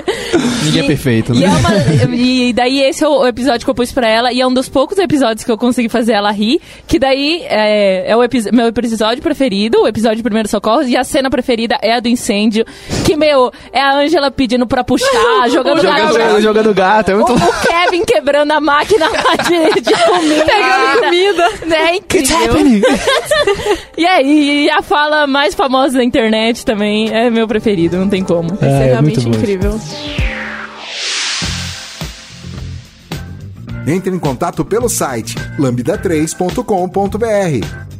Ninguém 0.64 0.84
é 0.84 0.88
perfeito, 0.88 1.34
E, 1.34 1.40
né? 1.40 1.46
é 1.46 1.50
uma- 2.06 2.16
e 2.16 2.54
daí 2.54 2.82
esse 2.82 3.04
é 3.04 3.08
o 3.08 3.26
episódio 3.28 3.66
que 3.66 3.70
eu 3.70 3.76
pus 3.76 3.92
pra 3.92 4.08
ela, 4.08 4.32
e 4.32 4.40
é 4.42 4.48
um 4.48 4.54
dos 4.54 4.70
poucos 4.70 4.98
episódios 4.98 5.44
que 5.44 5.52
eu 5.52 5.58
consegui 5.58 5.90
fazer 5.90 6.14
ela 6.14 6.32
rir, 6.32 6.60
que 6.88 7.00
daí 7.00 7.44
é, 7.48 8.10
é 8.12 8.16
o 8.16 8.24
epi- 8.24 8.52
meu 8.54 8.68
episódio 8.68 9.22
preferido, 9.24 9.82
o 9.82 9.88
episódio 9.88 10.18
de 10.18 10.24
Primeiro 10.24 10.48
Socorro, 10.48 10.84
e 10.84 10.96
a 10.96 11.04
cena 11.04 11.30
preferida 11.30 11.78
é 11.82 11.94
a 11.96 12.00
do 12.00 12.08
incêndio, 12.08 12.66
que, 13.06 13.16
meu, 13.16 13.52
é 13.74 13.80
a 13.82 13.96
Angela 13.96 14.30
pedindo 14.32 14.66
pra 14.68 14.84
puxar, 14.84 15.08
jogando 15.50 15.82
Jogando, 15.82 16.14
gato. 16.18 16.42
jogando 16.42 16.74
gato, 16.74 17.10
é 17.12 17.16
O, 17.16 17.18
muito 17.18 17.34
o 17.34 17.54
Kevin 17.68 18.06
quebrando 18.06 18.52
a 18.52 18.62
máquina 18.62 19.08
lá 19.10 19.36
de, 19.44 19.61
de 19.82 19.94
comida. 20.06 20.46
Pegando 20.46 21.02
comida. 21.02 21.50
É 21.76 21.96
incrível. 21.96 22.62
E 23.98 24.06
aí, 24.06 24.66
e 24.66 24.70
a 24.70 24.82
fala 24.82 25.28
mais 25.28 25.54
famosa 25.54 25.98
da 25.98 26.04
internet 26.04 26.66
também 26.66 27.14
é 27.14 27.30
meu 27.30 27.48
preferido, 27.48 27.98
não 27.98 28.10
tem 28.10 28.24
como. 28.24 28.54
Isso 28.54 28.66
é, 28.66 28.86
realmente 28.86 29.28
incrível. 29.28 29.80
Entre 33.86 34.16
em 34.16 34.20
contato 34.20 34.64
pelo 34.66 34.90
site 34.90 35.36
lambda3.com.br. 35.60 37.91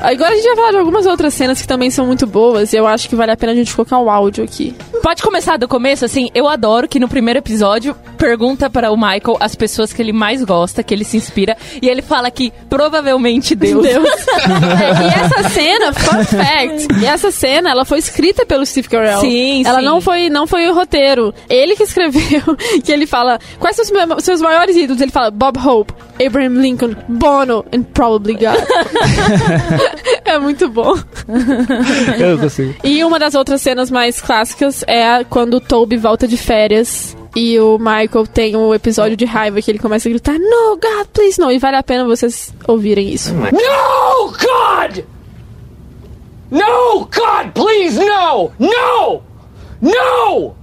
Agora 0.00 0.30
a 0.32 0.36
gente 0.36 0.46
vai 0.46 0.56
falar 0.56 0.70
de 0.72 0.76
algumas 0.78 1.06
outras 1.06 1.34
cenas 1.34 1.60
que 1.60 1.66
também 1.66 1.90
são 1.90 2.06
muito 2.06 2.26
boas 2.26 2.72
e 2.72 2.76
eu 2.76 2.86
acho 2.86 3.08
que 3.08 3.16
vale 3.16 3.32
a 3.32 3.36
pena 3.36 3.52
a 3.52 3.54
gente 3.54 3.74
colocar 3.74 3.98
o 3.98 4.08
áudio 4.10 4.44
aqui. 4.44 4.74
Pode 5.02 5.22
começar 5.22 5.56
do 5.56 5.66
começo, 5.66 6.04
assim, 6.04 6.28
eu 6.34 6.46
adoro 6.48 6.86
que 6.86 6.98
no 7.00 7.08
primeiro 7.08 7.38
episódio 7.38 7.94
pergunta 8.18 8.68
para 8.68 8.90
o 8.92 8.96
Michael 8.96 9.36
as 9.40 9.54
pessoas 9.54 9.92
que 9.92 10.00
ele 10.02 10.12
mais 10.12 10.44
gosta, 10.44 10.82
que 10.82 10.92
ele 10.94 11.04
se 11.04 11.16
inspira, 11.16 11.56
e 11.80 11.88
ele 11.88 12.02
fala 12.02 12.30
que 12.30 12.52
provavelmente 12.68 13.54
Deus. 13.54 13.82
Deus. 13.82 14.06
É, 14.46 15.02
e 15.02 15.24
essa 15.24 15.48
cena, 15.48 15.92
fun 15.92 16.24
fact, 16.24 16.88
e 17.00 17.06
essa 17.06 17.30
cena, 17.30 17.70
ela 17.70 17.84
foi 17.84 17.98
escrita 17.98 18.44
pelo 18.46 18.64
Steve 18.66 18.88
Carell. 18.88 19.20
Sim, 19.20 19.62
Ela 19.66 19.78
sim. 19.80 19.84
não 19.84 20.00
foi, 20.00 20.28
não 20.28 20.46
foi 20.46 20.68
o 20.68 20.74
roteiro. 20.74 21.34
Ele 21.48 21.74
que 21.74 21.82
escreveu, 21.82 22.42
que 22.84 22.92
ele 22.92 23.06
fala, 23.06 23.38
quais 23.58 23.76
são 23.76 23.84
os 23.84 23.90
meus- 23.90 24.24
seus 24.24 24.40
maiores 24.40 24.76
ídolos? 24.76 25.00
Ele 25.00 25.10
fala, 25.10 25.30
Bob 25.30 25.58
Hope, 25.58 25.92
Abraham 26.24 26.60
Lincoln, 26.60 26.96
Bono, 27.08 27.64
and 27.72 27.82
probably 27.94 28.34
God. 28.34 28.56
é 30.24 30.38
muito 30.38 30.68
bom. 30.68 30.94
Eu 32.18 32.38
consigo. 32.38 32.74
E 32.82 33.04
uma 33.04 33.18
das 33.18 33.34
outras 33.34 33.62
cenas 33.62 33.90
mais 33.90 34.20
clássicas 34.20 34.84
é 34.86 35.24
quando 35.24 35.54
o 35.54 35.60
Toby 35.60 35.96
volta 35.96 36.26
de 36.26 36.36
férias 36.36 37.16
e 37.34 37.58
o 37.60 37.78
Michael 37.78 38.26
tem 38.26 38.56
um 38.56 38.74
episódio 38.74 39.16
de 39.16 39.26
raiva 39.26 39.60
que 39.60 39.70
ele 39.70 39.78
começa 39.78 40.08
a 40.08 40.10
gritar 40.10 40.38
No, 40.38 40.76
God, 40.76 41.06
please, 41.12 41.38
no. 41.38 41.52
E 41.52 41.58
vale 41.58 41.76
a 41.76 41.82
pena 41.82 42.04
vocês 42.04 42.52
ouvirem 42.66 43.10
isso. 43.10 43.34
No, 43.34 44.32
God! 44.32 45.04
No, 46.50 47.00
God, 47.00 47.52
please, 47.52 47.98
no! 47.98 48.52
No! 48.58 49.22
No! 49.82 50.54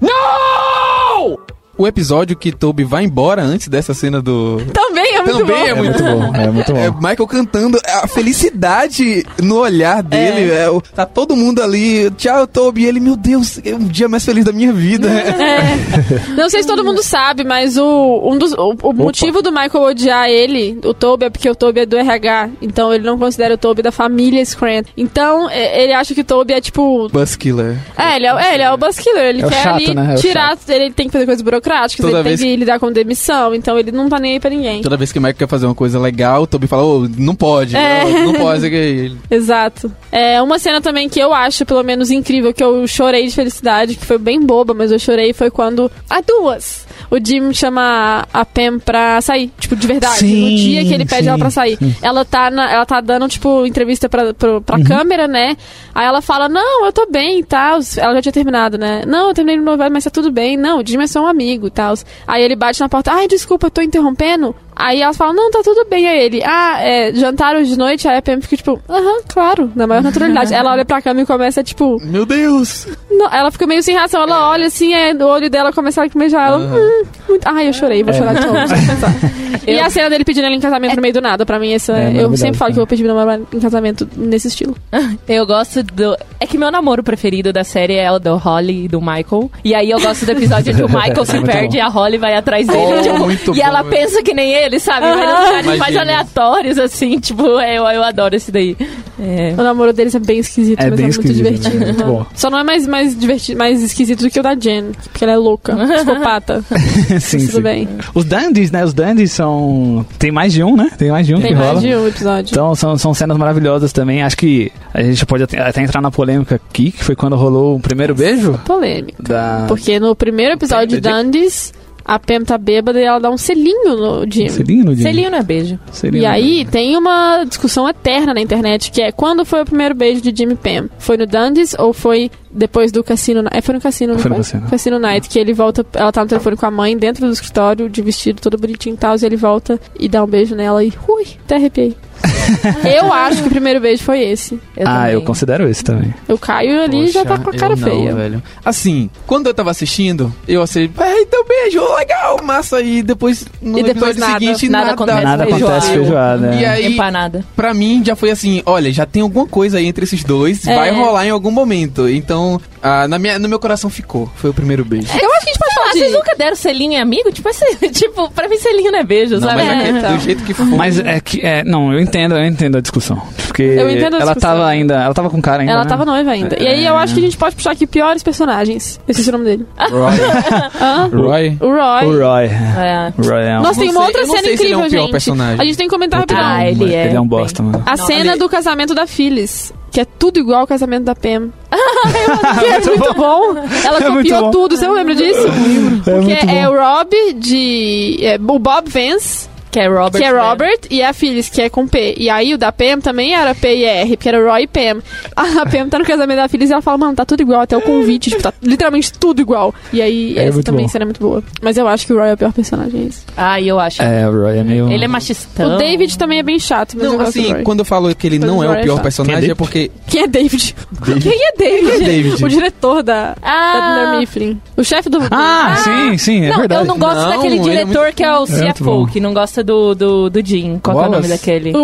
No! 0.00 1.38
O 1.78 1.86
episódio 1.86 2.36
que 2.36 2.50
Toby 2.52 2.82
vai 2.84 3.04
embora 3.04 3.40
antes 3.42 3.68
dessa 3.68 3.94
cena 3.94 4.20
do. 4.20 4.60
Também 4.74 5.14
é 5.14 5.22
muito 5.22 5.38
Também 5.38 5.56
bom. 5.56 5.66
é 5.66 5.74
muito 5.74 6.02
bom. 6.02 6.34
É 6.34 6.50
muito 6.50 6.72
bom. 6.72 6.78
É 6.78 6.90
Michael 6.90 7.26
cantando, 7.28 7.78
a 8.02 8.08
felicidade 8.08 9.24
no 9.42 9.58
olhar 9.60 10.02
dele. 10.02 10.50
é, 10.50 10.68
o- 10.68 10.80
tá 10.80 11.06
todo 11.06 11.36
mundo 11.36 11.62
ali. 11.62 12.10
Tchau, 12.12 12.46
Toby. 12.46 12.82
E 12.82 12.86
ele, 12.86 13.00
meu 13.00 13.16
Deus, 13.16 13.60
é 13.64 13.74
um 13.74 13.86
dia 13.86 14.08
mais 14.08 14.24
feliz 14.24 14.44
da 14.44 14.52
minha 14.52 14.72
vida. 14.72 15.08
É. 15.08 16.32
Não 16.36 16.48
sei 16.50 16.62
se 16.62 16.68
todo 16.68 16.84
mundo 16.84 17.02
sabe, 17.02 17.44
mas 17.44 17.76
o, 17.76 18.20
um 18.24 18.36
dos, 18.38 18.52
o, 18.52 18.74
o 18.82 18.92
motivo 18.92 19.40
do 19.42 19.50
Michael 19.52 19.84
odiar 19.84 20.28
ele, 20.28 20.78
o 20.84 20.92
Toby, 20.92 21.26
é 21.26 21.30
porque 21.30 21.48
o 21.48 21.54
Toby 21.54 21.80
é 21.80 21.86
do 21.86 21.96
RH. 21.96 22.50
Então 22.60 22.92
ele 22.92 23.04
não 23.04 23.18
considera 23.18 23.54
o 23.54 23.58
Toby 23.58 23.82
da 23.82 23.92
família 23.92 24.44
Scranton. 24.44 24.90
Então 24.96 25.48
é, 25.50 25.84
ele 25.84 25.92
acha 25.92 26.14
que 26.14 26.22
o 26.22 26.24
Toby 26.24 26.54
é 26.54 26.60
tipo. 26.60 27.08
Buskiller. 27.08 27.76
É, 27.96 28.16
ele 28.16 28.26
é, 28.26 28.30
é, 28.30 28.54
ele 28.54 28.62
é 28.64 28.72
o 28.72 28.76
buskiller. 28.76 29.24
Ele 29.24 29.42
É 29.42 29.46
o 29.46 29.48
quer 29.48 29.62
chato, 29.62 29.74
ali 29.76 29.94
né? 29.94 30.14
É 30.14 30.16
tirar. 30.16 30.58
Ele 30.68 30.90
tem 30.90 31.06
que 31.06 31.12
fazer 31.12 31.26
coisas 31.26 31.42
burocráticas, 31.68 32.06
Toda 32.06 32.18
ele 32.18 32.28
vez 32.28 32.40
tem 32.40 32.50
que 32.50 32.56
lidar 32.56 32.78
com 32.80 32.90
demissão. 32.90 33.54
Então 33.54 33.78
ele 33.78 33.92
não 33.92 34.08
tá 34.08 34.18
nem 34.18 34.32
aí 34.34 34.40
pra 34.40 34.50
ninguém. 34.50 34.82
Toda 34.82 34.96
vez 34.96 35.12
que 35.12 35.18
o 35.18 35.22
Michael 35.22 35.36
quer 35.36 35.48
fazer 35.48 35.66
uma 35.66 35.74
coisa 35.74 35.98
legal, 35.98 36.42
o 36.42 36.46
Toby 36.46 36.66
fala, 36.66 36.84
ô, 36.84 37.08
não 37.16 37.34
pode, 37.34 37.76
É. 37.76 38.04
não, 38.04 38.32
não 38.32 38.34
pode. 38.34 38.60
sei 38.62 38.70
que 38.70 38.76
ele- 38.76 39.18
Exato. 39.30 39.92
É 40.10 40.40
uma 40.42 40.58
cena 40.58 40.80
também 40.80 41.08
que 41.08 41.20
eu 41.20 41.32
acho, 41.32 41.64
pelo 41.66 41.82
menos, 41.82 42.10
incrível, 42.10 42.52
que 42.52 42.62
eu 42.64 42.86
chorei 42.86 43.26
de 43.26 43.34
felicidade, 43.34 43.94
que 43.96 44.04
foi 44.06 44.18
bem 44.18 44.40
boba, 44.40 44.72
mas 44.74 44.90
eu 44.90 44.98
chorei, 44.98 45.32
foi 45.32 45.50
quando. 45.50 45.90
Há 46.08 46.20
duas! 46.20 46.86
O 47.10 47.16
Jim 47.24 47.52
chama 47.54 48.26
a 48.32 48.44
Pam 48.44 48.78
pra 48.78 49.20
sair, 49.20 49.50
tipo, 49.58 49.74
de 49.74 49.86
verdade. 49.86 50.18
Sim, 50.18 50.42
no 50.42 50.56
dia 50.56 50.84
que 50.84 50.92
ele 50.94 51.06
pede 51.06 51.22
sim, 51.22 51.28
ela 51.28 51.38
pra 51.38 51.50
sair. 51.50 51.78
Ela 52.02 52.24
tá, 52.24 52.50
na- 52.50 52.70
ela 52.70 52.84
tá 52.84 53.00
dando, 53.00 53.26
tipo, 53.28 53.64
entrevista 53.64 54.08
pra, 54.08 54.34
pra, 54.34 54.60
pra 54.60 54.82
câmera, 54.84 55.26
né? 55.26 55.56
Aí 55.94 56.06
ela 56.06 56.20
fala, 56.20 56.48
não, 56.48 56.84
eu 56.86 56.92
tô 56.92 57.06
bem 57.10 57.40
e 57.40 57.44
tal. 57.44 57.78
Ela 57.96 58.14
já 58.16 58.22
tinha 58.22 58.32
terminado, 58.32 58.76
né? 58.76 59.02
Não, 59.06 59.28
eu 59.28 59.34
terminei 59.34 59.58
no 59.58 59.64
noivado, 59.64 59.92
mas 59.92 60.04
tá 60.04 60.10
tudo 60.10 60.30
bem. 60.30 60.56
Não, 60.56 60.80
o 60.80 60.86
Jim 60.86 61.00
é 61.00 61.06
só 61.06 61.22
um 61.22 61.26
amigo 61.26 61.66
e 61.66 61.70
tal. 61.70 61.94
Aí 62.26 62.42
ele 62.42 62.54
bate 62.54 62.80
na 62.80 62.88
porta, 62.88 63.12
ai, 63.12 63.26
desculpa, 63.26 63.66
eu 63.66 63.70
tô 63.70 63.80
interrompendo. 63.80 64.54
Aí 64.78 65.02
ela 65.02 65.12
fala, 65.12 65.32
não, 65.32 65.50
tá 65.50 65.60
tudo 65.64 65.84
bem. 65.90 66.06
Aí 66.06 66.20
ele, 66.20 66.42
ah, 66.44 66.78
é, 66.80 67.12
jantaram 67.12 67.62
de 67.64 67.76
noite? 67.76 68.06
Aí 68.06 68.16
a 68.16 68.22
Pam 68.22 68.40
fica 68.40 68.56
tipo, 68.56 68.80
aham, 68.88 69.22
claro, 69.26 69.72
na 69.74 69.88
maior 69.88 70.02
naturalidade. 70.02 70.54
ela 70.54 70.70
olha 70.70 70.84
pra 70.84 71.02
câmera 71.02 71.24
e 71.24 71.26
começa, 71.26 71.64
tipo, 71.64 71.98
Meu 72.04 72.24
Deus! 72.24 72.86
não, 73.10 73.26
ela 73.32 73.50
fica 73.50 73.66
meio 73.66 73.82
sem 73.82 73.94
reação. 73.94 74.22
Ela 74.22 74.50
olha 74.50 74.66
assim, 74.68 74.94
é, 74.94 75.12
o 75.12 75.26
olho 75.26 75.50
dela 75.50 75.72
começa 75.72 76.00
a 76.00 76.04
lacrimejar. 76.04 76.46
Ela, 76.46 76.58
hum, 76.58 77.02
muito... 77.28 77.46
Ai, 77.48 77.68
eu 77.68 77.72
chorei, 77.72 78.04
vou 78.04 78.14
chorar 78.14 78.34
de 78.34 78.46
novo. 78.46 78.58
E 79.66 79.78
a 79.78 79.90
cena 79.90 80.08
dele 80.08 80.24
pedindo 80.24 80.46
ela 80.46 80.54
em 80.54 80.60
casamento 80.60 80.96
no 80.96 81.02
meio 81.02 81.12
do 81.12 81.20
nada, 81.20 81.44
pra 81.44 81.58
mim, 81.58 81.72
essa, 81.72 81.92
É, 81.98 82.22
eu 82.22 82.34
sempre 82.36 82.56
falo 82.56 82.72
que 82.72 82.78
eu 82.78 82.82
vou 82.82 82.86
pedir 82.86 83.02
meu 83.02 83.14
namorado 83.14 83.46
em 83.52 83.60
casamento 83.60 84.08
nesse 84.16 84.48
estilo. 84.48 84.74
Eu 85.28 85.46
gosto 85.46 85.82
do. 85.82 86.16
É 86.40 86.46
que 86.46 86.56
meu 86.56 86.70
namoro 86.70 87.02
preferido 87.02 87.52
da 87.52 87.64
série 87.64 87.94
é 87.96 88.10
o 88.10 88.18
do 88.18 88.36
Holly 88.36 88.84
e 88.84 88.88
do 88.88 89.00
Michael. 89.00 89.50
E 89.64 89.74
aí 89.74 89.90
eu 89.90 90.00
gosto 90.00 90.24
do 90.24 90.32
episódio 90.32 90.72
que 90.74 90.82
o 90.82 90.88
Michael 90.88 91.24
se 91.24 91.32
É 91.32 91.34
muito 91.40 91.52
perde 91.52 91.76
e 91.76 91.80
a 91.80 91.88
Holly 91.88 92.16
vai 92.16 92.34
atrás 92.34 92.66
dele. 92.66 92.94
Oh, 92.98 93.02
tipo, 93.02 93.18
muito 93.18 93.50
e 93.52 93.54
bom, 93.54 93.66
ela 93.66 93.84
pensa 93.84 94.22
que 94.22 94.32
nem 94.32 94.52
ele, 94.52 94.67
sabe? 94.78 95.06
Vai 95.06 95.26
nos 95.26 95.44
lugares 95.46 95.78
mais 95.78 95.96
aleatórios, 95.96 96.78
assim. 96.78 97.18
Tipo, 97.20 97.42
eu, 97.60 97.84
eu 97.84 98.02
adoro 98.02 98.34
esse 98.36 98.50
daí. 98.50 98.76
É. 99.20 99.52
O 99.58 99.62
namoro 99.62 99.92
deles 99.92 100.14
é 100.14 100.18
bem 100.20 100.38
esquisito, 100.38 100.78
É 100.80 100.90
mas 100.90 100.94
bem 100.96 101.06
é 101.06 101.08
muito 101.08 101.20
esquisito, 101.20 101.36
divertido. 101.44 101.76
né? 101.76 101.82
É 101.82 101.86
muito 101.92 102.04
bom. 102.04 102.26
Só 102.34 102.50
não 102.50 102.58
é 102.58 102.64
mais, 102.64 102.86
mais, 102.86 103.18
divertido, 103.18 103.58
mais 103.58 103.82
esquisito 103.82 104.20
do 104.22 104.30
que 104.30 104.38
o 104.38 104.42
da 104.42 104.54
Jen, 104.54 104.92
porque 105.04 105.24
ela 105.24 105.32
é 105.32 105.36
louca, 105.36 105.74
psicopata. 105.96 106.64
sim, 107.20 107.38
Tudo 107.46 107.52
sim. 107.52 107.60
bem. 107.62 107.88
Os 108.14 108.24
dandies, 108.24 108.70
né? 108.70 108.84
Os 108.84 108.94
dandies 108.94 109.32
são. 109.32 110.04
Tem 110.18 110.30
mais 110.30 110.52
de 110.52 110.62
um, 110.62 110.76
né? 110.76 110.90
Tem 110.96 111.10
mais 111.10 111.26
de 111.26 111.34
um 111.34 111.40
Tem 111.40 111.48
que 111.50 111.54
mais 111.56 111.68
rola. 111.68 111.80
de 111.80 111.94
um 111.94 112.06
episódio. 112.06 112.50
Então 112.52 112.74
são, 112.74 112.96
são 112.96 113.12
cenas 113.14 113.36
maravilhosas 113.36 113.92
também. 113.92 114.22
Acho 114.22 114.36
que 114.36 114.70
a 114.94 115.02
gente 115.02 115.24
pode 115.26 115.42
até, 115.42 115.60
até 115.60 115.82
entrar 115.82 116.00
na 116.00 116.10
polêmica 116.10 116.54
aqui, 116.56 116.90
que 116.92 117.02
foi 117.04 117.16
quando 117.16 117.34
rolou 117.36 117.76
o 117.76 117.80
primeiro 117.80 118.14
beijo 118.14 118.58
Polêmica. 118.64 119.22
da. 119.22 119.64
Porque 119.68 119.98
no 120.00 120.14
primeiro 120.14 120.54
episódio 120.54 121.00
de 121.00 121.00
Dundies, 121.00 121.72
a 122.08 122.18
Pam 122.18 122.42
tá 122.42 122.56
bêbada 122.56 122.98
e 122.98 123.04
ela 123.04 123.18
dá 123.18 123.30
um 123.30 123.36
selinho 123.36 123.94
no 123.94 124.26
Jim. 124.30 124.48
Selinho 124.48 124.82
no 124.86 124.94
dia. 124.94 125.04
Selinho 125.04 125.30
não 125.30 125.38
é 125.38 125.42
beijo. 125.42 125.78
Selinho 125.92 126.22
E 126.22 126.26
no 126.26 126.32
aí 126.32 126.64
tem 126.64 126.96
uma 126.96 127.44
discussão 127.44 127.86
eterna 127.86 128.32
na 128.32 128.40
internet, 128.40 128.90
que 128.90 129.02
é 129.02 129.12
quando 129.12 129.44
foi 129.44 129.60
o 129.60 129.64
primeiro 129.66 129.94
beijo 129.94 130.22
de 130.22 130.34
Jimmy 130.34 130.56
Pam? 130.56 130.88
Foi 130.98 131.18
no 131.18 131.26
Dundies 131.26 131.74
ou 131.78 131.92
foi 131.92 132.30
depois 132.50 132.90
do 132.90 133.04
Cassino? 133.04 133.44
É, 133.50 133.60
foi 133.60 133.74
no 133.74 133.80
Cassino, 133.80 134.18
foi? 134.18 134.30
no 134.30 134.36
Cassino. 134.38 134.70
Cassino 134.70 134.98
Night, 134.98 135.28
que 135.28 135.38
ele 135.38 135.52
volta, 135.52 135.84
ela 135.92 136.10
tá 136.10 136.22
no 136.22 136.28
telefone 136.28 136.56
com 136.56 136.64
a 136.64 136.70
mãe 136.70 136.96
dentro 136.96 137.26
do 137.26 137.32
escritório, 137.32 137.90
de 137.90 138.00
vestido 138.00 138.40
todo 138.40 138.56
bonitinho 138.56 138.94
e 138.94 138.98
tal, 138.98 139.14
e 139.14 139.26
ele 139.26 139.36
volta 139.36 139.78
e 140.00 140.08
dá 140.08 140.24
um 140.24 140.26
beijo 140.26 140.54
nela 140.54 140.82
e, 140.82 140.90
ui, 141.06 141.26
até 141.44 141.56
arrepiei. 141.56 141.94
eu 142.84 143.12
acho 143.12 143.42
que 143.42 143.48
o 143.48 143.50
primeiro 143.50 143.80
beijo 143.80 144.02
foi 144.02 144.22
esse. 144.22 144.54
Eu 144.76 144.86
ah, 144.86 144.94
também. 145.00 145.12
eu 145.14 145.22
considero 145.22 145.68
esse 145.68 145.84
também. 145.84 146.14
O 146.28 146.38
Caio 146.38 146.82
ali 146.82 147.08
já 147.08 147.24
tá 147.24 147.38
com 147.38 147.50
a 147.50 147.52
cara 147.52 147.76
não, 147.76 147.88
feia. 147.88 148.14
velho. 148.14 148.42
Assim, 148.64 149.10
quando 149.26 149.46
eu 149.46 149.54
tava 149.54 149.70
assistindo, 149.70 150.32
eu 150.46 150.62
achei, 150.62 150.90
ai, 150.98 151.24
teu 151.26 151.44
beijo, 151.44 151.80
legal, 151.94 152.40
massa. 152.42 152.80
E 152.80 153.02
depois, 153.02 153.46
no 153.60 153.78
E 153.78 153.82
depois 153.82 154.16
episódio 154.16 154.20
nada, 154.20 154.32
seguinte, 154.40 154.68
nada 154.68 154.84
nada, 154.86 154.94
acontece. 154.94 155.24
Nada 155.24 155.46
feijoada. 155.46 155.76
acontece 155.76 155.92
feijoada. 155.92 156.54
E 156.54 156.64
é. 156.64 156.68
aí, 156.68 156.92
Empanada. 156.92 157.44
pra 157.54 157.74
mim, 157.74 158.02
já 158.04 158.16
foi 158.16 158.30
assim, 158.30 158.62
olha, 158.66 158.92
já 158.92 159.06
tem 159.06 159.22
alguma 159.22 159.46
coisa 159.46 159.78
aí 159.78 159.86
entre 159.86 160.04
esses 160.04 160.24
dois, 160.24 160.66
É. 160.66 160.74
vai 160.74 160.90
rolar 160.90 161.26
em 161.26 161.30
algum 161.30 161.50
momento. 161.50 162.08
Então, 162.08 162.60
ah, 162.82 163.06
na 163.08 163.18
minha, 163.18 163.38
no 163.38 163.48
meu 163.48 163.58
coração 163.58 163.90
ficou, 163.90 164.30
foi 164.36 164.50
o 164.50 164.54
primeiro 164.54 164.84
beijo. 164.84 165.08
Eu 165.08 165.32
acho 165.34 165.44
que 165.44 165.50
a 165.50 165.52
gente 165.52 165.58
pode 165.78 165.90
falar 165.90 165.92
de... 165.92 165.98
vocês 165.98 166.12
nunca 166.12 166.34
deram 166.36 166.56
selinho 166.56 166.92
em 166.92 167.00
amigo? 167.00 167.30
Tipo, 167.32 167.48
assim, 167.48 167.64
tipo, 167.92 168.30
pra 168.30 168.48
mim 168.48 168.56
selinho 168.58 168.90
não 168.92 168.98
é 168.98 169.04
beijo, 169.04 169.34
Não, 169.38 169.48
sabe? 169.48 169.62
mas 169.62 169.68
é 169.70 169.82
que- 169.92 169.98
então. 169.98 170.16
do 170.16 170.22
jeito 170.22 170.44
que 170.44 170.54
foi. 170.54 170.66
Mas 170.66 170.98
é 171.00 171.20
que. 171.20 171.40
É, 171.44 171.64
não, 171.64 171.92
eu 171.92 172.00
entendo, 172.00 172.36
eu 172.36 172.44
entendo 172.44 172.78
a 172.78 172.80
discussão. 172.80 173.20
Porque 173.46 173.62
Eu 173.62 173.90
entendo 173.90 174.14
a 174.14 174.20
ela 174.20 174.32
discussão. 174.34 174.50
tava 174.50 174.66
ainda. 174.66 174.94
Ela 175.02 175.14
tava 175.14 175.30
com 175.30 175.40
cara 175.40 175.60
ainda. 175.62 175.72
Ela 175.72 175.82
né? 175.84 175.88
tava 175.88 176.04
noiva 176.04 176.30
ainda. 176.30 176.56
E 176.62 176.66
aí 176.66 176.84
eu 176.86 176.96
acho 176.96 177.14
que 177.14 177.20
a 177.20 177.22
gente 177.22 177.36
pode 177.36 177.56
puxar 177.56 177.72
aqui 177.72 177.86
piores 177.86 178.22
personagens. 178.22 179.00
Eu 179.08 179.12
esqueci 179.12 179.28
o 179.30 179.32
nome 179.32 179.44
dele. 179.44 179.66
Roy. 179.78 180.14
Hã? 180.80 181.08
Roy. 181.12 181.56
O 181.60 181.66
Roy. 181.68 182.04
O 182.06 182.18
Roy. 182.18 182.44
É. 182.46 183.12
O 183.18 183.22
Roy 183.28 183.42
é 183.44 183.58
um. 183.58 183.62
Nossa, 183.62 183.80
tem 183.80 183.90
uma 183.90 184.04
outra 184.04 184.24
cena 184.26 184.38
sei 184.38 184.56
se 184.56 184.62
ele 184.64 184.72
é 184.72 184.74
incrível, 184.76 184.78
um 184.78 184.90
pior 184.90 185.00
gente. 185.02 185.10
personagem. 185.12 185.60
A 185.60 185.64
gente 185.64 185.76
tem 185.76 185.86
que 185.88 185.94
comentar 185.94 186.20
rapidão. 186.20 186.42
Ah, 186.44 186.66
ele 186.68 186.94
é. 186.94 187.06
Ele 187.06 187.16
é 187.16 187.20
um 187.20 187.26
bem- 187.26 187.38
bosta, 187.38 187.62
mano. 187.62 187.82
A 187.86 187.96
cena 187.96 188.32
ele- 188.32 188.38
do 188.38 188.48
casamento 188.48 188.94
da 188.94 189.06
Phyllis, 189.06 189.72
que 189.90 190.00
é 190.00 190.04
tudo 190.04 190.38
igual 190.38 190.60
ao 190.60 190.66
casamento 190.66 191.04
da 191.04 191.14
Pam. 191.14 191.48
que 192.60 192.66
é 192.66 192.78
Muito 192.96 193.14
bom. 193.14 193.56
Ela 193.84 193.98
É 193.98 194.02
copiou 194.02 194.40
bom. 194.42 194.50
tudo, 194.50 194.76
você 194.76 194.86
não 194.86 194.94
lembra 194.94 195.14
disso? 195.14 195.40
É 195.68 196.10
Porque 196.12 196.20
muito 196.20 196.50
é 196.50 196.66
bom. 196.66 196.72
o 196.72 196.78
Rob 196.78 197.32
de. 197.34 198.18
É, 198.22 198.36
o 198.36 198.58
Bob 198.58 198.88
Vance, 198.90 199.48
Que 199.70 199.80
é 199.80 199.86
Robert. 199.88 200.20
que 200.20 200.26
é 200.26 200.32
né? 200.32 200.40
Robert, 200.40 200.78
e 200.90 201.02
a 201.02 201.12
Phyllis, 201.12 201.48
que 201.48 201.60
é 201.62 201.68
com 201.68 201.86
P. 201.86 202.14
E 202.16 202.30
aí 202.30 202.54
o 202.54 202.58
da 202.58 202.72
Pam 202.72 203.00
também 203.00 203.34
era 203.34 203.54
P 203.54 203.76
e 203.76 203.84
R, 203.84 204.16
porque 204.16 204.28
era 204.28 204.42
Roy 204.42 204.62
e 204.62 204.66
Pam. 204.66 205.02
A 205.36 205.44
Pam 205.70 205.88
tá 205.88 205.98
no 205.98 206.04
casamento 206.04 206.36
da 206.38 206.48
Phyllis 206.48 206.70
e 206.70 206.72
ela 206.72 206.82
fala, 206.82 206.98
mano, 206.98 207.14
tá 207.14 207.24
tudo 207.24 207.40
igual, 207.42 207.60
até 207.60 207.76
o 207.76 207.80
convite, 207.82 208.30
tipo, 208.30 208.42
tá 208.42 208.52
literalmente 208.62 209.12
tudo 209.12 209.40
igual. 209.42 209.74
E 209.92 210.00
aí 210.00 210.38
É 210.38 210.46
essa 210.48 210.62
também 210.62 210.86
bom. 210.86 210.92
cena 210.92 211.04
é 211.04 211.06
muito 211.06 211.20
boa. 211.20 211.42
Mas 211.62 211.76
eu 211.76 211.86
acho 211.86 212.06
que 212.06 212.12
o 212.12 212.18
Roy 212.18 212.30
é 212.30 212.34
o 212.34 212.36
pior 212.36 212.52
personagem. 212.52 213.00
é 213.00 213.04
isso. 213.04 213.24
Ah, 213.36 213.60
eu 213.60 213.78
acho. 213.78 214.02
É, 214.02 214.28
o 214.28 214.32
Roy 214.32 214.58
é 214.58 214.64
meio. 214.64 214.90
Ele 214.90 215.04
é 215.04 215.08
machistão. 215.08 215.74
O 215.74 215.78
David 215.78 216.16
também 216.18 216.38
é 216.38 216.42
bem 216.42 216.58
chato, 216.58 216.94
mas 216.96 217.04
eu 217.04 217.12
Não, 217.12 217.20
assim, 217.20 217.52
Roy. 217.52 217.62
quando 217.62 217.80
eu 217.80 217.84
falo 217.84 218.14
que 218.14 218.26
ele 218.26 218.38
Mas 218.38 218.48
não 218.50 218.62
é 218.64 218.68
o 218.68 218.72
é 218.74 218.82
pior 218.82 218.94
chato. 218.94 219.02
personagem, 219.02 219.40
Quem 219.42 219.48
é 219.50 219.52
é 219.52 219.54
porque. 219.54 219.90
Quem 220.06 220.22
é 220.22 220.26
David? 220.26 220.74
David. 221.04 221.28
Quem 221.28 221.46
é 221.46 221.52
David? 221.56 222.04
David? 222.04 222.44
O 222.44 222.48
diretor 222.48 223.02
da, 223.02 223.36
Ah. 223.42 224.12
da 224.12 224.18
Mifflin. 224.18 224.60
O 224.76 224.84
chefe 224.84 225.08
do... 225.10 225.18
Ah, 225.30 225.76
sim, 225.82 226.18
sim, 226.18 226.44
é 226.44 226.50
não, 226.50 226.58
verdade. 226.58 226.82
eu 226.82 226.86
não 226.86 226.98
gosto 226.98 227.20
Não, 227.20 227.28
daquele 227.30 227.54
ele 227.56 227.60
é 227.60 227.62
diretor 227.84 228.02
muito- 228.02 228.14
que 228.16 228.22
é 228.24 228.32
o 228.38 228.44
É 228.44 228.72
bom. 228.80 228.84
Folk, 228.84 229.20
não 229.20 229.34
gosto 229.34 229.62
do, 229.68 229.94
do, 229.94 230.30
do 230.30 230.44
Jim. 230.46 230.78
Qual 230.82 230.96
que 230.96 231.04
é 231.04 231.08
o 231.08 231.10
nome 231.12 231.28
daquele? 231.28 231.76
O, 231.76 231.78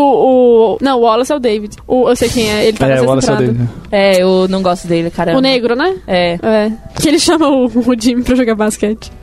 o. 0.74 0.78
Não, 0.80 0.98
o 0.98 1.02
Wallace 1.02 1.30
é 1.32 1.36
o 1.36 1.38
David. 1.38 1.76
O, 1.86 2.08
eu 2.08 2.16
sei 2.16 2.28
quem 2.30 2.50
é. 2.50 2.64
Ele 2.66 2.78
tá 2.78 2.88
É, 2.88 2.96
na 2.96 3.02
o 3.02 3.06
Wallace 3.06 3.28
é 3.30 3.32
o 3.34 3.36
David. 3.36 3.68
É, 3.92 4.22
eu 4.22 4.46
não 4.48 4.62
gosto 4.62 4.88
dele, 4.88 5.10
caramba. 5.10 5.38
O 5.38 5.42
negro, 5.42 5.76
né? 5.76 5.94
É. 6.06 6.38
É. 6.42 6.72
Que 6.98 7.08
ele 7.08 7.18
chama 7.18 7.48
o, 7.48 7.66
o 7.66 7.94
Jimmy 8.00 8.22
pra 8.22 8.34
jogar 8.34 8.54
basquete. 8.54 9.12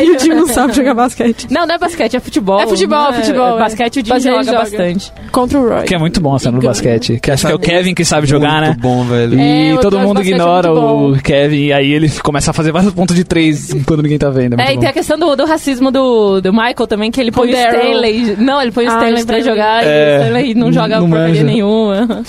E 0.00 0.10
o 0.10 0.18
Jimmy 0.18 0.34
não 0.36 0.46
sabe 0.46 0.72
jogar 0.74 0.94
basquete. 0.94 1.46
Não, 1.50 1.66
não 1.66 1.74
é 1.74 1.78
basquete, 1.78 2.16
é 2.16 2.20
futebol. 2.20 2.60
É 2.60 2.66
futebol, 2.66 2.98
Não 2.98 3.12
futebol, 3.14 3.56
é. 3.56 3.58
Basquete 3.58 4.00
o 4.00 4.04
Jim 4.04 4.20
joga, 4.20 4.42
joga. 4.44 4.58
bastante. 4.58 5.12
Contra 5.32 5.58
o 5.58 5.68
Roy. 5.68 5.84
Que 5.84 5.94
é 5.94 5.98
muito 5.98 6.20
bom 6.20 6.34
a 6.34 6.38
cena 6.38 6.58
do 6.58 6.66
basquete. 6.66 7.18
Que 7.20 7.30
acho 7.30 7.46
que 7.46 7.52
é 7.52 7.54
o 7.54 7.58
Kevin 7.58 7.94
que 7.94 8.04
sabe 8.04 8.26
jogar, 8.26 8.60
né? 8.60 8.68
Muito 8.68 8.80
bom, 8.80 9.04
velho. 9.04 9.38
E 9.38 9.70
É, 9.70 9.76
todo 9.78 9.98
mundo 9.98 10.20
é 10.20 10.24
ignora 10.24 10.72
o 10.72 11.16
Kevin 11.22 11.56
e 11.66 11.72
aí 11.72 11.90
ele 11.92 12.08
começa 12.22 12.50
a 12.50 12.54
fazer 12.54 12.72
vários 12.72 12.92
pontos 12.92 13.14
de 13.16 13.24
três 13.24 13.74
quando 13.86 14.02
ninguém 14.02 14.18
tá 14.18 14.30
vendo. 14.30 14.58
É, 14.60 14.68
É, 14.68 14.74
e 14.74 14.78
tem 14.78 14.88
a 14.88 14.92
questão 14.92 15.18
do, 15.18 15.34
do 15.36 15.44
racismo 15.44 15.90
do, 15.90 16.40
do 16.40 16.52
Michael 16.52 16.86
também, 16.86 17.10
que 17.10 17.20
ele 17.20 17.30
põe. 17.32 17.48
Stanley. 17.66 18.36
Não, 18.38 18.60
ele 18.62 18.70
põe 18.72 18.86
o 18.86 18.90
Ah, 18.90 18.94
Stanley 18.94 19.22
o 19.22 19.26
pra 19.26 19.38
Stanley. 19.38 19.44
jogar 19.44 19.82
e 19.84 19.86
É, 19.88 20.18
o 20.18 20.22
Stanley 20.22 20.54
não 20.54 20.72
joga 20.72 21.00
não 21.00 21.08
porcaria 21.08 21.28
manja. 21.28 21.44
nenhuma. 21.44 22.22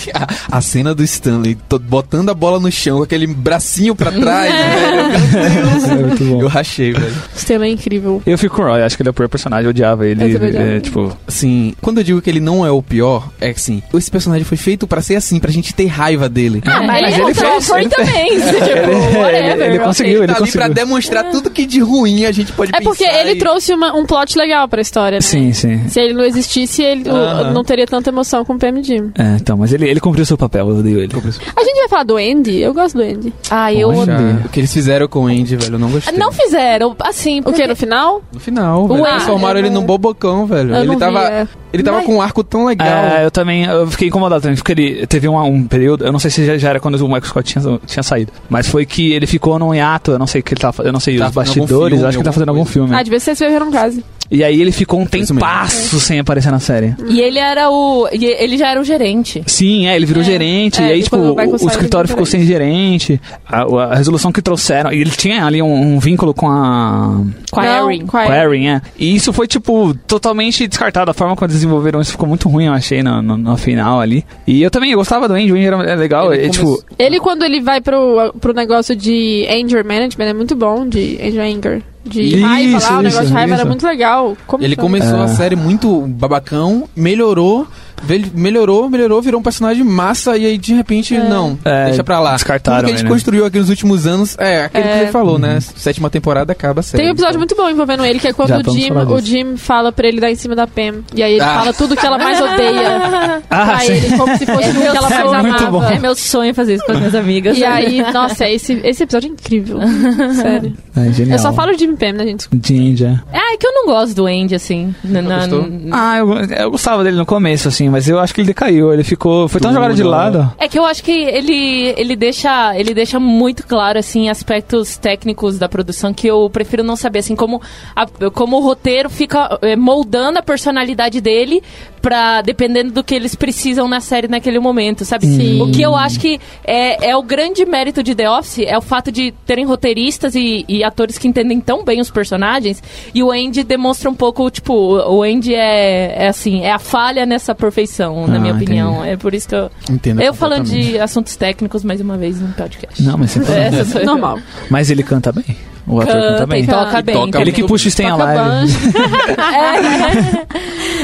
A, 0.49 0.57
a 0.57 0.61
cena 0.61 0.93
do 0.95 1.03
Stanley 1.03 1.55
to- 1.67 1.79
botando 1.79 2.29
a 2.29 2.33
bola 2.33 2.59
no 2.59 2.71
chão, 2.71 2.97
com 2.97 3.03
aquele 3.03 3.27
bracinho 3.27 3.95
pra 3.95 4.11
trás, 4.11 4.51
velho. 4.53 6.11
É 6.11 6.15
bom. 6.25 6.41
Eu 6.41 6.47
rachei, 6.47 6.91
velho. 6.93 7.13
Esse 7.35 7.45
tema 7.45 7.65
é 7.65 7.69
incrível. 7.69 8.21
Eu 8.25 8.37
fico 8.37 8.55
com 8.55 8.61
o 8.63 8.65
Roy, 8.65 8.81
acho 8.83 8.95
que 8.95 9.01
ele 9.01 9.09
é 9.09 9.11
o 9.11 9.13
pior 9.13 9.27
personagem, 9.29 9.65
eu 9.65 9.69
odiava 9.69 10.05
ele. 10.07 10.35
Eu 10.35 10.61
é, 10.75 10.79
tipo, 10.79 11.15
Assim, 11.27 11.73
quando 11.81 11.99
eu 11.99 12.03
digo 12.03 12.21
que 12.21 12.29
ele 12.29 12.39
não 12.39 12.65
é 12.65 12.71
o 12.71 12.81
pior, 12.81 13.29
é 13.39 13.51
que 13.53 13.59
assim, 13.59 13.81
esse 13.93 14.09
personagem 14.11 14.43
foi 14.43 14.57
feito 14.57 14.87
pra 14.87 15.01
ser 15.01 15.15
assim, 15.15 15.39
pra 15.39 15.51
gente 15.51 15.73
ter 15.73 15.85
raiva 15.87 16.27
dele. 16.29 16.61
Ah, 16.65 16.81
mas, 16.83 17.01
mas 17.01 17.13
ele, 17.13 17.21
ele 17.23 17.31
é 17.31 17.33
fez, 17.33 17.39
Crawford 17.39 17.81
ele 17.85 17.89
também. 17.89 18.29
tipo, 18.29 18.69
Ele- 18.69 19.17
whatever, 19.17 19.67
ele- 19.69 19.79
conseguiu, 19.79 20.13
Ele 20.13 20.23
ele 20.23 20.27
tá 20.33 20.33
ali 20.43 20.51
pra 20.51 20.65
conseguiu. 20.67 20.73
demonstrar 20.73 21.31
tudo 21.31 21.49
que 21.49 21.65
de 21.65 21.79
ruim 21.79 22.25
a 22.25 22.31
gente 22.31 22.51
pode 22.51 22.71
É 22.75 22.81
porque 22.81 23.03
pensar 23.05 23.19
ele 23.21 23.31
e- 23.31 23.35
trouxe 23.37 23.73
uma- 23.73 23.95
um 23.95 24.05
plot 24.05 24.37
legal 24.37 24.67
pra 24.67 24.81
história, 24.81 25.18
né? 25.19 25.21
sim, 25.21 25.53
sim. 25.53 25.88
Se 25.88 25.99
ele 25.99 26.13
não 26.13 26.23
existisse, 26.23 26.82
ele 26.84 27.10
o- 27.10 27.51
não 27.53 27.63
teria 27.63 27.86
tanta 27.86 28.10
emoção 28.10 28.43
com 28.45 28.53
o 28.53 28.58
PM 28.60 28.82
Jim. 28.84 29.12
É, 29.17 29.36
então, 29.39 29.58
mas 29.58 29.73
ele, 29.73 29.88
ele 29.89 29.99
cumpriu 29.99 30.25
seu 30.25 30.38
papel, 30.38 30.69
eu 30.69 30.77
odeio 30.77 30.99
ele. 30.99 31.12
A 31.15 31.63
gente 31.63 31.77
vai 31.79 31.89
falar 31.89 32.03
do 32.03 32.17
Andy? 32.17 32.60
Eu 32.60 32.73
gosto 32.73 32.95
do 32.97 33.03
Andy. 33.03 33.34
Ah, 33.49 33.73
eu 33.73 33.89
Poxa. 33.91 34.13
odeio. 34.13 34.41
O 34.45 34.49
que 34.49 34.60
eles 34.60 34.73
fizeram 34.73 35.08
com 35.08 35.23
o 35.23 35.27
Andy, 35.27 35.55
velho, 35.55 35.75
eu 35.75 35.79
não 35.79 35.89
gostei. 35.89 36.17
Não 36.17 36.32
fizeram, 36.32 36.95
assim, 37.01 37.39
O 37.39 37.43
porque... 37.43 37.62
que, 37.62 37.67
no 37.67 37.75
final? 37.75 38.21
No 38.34 38.39
final, 38.39 38.88
velho. 38.88 39.01
Ué, 39.01 39.10
transformaram 39.12 39.60
ele 39.60 39.69
não- 39.69 39.82
num 39.82 39.88
bobocão, 39.88 40.45
velho. 40.45 40.71
Eu 40.71 40.77
ele 40.79 40.88
não 40.88 40.97
tava, 40.97 41.19
vi, 41.21 41.25
é. 41.34 41.47
ele 41.73 41.84
tava 41.84 41.97
Mas- 41.97 42.05
com 42.05 42.15
um 42.15 42.21
arco 42.21 42.43
tão 42.43 42.65
legal. 42.65 42.88
É, 42.88 43.25
eu 43.25 43.32
também, 43.32 43.65
eu 43.65 43.88
fiquei 43.88 44.08
incomodado 44.08 44.41
também, 44.41 44.55
porque 44.58 44.71
ele 44.71 45.08
teve 45.08 45.27
um, 45.27 45.41
um 45.43 45.63
período, 45.65 46.05
eu 46.05 46.12
não 46.12 46.19
sei 46.19 46.32
se 46.32 46.45
já, 46.45 46.58
já 46.58 46.69
era 46.69 46.79
quando 46.79 46.95
o 46.95 47.03
Michael 47.08 47.25
Scott 47.25 47.53
tinha, 47.60 47.79
tinha 47.86 48.03
saído, 48.03 48.32
mas 48.49 48.67
foi 48.67 48.86
que 48.86 49.12
ele 49.13 49.27
ficou 49.27 49.58
num 49.60 49.73
hiato, 49.73 50.12
eu 50.12 50.19
não 50.19 50.27
sei 50.27 50.41
o 50.41 50.43
que 50.43 50.53
ele 50.53 50.62
tava 50.62 50.73
fazendo, 50.73 50.89
eu 50.89 50.93
não 50.93 50.99
sei 50.99 51.17
Tava 51.17 51.29
os 51.29 51.36
bastidores, 51.36 51.97
filme, 51.97 52.08
acho 52.08 52.17
que 52.17 52.21
ele 52.21 52.25
tá 52.25 52.32
fazendo 52.32 52.49
alguma 52.49 52.62
algum 52.62 52.71
filme. 52.71 52.93
Ah, 52.95 53.01
devia 53.03 53.19
ser 53.19 53.36
se 53.36 53.45
viveram 53.45 53.71
casa. 53.71 54.01
E 54.31 54.43
aí 54.43 54.61
ele 54.61 54.71
ficou 54.71 54.99
um 54.99 55.05
tempasso 55.05 55.99
sem 55.99 56.19
aparecer 56.19 56.51
na 56.51 56.59
série. 56.59 56.95
E 57.07 57.19
ele 57.19 57.39
era 57.39 57.69
o... 57.69 58.07
e 58.11 58.25
ele 58.25 58.57
já 58.57 58.69
era 58.69 58.79
o 58.79 58.83
gerente. 58.83 59.43
Sim, 59.47 59.87
é, 59.87 59.95
ele 59.95 60.05
virou 60.05 60.23
gerente, 60.23 60.81
É, 60.81 60.89
e 60.89 60.91
aí, 60.91 61.03
tipo, 61.03 61.17
o 61.17 61.33
o, 61.33 61.67
escritório 61.67 62.07
ficou 62.07 62.25
sem 62.25 62.43
gerente, 62.45 63.19
a, 63.47 63.61
a 63.63 63.95
resolução 63.95 64.31
que 64.31 64.41
trouxeram, 64.41 64.91
e 64.91 65.01
ele 65.01 65.09
tinha 65.11 65.45
ali 65.45 65.61
um, 65.61 65.95
um 65.95 65.99
vínculo 65.99 66.33
com 66.33 66.47
a... 66.47 67.21
Com 67.51 67.59
a 67.59 67.65
Erin. 67.65 68.05
com 68.05 68.17
a 68.17 68.37
Erin. 68.37 68.67
É. 68.67 68.81
E 68.97 69.15
isso 69.15 69.33
foi, 69.33 69.47
tipo, 69.47 69.93
totalmente 70.07 70.67
descartado. 70.67 71.09
A 71.09 71.13
forma 71.13 71.35
como 71.35 71.45
eles 71.45 71.55
desenvolveram 71.55 71.99
isso 71.99 72.11
ficou 72.11 72.27
muito 72.27 72.47
ruim, 72.47 72.65
eu 72.65 72.73
achei, 72.73 73.01
no, 73.01 73.21
no, 73.21 73.37
no 73.37 73.57
final 73.57 73.99
ali. 73.99 74.23
E 74.45 74.61
eu 74.61 74.69
também 74.69 74.91
eu 74.91 74.97
gostava 74.97 75.27
do 75.27 75.33
Andy, 75.33 75.51
o 75.51 75.55
Andy 75.55 75.65
era 75.65 75.83
é 75.83 75.95
legal. 75.95 76.33
Ele 76.33 76.45
é, 76.45 76.49
tipo, 76.49 76.83
Ele, 76.97 77.19
quando 77.19 77.43
ele 77.43 77.61
vai 77.61 77.81
pro, 77.81 78.33
pro 78.39 78.53
negócio 78.53 78.95
de 78.95 79.47
anger 79.49 79.83
management, 79.83 80.25
é 80.25 80.33
muito 80.33 80.55
bom, 80.55 80.87
de 80.87 81.17
anger 81.21 81.41
anger. 81.41 81.81
De 82.05 82.21
Isso, 82.21 82.41
raiva 82.45 82.79
lá, 82.79 82.97
o 82.99 83.01
negócio 83.01 83.19
isso, 83.19 83.27
de 83.27 83.33
raiva 83.33 83.51
isso. 83.53 83.62
era 83.62 83.65
muito 83.69 83.85
legal. 83.85 84.38
Como 84.47 84.63
Ele 84.63 84.75
foi? 84.75 84.83
começou 84.83 85.19
É. 85.19 85.23
a 85.23 85.27
série 85.27 85.55
muito 85.55 86.01
babacão, 86.07 86.88
melhorou, 86.95 87.67
ve- 88.03 88.31
melhorou, 88.33 88.89
melhorou, 88.89 89.21
virou 89.21 89.39
um 89.39 89.43
personagem 89.43 89.83
massa 89.83 90.38
e 90.38 90.45
aí 90.45 90.57
de 90.57 90.73
repente, 90.73 91.17
não, 91.17 91.57
É, 91.65 91.85
deixa 91.85 92.03
pra 92.03 92.19
lá. 92.19 92.33
descartaram 92.33 92.79
Tudo 92.79 92.85
que 92.88 92.91
a 92.93 92.97
gente 92.97 93.01
ele, 93.05 93.09
né? 93.09 93.15
construiu 93.15 93.45
aqui 93.45 93.59
nos 93.59 93.69
últimos 93.69 94.05
anos, 94.07 94.35
é, 94.39 94.63
aquele 94.65 94.83
que 94.83 94.89
É. 94.89 95.01
ele 95.03 95.12
falou, 95.12 95.38
né? 95.39 95.59
Sétima 95.62 96.09
temporada 96.09 96.51
acaba 96.51 96.79
a 96.79 96.83
série. 96.83 97.03
Tem 97.03 97.09
um 97.12 97.13
episódio 97.13 97.31
então. 97.38 97.39
muito 97.39 97.55
bom 97.55 97.69
envolvendo 97.69 98.05
ele, 98.05 98.19
que 98.19 98.27
é 98.27 98.33
quando 98.33 98.49
Já 98.49 98.57
o 98.59 98.71
Jim, 98.73 98.91
o. 98.91 99.19
Jim 99.19 99.57
fala 99.57 99.91
pra 99.91 100.07
ele 100.07 100.19
dar 100.19 100.31
em 100.31 100.35
cima 100.35 100.55
da 100.55 100.65
Pam. 100.67 101.01
E 101.15 101.23
aí 101.23 101.33
ele 101.33 101.41
Ah. 101.41 101.53
fala 101.59 101.73
tudo 101.73 101.95
que 101.95 102.05
ela 102.05 102.17
mais 102.17 102.39
odeia 102.41 103.41
Ah, 103.49 103.65
pra 103.65 103.79
sim. 103.79 103.93
ele, 103.93 104.17
como 104.17 104.38
se 104.38 104.45
fosse 104.45 104.67
tudo 104.69 104.79
que 104.91 104.97
ela 104.97 105.09
mais 105.09 105.62
amava. 105.62 105.71
bom. 105.71 105.83
É 105.83 105.99
meu 105.99 106.15
sonho 106.15 106.53
fazer 106.53 106.75
isso 106.75 106.85
com 106.85 106.91
as 106.93 106.97
minhas 106.99 107.15
amigas. 107.15 107.57
E 107.57 107.63
aí, 107.65 108.01
nossa, 108.13 108.47
esse, 108.49 108.73
esse 108.83 109.03
episódio 109.03 109.27
é 109.29 109.31
incrível. 109.31 109.79
Sério. 110.35 110.73
é 110.95 111.12
genial. 111.12 111.38
Eu 111.38 111.39
só 111.41 111.53
falo 111.53 111.71
de 111.73 111.79
Jim 111.79 111.93
e 111.93 111.97
Pam, 111.97 112.13
né, 112.13 112.23
gente? 112.25 112.47
Ginger. 112.63 113.21
Ah, 113.33 113.53
é 113.53 113.57
que 113.57 113.65
eu 113.67 113.71
não 113.73 113.85
gosto 113.88 114.13
do 114.15 114.25
Andy, 114.25 114.55
assim. 114.55 114.93
Na, 115.03 115.21
na-? 115.21 115.47
Ah, 115.91 116.17
eu, 116.17 116.33
eu 116.33 116.71
gostava 116.71 117.03
dele 117.03 117.17
no 117.17 117.25
começo, 117.25 117.67
assim, 117.67 117.88
mas 117.89 118.08
eu 118.08 118.19
acho 118.19 118.34
que 118.34 118.41
ele 118.41 118.47
decaiu. 118.47 118.93
Ele 118.93 119.04
ficou. 119.04 119.47
Foi 119.47 119.60
tão 119.60 119.73
jogado 119.73 119.95
de 119.95 120.04
lado. 120.04 120.52
É 120.58 120.67
que 120.67 120.78
eu 120.78 120.86
acho 120.86 121.04
que 121.04 121.12
ele, 121.12 121.93
ele, 121.97 122.15
deixa, 122.15 122.78
ele 122.78 122.93
deixa 122.93 123.19
muito 123.19 123.65
claro, 123.65 123.97
assim, 123.99 124.30
aspectos 124.30 124.97
técnicos 124.97 125.58
da 125.58 125.67
produção 125.67 126.13
que 126.13 126.28
eu 126.28 126.49
prefiro 126.49 126.84
não 126.84 126.95
saber, 126.95 127.19
assim, 127.19 127.36
como, 127.36 127.62
a- 127.95 128.08
como 128.34 128.58
o 128.58 128.62
roteiro 128.62 129.10
fica 129.10 129.58
eh, 129.62 129.75
moldando 129.75 130.39
a 130.39 130.41
personalidade 130.43 131.19
dele 131.21 131.62
pra, 132.01 132.41
dependendo 132.41 132.91
do 132.91 133.03
que 133.03 133.13
eles 133.13 133.35
precisam 133.35 133.88
na 133.88 133.99
série 133.99 134.27
naquele 134.27 134.59
momento, 134.59 135.05
sabe? 135.05 135.25
Sim. 135.27 135.62
O 135.62 135.71
que 135.71 135.81
eu 135.81 135.95
acho 135.95 136.19
que 136.19 136.39
é, 136.63 137.09
é 137.09 137.15
o 137.15 137.21
grande 137.23 137.65
mérito 137.65 138.01
de 138.01 138.15
The 138.15 138.29
Office 138.29 138.59
é 138.65 138.77
o 138.77 138.81
fato 138.81 139.12
de 139.12 139.31
terem 139.45 139.65
roteiristas 139.65 140.35
e, 140.35 140.65
e 140.67 140.83
atores 140.83 141.17
que 141.17 141.27
entendem 141.27 141.59
tão 141.59 141.83
bem 141.83 141.99
os 142.01 142.09
personagens 142.09 142.81
e 143.13 143.21
o 143.23 143.31
Andy 143.31 143.63
demonstra 143.63 144.09
um 144.09 144.15
pouco, 144.15 144.49
tipo, 144.49 144.73
o 144.73 145.23
Andy 145.23 145.53
é, 145.53 146.23
é 146.25 146.27
assim, 146.27 146.62
é 146.62 146.71
a 146.71 146.79
falha 146.79 147.25
nessa 147.25 147.53
perfeição, 147.53 148.27
na 148.27 148.35
Ah, 148.35 148.39
minha 148.39 148.51
entendi. 148.53 148.65
opinião. 148.65 149.03
É 149.03 149.15
por 149.17 149.33
isso 149.33 149.47
que 149.49 149.55
eu... 149.55 149.69
Entendo 149.89 150.21
Eu 150.21 150.33
falando 150.33 150.65
de 150.65 150.99
assuntos 150.99 151.35
técnicos 151.35 151.83
mais 151.83 151.99
uma 152.01 152.17
vez 152.17 152.39
no 152.39 152.47
podcast. 152.53 153.01
Não, 153.03 153.17
mas. 153.17 153.35
Essa 153.49 153.85
sou 153.85 154.01
eu. 154.01 154.05
Normal. 154.05 154.39
Mas 154.69 154.89
ele 154.89 155.03
canta 155.03 155.31
bem. 155.31 155.45
O 155.89 155.99
ator 156.02 156.13
canta, 156.13 156.30
Canta 156.32 156.45
bem. 156.45 156.63
e 156.63 156.67
toca 156.67 157.02
bem. 157.02 157.15
toca 157.15 157.41
Ele 157.41 157.52
que 157.52 157.63
puxa 157.63 157.88
o 157.88 157.91
Stay 157.91 158.06
Alive. 158.06 158.38
banjo. 158.38 158.78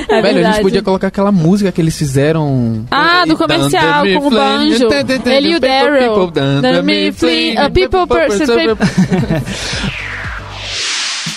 É 0.07 0.21
Velho, 0.21 0.27
a 0.27 0.33
verdade. 0.33 0.53
gente 0.55 0.63
podia 0.63 0.81
colocar 0.83 1.07
aquela 1.07 1.31
música 1.31 1.71
que 1.71 1.81
eles 1.81 1.97
fizeram. 1.97 2.85
Ah, 2.91 3.25
do 3.25 3.35
comercial, 3.35 4.03
com 4.05 4.27
o 4.27 4.29
banjo. 4.29 4.87
Ele 5.25 5.49
e 5.49 5.55
o 5.55 5.59
Daryl. 5.59 6.27
dun, 6.31 6.83
me 6.83 7.11
flame, 7.11 7.57
a 7.57 7.69
people 7.71 8.05
person, 8.07 8.53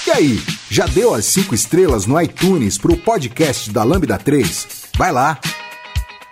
E 0.07 0.11
aí, 0.11 0.41
já 0.71 0.87
deu 0.87 1.15
as 1.15 1.25
cinco 1.25 1.55
estrelas 1.55 2.07
no 2.07 2.21
iTunes 2.21 2.77
pro 2.77 2.97
podcast 2.97 3.71
da 3.71 3.83
Lambda 3.85 4.19
3? 4.19 4.67
Vai 4.99 5.13
lá. 5.13 5.39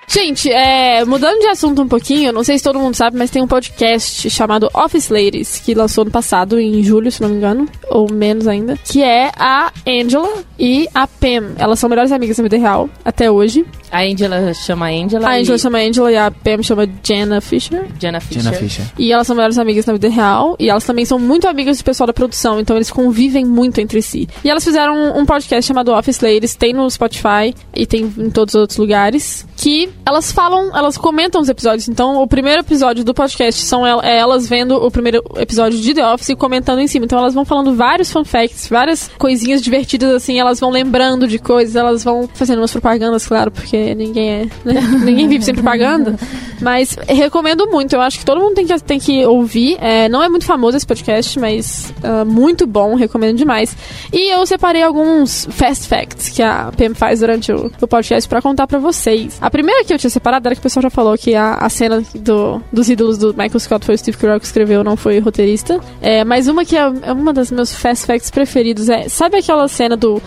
Gente, 0.09 0.51
é, 0.51 1.05
mudando 1.05 1.41
de 1.41 1.49
assunto 1.49 1.83
um 1.83 1.89
pouquinho, 1.89 2.33
não 2.33 2.45
sei 2.45 2.57
se 2.59 2.65
todo 2.65 2.79
mundo 2.79 2.95
sabe, 2.95 3.19
mas 3.19 3.31
tem 3.31 3.43
um 3.43 3.47
podcast 3.47 4.31
chamado 4.31 4.71
Office 4.73 5.09
Ladies, 5.09 5.59
que 5.59 5.75
lançou 5.75 6.05
no 6.05 6.11
passado, 6.11 6.61
em 6.61 6.83
julho, 6.83 7.11
se 7.11 7.21
não 7.21 7.29
me 7.29 7.37
engano, 7.37 7.69
ou 7.91 8.11
menos 8.11 8.47
ainda, 8.47 8.77
que 8.77 9.03
é 9.03 9.31
a 9.37 9.73
Angela 9.87 10.45
e 10.59 10.89
a 10.95 11.07
Pam. 11.07 11.55
Elas 11.59 11.79
são 11.79 11.91
melhores 11.91 12.13
amigas 12.13 12.39
na 12.39 12.45
vida 12.45 12.57
real, 12.57 12.89
até 13.05 13.31
hoje. 13.31 13.67
A 13.91 14.03
Angela 14.03 14.53
chama 14.55 14.87
Angela. 14.89 15.29
A 15.29 15.39
e 15.39 15.43
Angela 15.43 15.59
chama 15.59 15.79
Angela 15.79 16.13
e 16.13 16.17
a 16.17 16.31
Pam 16.31 16.63
chama 16.63 16.89
Jenna 17.03 17.41
Fisher. 17.41 17.87
Jenna 17.99 18.21
Fisher. 18.21 18.43
Jenna 18.43 18.57
Fisher. 18.57 18.85
E 18.99 19.13
elas 19.13 19.27
são 19.27 19.37
melhores 19.37 19.59
amigas 19.59 19.87
na 19.87 19.93
vida 19.93 20.09
real. 20.09 20.57
E 20.59 20.69
elas 20.69 20.85
também 20.85 21.05
são 21.05 21.19
muito 21.19 21.49
amigas 21.49 21.79
do 21.79 21.85
pessoal 21.85 22.07
da 22.07 22.13
produção. 22.13 22.61
Então 22.61 22.77
eles 22.77 22.91
convivem 22.91 23.45
muito 23.45 23.81
entre 23.81 24.03
si. 24.03 24.29
E 24.45 24.51
elas 24.51 24.65
fizeram 24.65 24.95
um, 24.95 25.21
um 25.21 25.27
podcast 25.27 25.67
chamado 25.67 25.93
Office 25.93 26.21
Ladies. 26.21 26.55
Tem 26.55 26.73
no 26.73 26.91
Spotify 26.91 27.55
e 27.75 27.87
tem 27.87 28.13
em 28.19 28.31
todos 28.31 28.55
os 28.55 28.61
outros 28.61 28.79
lugares. 28.79 29.47
Que 29.57 29.89
elas 30.07 30.31
falam, 30.31 30.71
elas 30.77 30.97
comentam 30.97 31.41
os 31.41 31.49
episódios. 31.49 31.89
Então 31.89 32.23
o 32.23 32.27
primeiro 32.29 32.61
episódio 32.61 33.03
do 33.03 33.13
podcast 33.13 33.65
são 33.65 33.85
el- 33.85 34.01
é 34.03 34.17
elas 34.19 34.47
vendo 34.49 34.77
o 34.77 34.89
primeiro 34.89 35.21
episódio 35.37 35.81
de 35.81 35.93
The 35.93 36.07
Office 36.07 36.29
e 36.29 36.37
comentando 36.37 36.79
em 36.79 36.87
cima. 36.87 37.05
Então 37.07 37.19
elas 37.19 37.35
vão 37.35 37.45
falando 37.45 37.75
vários 37.75 38.11
fun 38.11 38.25
facts, 38.25 38.69
várias 38.69 39.11
coisinhas 39.19 39.61
divertidas 39.61 40.13
assim. 40.15 40.39
Elas 40.39 40.61
vão 40.61 40.71
lembrando 40.71 41.27
de 41.27 41.41
coisas. 41.41 41.75
Elas 41.75 42.05
vão 42.05 42.29
fazendo 42.33 42.59
umas 42.61 42.71
propagandas, 42.71 43.27
claro, 43.27 43.51
porque 43.51 43.97
ninguém 43.97 44.31
é. 44.31 44.45
né? 44.65 44.81
ninguém 45.05 45.27
vive 45.27 45.45
sem 45.45 45.55
propaganda. 45.55 46.17
Mas 46.61 46.97
recomendo 47.09 47.67
muito. 47.67 47.95
Eu 47.95 48.01
acho 48.01 48.21
que 48.21 48.25
todo 48.25 48.41
mundo 48.41 48.55
tem 48.55 48.67
que, 48.67 48.79
tem 48.85 49.01
que 49.01 49.27
ouvir. 49.27 49.77
É, 49.81 50.09
não 50.09 50.23
é 50.23 50.29
muito 50.29 50.45
famoso 50.45 50.77
esse 50.77 50.87
podcast, 50.87 51.37
mas 51.41 51.93
ah, 52.05 52.25
muito 52.25 52.65
bom. 52.65 52.95
Recomendo 52.95 53.37
demais. 53.37 53.77
E 54.13 54.33
eu 54.33 54.47
separei 54.47 54.85
alguns 54.85 55.49
fast 55.51 55.89
facts 55.89 56.29
que 56.29 56.43
a 56.43 56.71
PM 56.77 56.95
faz 56.95 57.19
durante 57.21 57.51
o, 57.51 57.73
o 57.81 57.89
podcast 57.89 58.29
pra 58.29 58.41
contar 58.41 58.69
pra 58.69 58.79
vocês. 58.79 59.37
A 59.41 59.51
primeira 59.51 59.85
que 59.85 59.96
eu 59.97 60.01
tinha 60.01 60.11
separado 60.11 60.47
era 60.47 60.55
que 60.55 60.61
o 60.61 60.63
pessoal 60.63 60.83
já 60.83 60.91
falou 60.91 61.17
que 61.17 61.35
a, 61.35 61.55
a 61.55 61.69
cena 61.69 62.03
do, 62.15 62.63
dos 62.73 62.89
ídolos 62.89 63.19
do 63.19 63.29
Michael 63.29 63.61
Scott 63.61 63.85
foi 63.85 63.95
o 63.95 63.99
Steve 63.99 64.17
Carell 64.17 64.39
que 64.39 64.47
escreveu, 64.47 64.85
não 64.85 64.97
foi 64.97 65.19
o 65.19 65.23
roteirista. 65.23 65.81
É, 66.01 66.25
mas 66.25 66.49
uma 66.49 66.65
que 66.65 66.77
é, 66.77 66.93
é 67.03 67.13
uma 67.13 67.33
das 67.33 67.51
meus 67.51 67.75
fast 67.75 68.07
facts 68.07 68.31
preferidos 68.31 68.89
é... 68.89 69.09
Sabe 69.09 69.39
aquela 69.39 69.67
cena 69.69 69.97
do... 69.97 70.23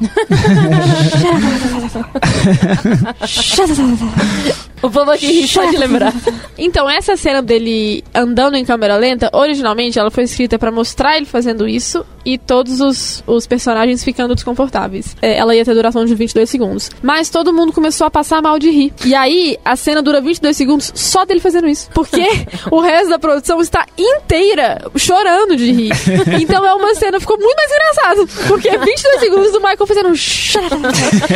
O 4.84 4.90
povo 4.90 5.12
aqui 5.12 5.26
ri 5.26 5.48
só 5.48 5.64
de 5.64 5.78
lembrar. 5.78 6.12
Então, 6.58 6.90
essa 6.90 7.16
cena 7.16 7.40
dele 7.40 8.04
andando 8.14 8.54
em 8.54 8.66
câmera 8.66 8.98
lenta, 8.98 9.30
originalmente 9.32 9.98
ela 9.98 10.10
foi 10.10 10.24
escrita 10.24 10.58
pra 10.58 10.70
mostrar 10.70 11.16
ele 11.16 11.24
fazendo 11.24 11.66
isso 11.66 12.04
e 12.22 12.36
todos 12.36 12.82
os, 12.82 13.24
os 13.26 13.46
personagens 13.46 14.04
ficando 14.04 14.34
desconfortáveis. 14.34 15.16
É, 15.22 15.38
ela 15.38 15.56
ia 15.56 15.64
ter 15.64 15.74
duração 15.74 16.04
de 16.04 16.14
22 16.14 16.50
segundos. 16.50 16.90
Mas 17.02 17.30
todo 17.30 17.50
mundo 17.50 17.72
começou 17.72 18.06
a 18.06 18.10
passar 18.10 18.42
mal 18.42 18.58
de 18.58 18.70
rir. 18.70 18.92
E 19.06 19.14
aí, 19.14 19.56
a 19.64 19.74
cena 19.74 20.02
dura 20.02 20.20
22 20.20 20.54
segundos 20.54 20.92
só 20.94 21.24
dele 21.24 21.40
fazendo 21.40 21.66
isso. 21.66 21.88
Porque 21.94 22.22
o 22.70 22.80
resto 22.80 23.08
da 23.08 23.18
produção 23.18 23.62
está 23.62 23.86
inteira 23.96 24.84
chorando 24.96 25.56
de 25.56 25.72
rir. 25.72 25.92
Então 26.44 26.66
é 26.66 26.74
uma 26.74 26.94
cena, 26.94 27.20
ficou 27.20 27.38
muito 27.38 27.56
mais 27.56 27.70
engraçado. 27.70 28.48
Porque 28.48 28.68
é 28.68 28.76
22 28.76 29.20
segundos 29.20 29.52
do 29.52 29.60
Michael 29.60 29.83
fazendo 29.86 30.08
um. 30.08 30.14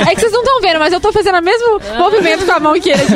É 0.09 0.15
que 0.15 0.21
vocês 0.21 0.33
não 0.33 0.41
estão 0.43 0.61
vendo, 0.61 0.79
mas 0.79 0.93
eu 0.93 1.01
tô 1.01 1.13
fazendo 1.13 1.39
o 1.39 1.43
mesmo 1.43 1.81
movimento 1.99 2.47
com 2.47 2.53
a 2.53 2.61
mão 2.61 2.81
que 2.81 2.91
ele 2.91 3.03
aqui. 3.03 3.15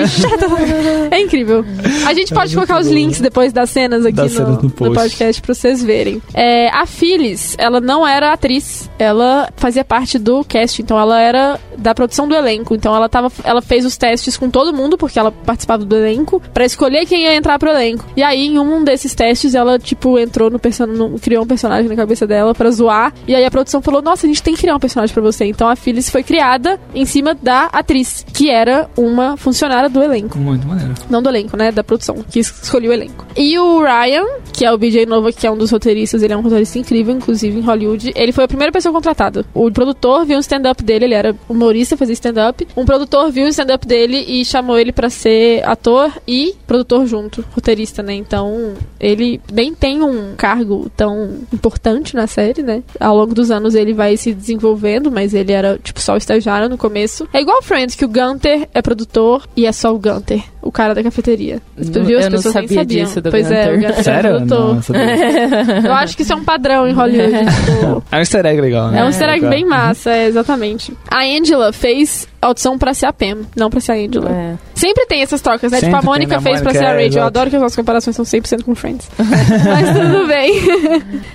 É 1.10 1.20
incrível. 1.20 1.64
A 2.06 2.14
gente 2.14 2.32
pode 2.32 2.54
colocar 2.54 2.78
os 2.78 2.88
links 2.88 3.20
depois 3.20 3.52
das 3.52 3.70
cenas 3.70 4.04
aqui 4.04 4.16
Das 4.16 4.32
no, 4.32 4.38
cenas 4.38 4.56
no 4.56 4.62
no 4.62 4.70
podcast 4.94 5.42
pra 5.42 5.54
vocês 5.54 5.82
verem. 5.82 6.22
É, 6.34 6.68
a 6.70 6.86
Phyllis, 6.86 7.54
ela 7.58 7.80
não 7.80 8.06
era 8.06 8.32
atriz, 8.32 8.90
ela 8.98 9.48
fazia 9.56 9.84
parte 9.84 10.18
do 10.18 10.44
cast, 10.44 10.80
então 10.80 10.98
ela 10.98 11.20
era 11.20 11.60
da 11.76 11.94
produção 11.94 12.26
do 12.28 12.34
elenco. 12.34 12.74
Então 12.74 12.94
ela 12.94 13.08
tava, 13.08 13.30
ela 13.44 13.62
fez 13.62 13.84
os 13.84 13.96
testes 13.96 14.36
com 14.36 14.50
todo 14.50 14.72
mundo, 14.72 14.96
porque 14.96 15.18
ela 15.18 15.30
participava 15.32 15.84
do 15.84 15.96
elenco, 15.96 16.40
pra 16.52 16.64
escolher 16.64 17.06
quem 17.06 17.22
ia 17.22 17.34
entrar 17.34 17.58
pro 17.58 17.70
elenco. 17.70 18.04
E 18.16 18.22
aí, 18.22 18.46
em 18.46 18.58
um 18.58 18.82
desses 18.84 19.14
testes, 19.14 19.54
ela, 19.54 19.78
tipo, 19.78 20.18
entrou 20.18 20.50
no 20.50 20.58
personagem, 20.58 21.18
criou 21.18 21.44
um 21.44 21.46
personagem 21.46 21.88
na 21.88 21.96
cabeça 21.96 22.26
dela 22.26 22.54
pra 22.54 22.70
zoar. 22.70 23.12
E 23.26 23.34
aí 23.34 23.44
a 23.44 23.50
produção 23.50 23.82
falou: 23.82 24.02
Nossa, 24.02 24.26
a 24.26 24.28
gente 24.28 24.42
tem 24.42 24.54
que 24.54 24.60
criar 24.60 24.76
um 24.76 24.80
personagem 24.80 25.12
pra 25.12 25.21
você. 25.22 25.44
Então 25.44 25.68
a 25.68 25.76
Phyllis 25.76 26.10
foi 26.10 26.22
criada 26.22 26.78
em 26.94 27.04
cima 27.04 27.34
da 27.34 27.66
atriz, 27.66 28.24
que 28.32 28.50
era 28.50 28.88
uma 28.96 29.36
funcionária 29.36 29.88
do 29.88 30.02
elenco. 30.02 30.38
Muito 30.38 30.66
maneiro. 30.66 30.94
Não 31.08 31.22
do 31.22 31.28
elenco, 31.28 31.56
né? 31.56 31.72
Da 31.72 31.84
produção, 31.84 32.24
que 32.30 32.40
escolheu 32.40 32.90
o 32.90 32.94
elenco. 32.94 33.24
E 33.36 33.58
o 33.58 33.80
Ryan, 33.80 34.24
que 34.52 34.64
é 34.64 34.72
o 34.72 34.78
BJ 34.78 35.06
Nova, 35.06 35.32
que 35.32 35.46
é 35.46 35.50
um 35.50 35.56
dos 35.56 35.70
roteiristas, 35.70 36.22
ele 36.22 36.32
é 36.32 36.36
um 36.36 36.42
roteirista 36.42 36.78
incrível, 36.78 37.14
inclusive 37.14 37.58
em 37.58 37.62
Hollywood. 37.62 38.12
Ele 38.14 38.32
foi 38.32 38.44
a 38.44 38.48
primeira 38.48 38.72
pessoa 38.72 38.92
contratada. 38.92 39.44
O 39.54 39.70
produtor 39.70 40.24
viu 40.24 40.36
um 40.36 40.40
stand-up 40.40 40.82
dele, 40.82 41.06
ele 41.06 41.14
era 41.14 41.34
humorista, 41.48 41.96
fazia 41.96 42.14
stand-up. 42.14 42.66
Um 42.76 42.84
produtor 42.84 43.30
viu 43.30 43.46
o 43.46 43.48
stand-up 43.48 43.86
dele 43.86 44.24
e 44.26 44.44
chamou 44.44 44.78
ele 44.78 44.92
pra 44.92 45.08
ser 45.08 45.66
ator 45.66 46.12
e 46.26 46.54
produtor 46.66 47.06
junto, 47.06 47.44
roteirista, 47.52 48.02
né? 48.02 48.14
Então, 48.14 48.74
ele 48.98 49.40
nem 49.52 49.74
tem 49.74 50.02
um 50.02 50.34
cargo 50.36 50.90
tão 50.96 51.38
importante 51.52 52.14
na 52.14 52.26
série, 52.26 52.62
né? 52.62 52.82
Ao 52.98 53.16
longo 53.16 53.34
dos 53.34 53.50
anos 53.50 53.74
ele 53.74 53.92
vai 53.92 54.16
se 54.16 54.32
desenvolvendo, 54.32 55.10
mas 55.12 55.34
ele 55.34 55.52
era, 55.52 55.78
tipo, 55.82 56.00
só 56.00 56.14
o 56.14 56.16
estagiário 56.16 56.68
no 56.68 56.76
começo. 56.78 57.28
É 57.32 57.40
igual 57.40 57.62
Friends, 57.62 57.94
que 57.94 58.04
o 58.04 58.08
Gunter 58.08 58.68
é 58.74 58.82
produtor 58.82 59.46
e 59.56 59.66
é 59.66 59.72
só 59.72 59.94
o 59.94 59.98
Gunter, 59.98 60.42
o 60.62 60.72
cara 60.72 60.94
da 60.94 61.02
cafeteria. 61.02 61.60
As- 61.78 61.88
Não- 61.90 62.04
viu? 62.04 62.18
As 62.18 62.24
eu 62.24 62.30
não 62.30 62.36
pessoas 62.38 62.54
nem 62.54 62.64
sabia 62.68 62.78
sabiam. 62.80 63.04
disso 63.04 63.20
do 63.20 63.30
pois 63.30 63.50
é, 63.50 63.62
o 63.66 63.74
Gunter. 63.74 63.80
Gunter 63.88 63.98
é 63.98 64.02
Sério? 64.02 64.30
produtor. 64.36 64.74
Nossa, 64.74 64.92
Deus. 64.92 65.84
Eu 65.84 65.92
acho 65.92 66.16
que 66.16 66.22
isso 66.22 66.32
é 66.32 66.36
um 66.36 66.44
padrão 66.44 66.88
em 66.88 66.92
Hollywood. 66.92 67.32
tipo, 67.66 68.04
É 68.10 68.16
um 68.16 68.18
easter 68.18 68.46
egg 68.46 68.60
legal, 68.60 68.90
né? 68.90 69.00
é 69.00 69.04
um 69.04 69.08
easter 69.08 69.28
egg 69.28 69.46
bem 69.46 69.64
massa, 69.64 70.10
é, 70.10 70.26
exatamente. 70.26 70.92
A 71.10 71.22
Angela 71.24 71.72
fez 71.72 72.26
audição 72.42 72.76
pra 72.76 72.92
ser 72.92 73.06
a 73.06 73.12
Pam, 73.12 73.42
não 73.56 73.70
pra 73.70 73.80
ser 73.80 73.92
a 73.92 73.94
Angela. 73.94 74.30
É. 74.30 74.54
Sempre 74.74 75.06
tem 75.06 75.22
essas 75.22 75.40
trocas, 75.40 75.70
né? 75.70 75.78
Sempre 75.78 75.94
tipo, 75.94 76.02
a 76.02 76.10
Mônica 76.10 76.30
né? 76.32 76.36
A 76.36 76.40
fez 76.40 76.60
pra 76.60 76.72
Mônica, 76.72 76.78
ser 76.78 76.84
a 76.84 76.88
é, 76.88 76.92
Rachel. 76.92 77.02
Eu 77.02 77.08
exato. 77.08 77.26
adoro 77.26 77.50
que 77.50 77.56
as 77.56 77.62
nossas 77.62 77.76
comparações 77.76 78.16
são 78.16 78.24
100% 78.24 78.64
com 78.64 78.74
Friends. 78.74 79.08
Mas 79.16 79.96
tudo 79.96 80.26
bem. 80.26 80.60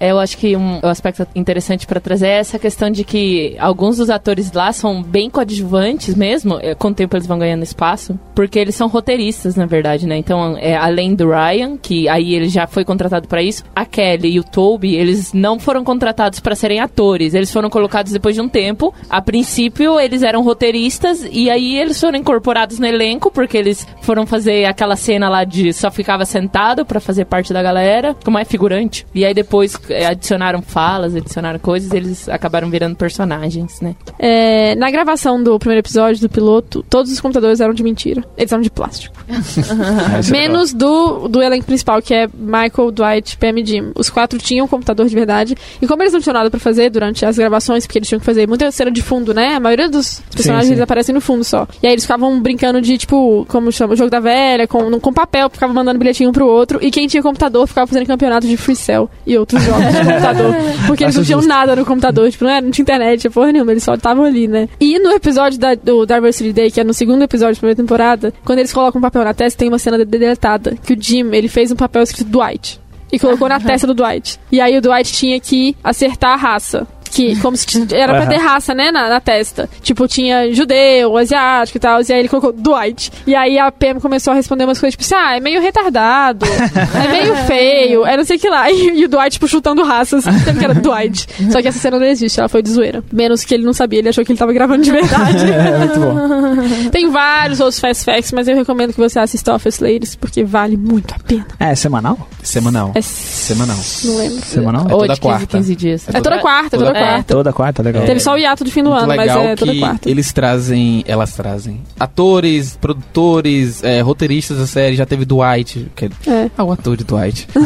É, 0.02 0.12
Eu 0.18 0.20
acho 0.20 0.38
que 0.38 0.56
um, 0.56 0.80
um 0.84 0.88
aspecto 0.88 1.26
interessante 1.34 1.88
pra 1.88 2.00
trazer 2.00 2.28
é 2.28 2.40
essa 2.40 2.60
questão 2.60 2.90
de 2.90 3.04
que 3.04 3.56
alguns 3.60 3.98
dos 3.98 4.10
atores 4.10 4.52
lá 4.52 4.74
são 4.74 5.02
bem 5.02 5.30
coadjuvantes 5.30 6.14
mesmo. 6.14 6.60
é, 6.62 6.76
Com 6.76 6.90
o 6.90 6.94
tempo 6.94 7.16
eles 7.16 7.26
vão 7.28 7.40
ganhando 7.40 7.64
espaço. 7.64 8.20
Porque 8.36 8.60
eles 8.60 8.76
são 8.76 8.88
roteiristas, 8.88 9.56
na 9.56 9.66
verdade, 9.66 10.06
né? 10.06 10.18
Então, 10.18 10.58
é, 10.60 10.76
além 10.76 11.16
do 11.16 11.30
Ryan, 11.30 11.78
que 11.78 12.10
aí 12.10 12.34
ele 12.34 12.50
já 12.50 12.68
foi 12.68 12.84
contratado 12.84 13.28
pra 13.28 13.42
isso, 13.42 13.64
a 13.76 13.86
Kelly 13.86 14.32
e 14.34 14.40
o 14.40 14.44
Toby, 14.44 14.96
eles 14.96 15.32
não 15.34 15.58
foram 15.58 15.84
contratados 15.84 16.40
pra 16.40 16.54
serem 16.56 16.80
atores. 16.80 17.34
Eles 17.34 17.52
foram 17.52 17.70
colocados 17.70 18.12
depois 18.12 18.36
de 18.36 18.42
um 18.42 18.50
tempo. 18.50 18.94
A 19.10 19.22
princípio, 19.22 20.00
eles 20.00 20.22
eram 20.22 20.42
roteiristas 20.44 20.97
e 21.32 21.50
aí 21.50 21.78
eles 21.78 22.00
foram 22.00 22.18
incorporados 22.18 22.80
no 22.80 22.86
elenco, 22.86 23.32
porque 23.32 23.58
eles 23.58 23.88
foram 24.02 24.26
fazer 24.26 24.66
aquela 24.66 24.96
cena 24.96 25.30
lá 25.30 25.44
de 25.44 25.74
só 25.74 25.92
ficava 25.92 26.26
sentado 26.26 26.86
pra 26.86 27.00
fazer 27.00 27.26
parte 27.26 27.54
da 27.54 27.62
galera, 27.62 28.16
como 28.24 28.38
é 28.38 28.46
figurante. 28.46 29.06
E 29.14 29.26
aí 29.26 29.34
depois 29.34 29.80
é, 29.90 30.08
adicionaram 30.08 30.62
falas, 30.62 31.16
adicionaram 31.16 31.60
coisas, 31.60 31.92
eles 31.92 32.28
acabaram 32.30 32.70
virando 32.70 32.96
personagens, 32.96 33.82
né? 33.82 33.96
É, 34.20 34.76
na 34.76 34.90
gravação 34.90 35.42
do 35.42 35.58
primeiro 35.60 35.80
episódio 35.80 36.22
do 36.22 36.30
piloto, 36.30 36.84
todos 36.90 37.12
os 37.12 37.20
computadores 37.20 37.60
eram 37.60 37.74
de 37.74 37.84
mentira. 37.84 38.24
Eles 38.38 38.52
eram 38.52 38.62
de 38.62 38.70
plástico. 38.70 39.16
É. 40.08 40.32
Menos 40.32 40.74
do, 40.74 41.28
do 41.28 41.42
elenco 41.42 41.66
principal, 41.66 42.02
que 42.02 42.14
é 42.14 42.28
Michael, 42.34 42.92
Dwight, 42.92 43.38
Pam 43.38 43.60
e 43.60 43.66
Jim. 43.66 43.92
Os 43.96 44.10
quatro 44.10 44.40
tinham 44.40 44.66
um 44.66 44.68
computador 44.68 45.08
de 45.08 45.14
verdade. 45.14 45.56
E 45.82 45.88
como 45.88 46.02
eles 46.02 46.14
não 46.14 46.22
tinham 46.22 46.34
nada 46.34 46.50
pra 46.50 46.60
fazer 46.60 46.90
durante 46.90 47.26
as 47.26 47.38
gravações, 47.38 47.86
porque 47.86 48.00
eles 48.00 48.08
tinham 48.08 48.20
que 48.20 48.26
fazer 48.26 48.48
muita 48.48 48.70
cena 48.72 48.90
de 48.90 49.02
fundo, 49.02 49.34
né? 49.34 49.56
A 49.56 49.60
maioria 49.60 49.90
dos 49.90 50.22
personagens 50.32 50.68
sim. 50.68 50.74
eles 50.74 50.82
aparecem 50.88 51.14
no 51.14 51.22
fundo 51.22 51.44
só. 51.44 51.68
E 51.82 51.88
aí 51.88 51.94
eles 51.94 52.04
ficavam 52.04 52.40
brincando 52.42 52.82
de, 52.82 52.98
tipo, 52.98 53.46
como 53.50 53.72
chama, 53.72 53.94
o 53.94 53.96
jogo 53.96 54.10
da 54.10 54.20
velha, 54.20 54.68
com, 54.68 55.00
com 55.00 55.14
papel, 55.14 55.50
ficavam 55.50 55.76
mandando 55.76 56.00
bilhetinho 56.00 56.30
um 56.30 56.34
pro 56.34 56.48
outro. 56.48 56.80
E 56.82 56.90
quem 56.90 57.08
tinha 57.08 57.22
computador 57.22 57.68
ficava 57.68 57.88
fazendo 57.88 58.08
campeonato 58.08 58.48
de 58.48 58.58
Free 58.58 58.76
Cell 58.76 59.10
e 59.26 59.38
outros 59.38 59.62
jogos 59.64 59.86
de 59.86 59.98
computador. 60.06 60.56
Porque 60.88 61.04
eles 61.04 61.16
não 61.16 61.24
tinham 61.24 61.42
nada 61.42 61.76
no 61.76 61.86
computador, 61.86 62.30
tipo, 62.32 62.44
não, 62.46 62.52
era, 62.52 62.62
não 62.62 62.72
tinha 62.72 62.84
internet, 62.84 63.30
porra 63.30 63.52
nenhuma, 63.52 63.72
eles 63.72 63.84
só 63.84 63.94
estavam 63.94 64.24
ali, 64.26 64.48
né? 64.48 64.68
E 64.80 64.98
no 65.00 65.12
episódio 65.12 65.60
da, 65.60 65.76
do 65.76 66.06
Diversity 66.06 66.54
Day, 66.54 66.72
que 66.72 66.80
é 66.80 66.84
no 66.84 66.94
segundo 66.94 67.22
episódio 67.22 67.56
da 67.56 67.60
primeira 67.60 67.76
temporada, 67.76 68.34
quando 68.46 68.60
eles 68.60 68.72
colocam 68.74 69.00
um 69.00 69.02
papel 69.02 69.24
na 69.24 69.34
testa, 69.34 69.60
tem 69.60 69.68
uma 69.68 69.80
cena 69.80 69.98
de- 69.98 70.06
deletada, 70.06 70.76
que 70.86 70.94
o 70.94 70.98
Jim, 71.00 71.30
ele 71.34 71.48
fez 71.48 71.72
um 71.72 71.76
papel 71.76 72.02
escrito 72.04 72.30
Dwight. 72.30 72.80
E 73.12 73.18
colocou 73.18 73.48
na 73.48 73.58
testa 73.60 73.88
do 73.88 73.94
Dwight. 73.94 74.38
E 74.52 74.60
aí 74.60 74.78
o 74.78 74.82
Dwight 74.82 75.14
tinha 75.14 75.40
que 75.40 75.76
acertar 75.82 76.32
a 76.34 76.36
raça. 76.36 76.86
Que, 77.18 77.36
como 77.40 77.58
se 77.58 77.66
era 77.96 78.14
pra 78.14 78.28
ter 78.28 78.38
raça, 78.38 78.76
né, 78.76 78.92
na, 78.92 79.10
na 79.10 79.20
testa. 79.20 79.68
Tipo, 79.82 80.08
tinha 80.08 80.54
judeu, 80.54 81.18
asiático 81.18 81.78
e 81.78 81.82
tal. 81.82 82.00
E 82.02 82.14
aí 82.14 82.20
ele 82.20 82.28
colocou 82.28 82.54
Dwight. 82.54 83.12
E 83.26 83.34
aí 83.34 83.58
a 83.58 83.72
Pam 83.72 84.00
começou 84.00 84.34
a 84.34 84.36
responder 84.36 84.66
umas 84.66 84.80
coisas, 84.80 84.96
tipo 84.96 85.04
assim, 85.04 85.16
ah, 85.16 85.36
é 85.36 85.40
meio 85.40 85.60
retardado, 85.60 86.46
é 86.46 87.08
meio 87.08 87.36
feio, 87.48 88.06
é 88.06 88.16
não 88.16 88.24
sei 88.24 88.38
o 88.38 88.40
que 88.40 88.48
lá. 88.48 88.70
E, 88.70 89.00
e 89.00 89.06
o 89.06 89.10
Dwight, 89.10 89.32
tipo, 89.32 89.48
chutando 89.48 89.84
raças, 89.84 90.26
sendo 90.26 90.60
que 90.60 90.64
era 90.64 90.76
Dwight. 90.76 91.28
Só 91.52 91.60
que 91.60 91.68
essa 91.68 91.80
cena 91.80 91.98
não 91.98 92.06
existe, 92.06 92.40
ela 92.40 92.48
foi 92.48 92.62
de 92.62 92.70
zoeira. 92.70 93.04
Menos 93.12 93.44
que 93.44 93.56
ele 93.56 93.64
não 93.64 93.74
sabia, 93.74 93.98
ele 93.98 94.10
achou 94.10 94.24
que 94.24 94.32
ele 94.32 94.38
tava 94.38 94.54
gravando 94.54 94.84
de 94.84 94.92
verdade. 94.92 95.48
É, 95.58 95.78
muito 95.78 96.00
bom. 96.00 96.90
Tem 96.92 97.10
vários 97.10 97.60
outros 97.60 97.80
fast 97.80 98.06
facts, 98.06 98.32
mas 98.32 98.48
eu 98.48 98.56
recomendo 98.56 98.94
que 98.94 99.00
você 99.00 99.18
assista 99.18 99.56
Office 99.56 99.80
Ladies, 99.80 100.16
porque 100.16 100.44
vale 100.44 100.78
muito 100.78 101.14
a 101.16 101.20
pena. 101.20 101.48
É, 101.60 101.74
semanal? 101.74 102.28
Semanal. 102.44 102.92
É 102.94 103.02
Semanal. 103.02 103.78
Não 104.04 104.18
lembro. 104.18 104.46
Semanal? 104.46 104.86
É 104.86 104.90
toda 104.90 105.14
de 105.14 105.20
15 105.20 105.22
quarta. 105.22 105.58
15 105.58 105.76
dias. 105.76 106.06
É 106.10 106.22
toda 106.22 106.40
quarta, 106.40 106.70
toda, 106.72 106.86
toda 106.88 107.00
quarta. 107.00 107.07
Toda 107.28 107.52
quarta, 107.54 107.82
legal. 107.84 108.06
Teve 108.06 108.20
só 108.20 108.34
o 108.34 108.38
hiato 108.38 108.64
de 108.64 108.72
fim 108.72 108.84
do 108.84 108.90
Muito 108.90 109.00
ano, 109.04 109.08
mas 109.08 109.18
legal 109.20 109.42
é 109.44 109.56
toda 109.56 109.72
que 109.72 109.80
quarta. 109.80 110.10
eles 110.10 110.32
trazem, 110.34 111.04
elas 111.08 111.34
trazem 111.36 111.82
atores, 112.00 112.78
produtores, 112.80 113.84
é, 113.84 114.02
roteiristas 114.02 114.58
da 114.58 114.68
série. 114.68 114.96
Já 114.96 115.06
teve 115.06 115.26
Dwight, 115.26 115.88
que 115.96 116.06
é, 116.06 116.10
É. 116.28 116.52
ah, 116.58 116.64
o 116.64 116.72
ator 116.72 116.96
de 116.98 117.04
Dwight. 117.04 117.48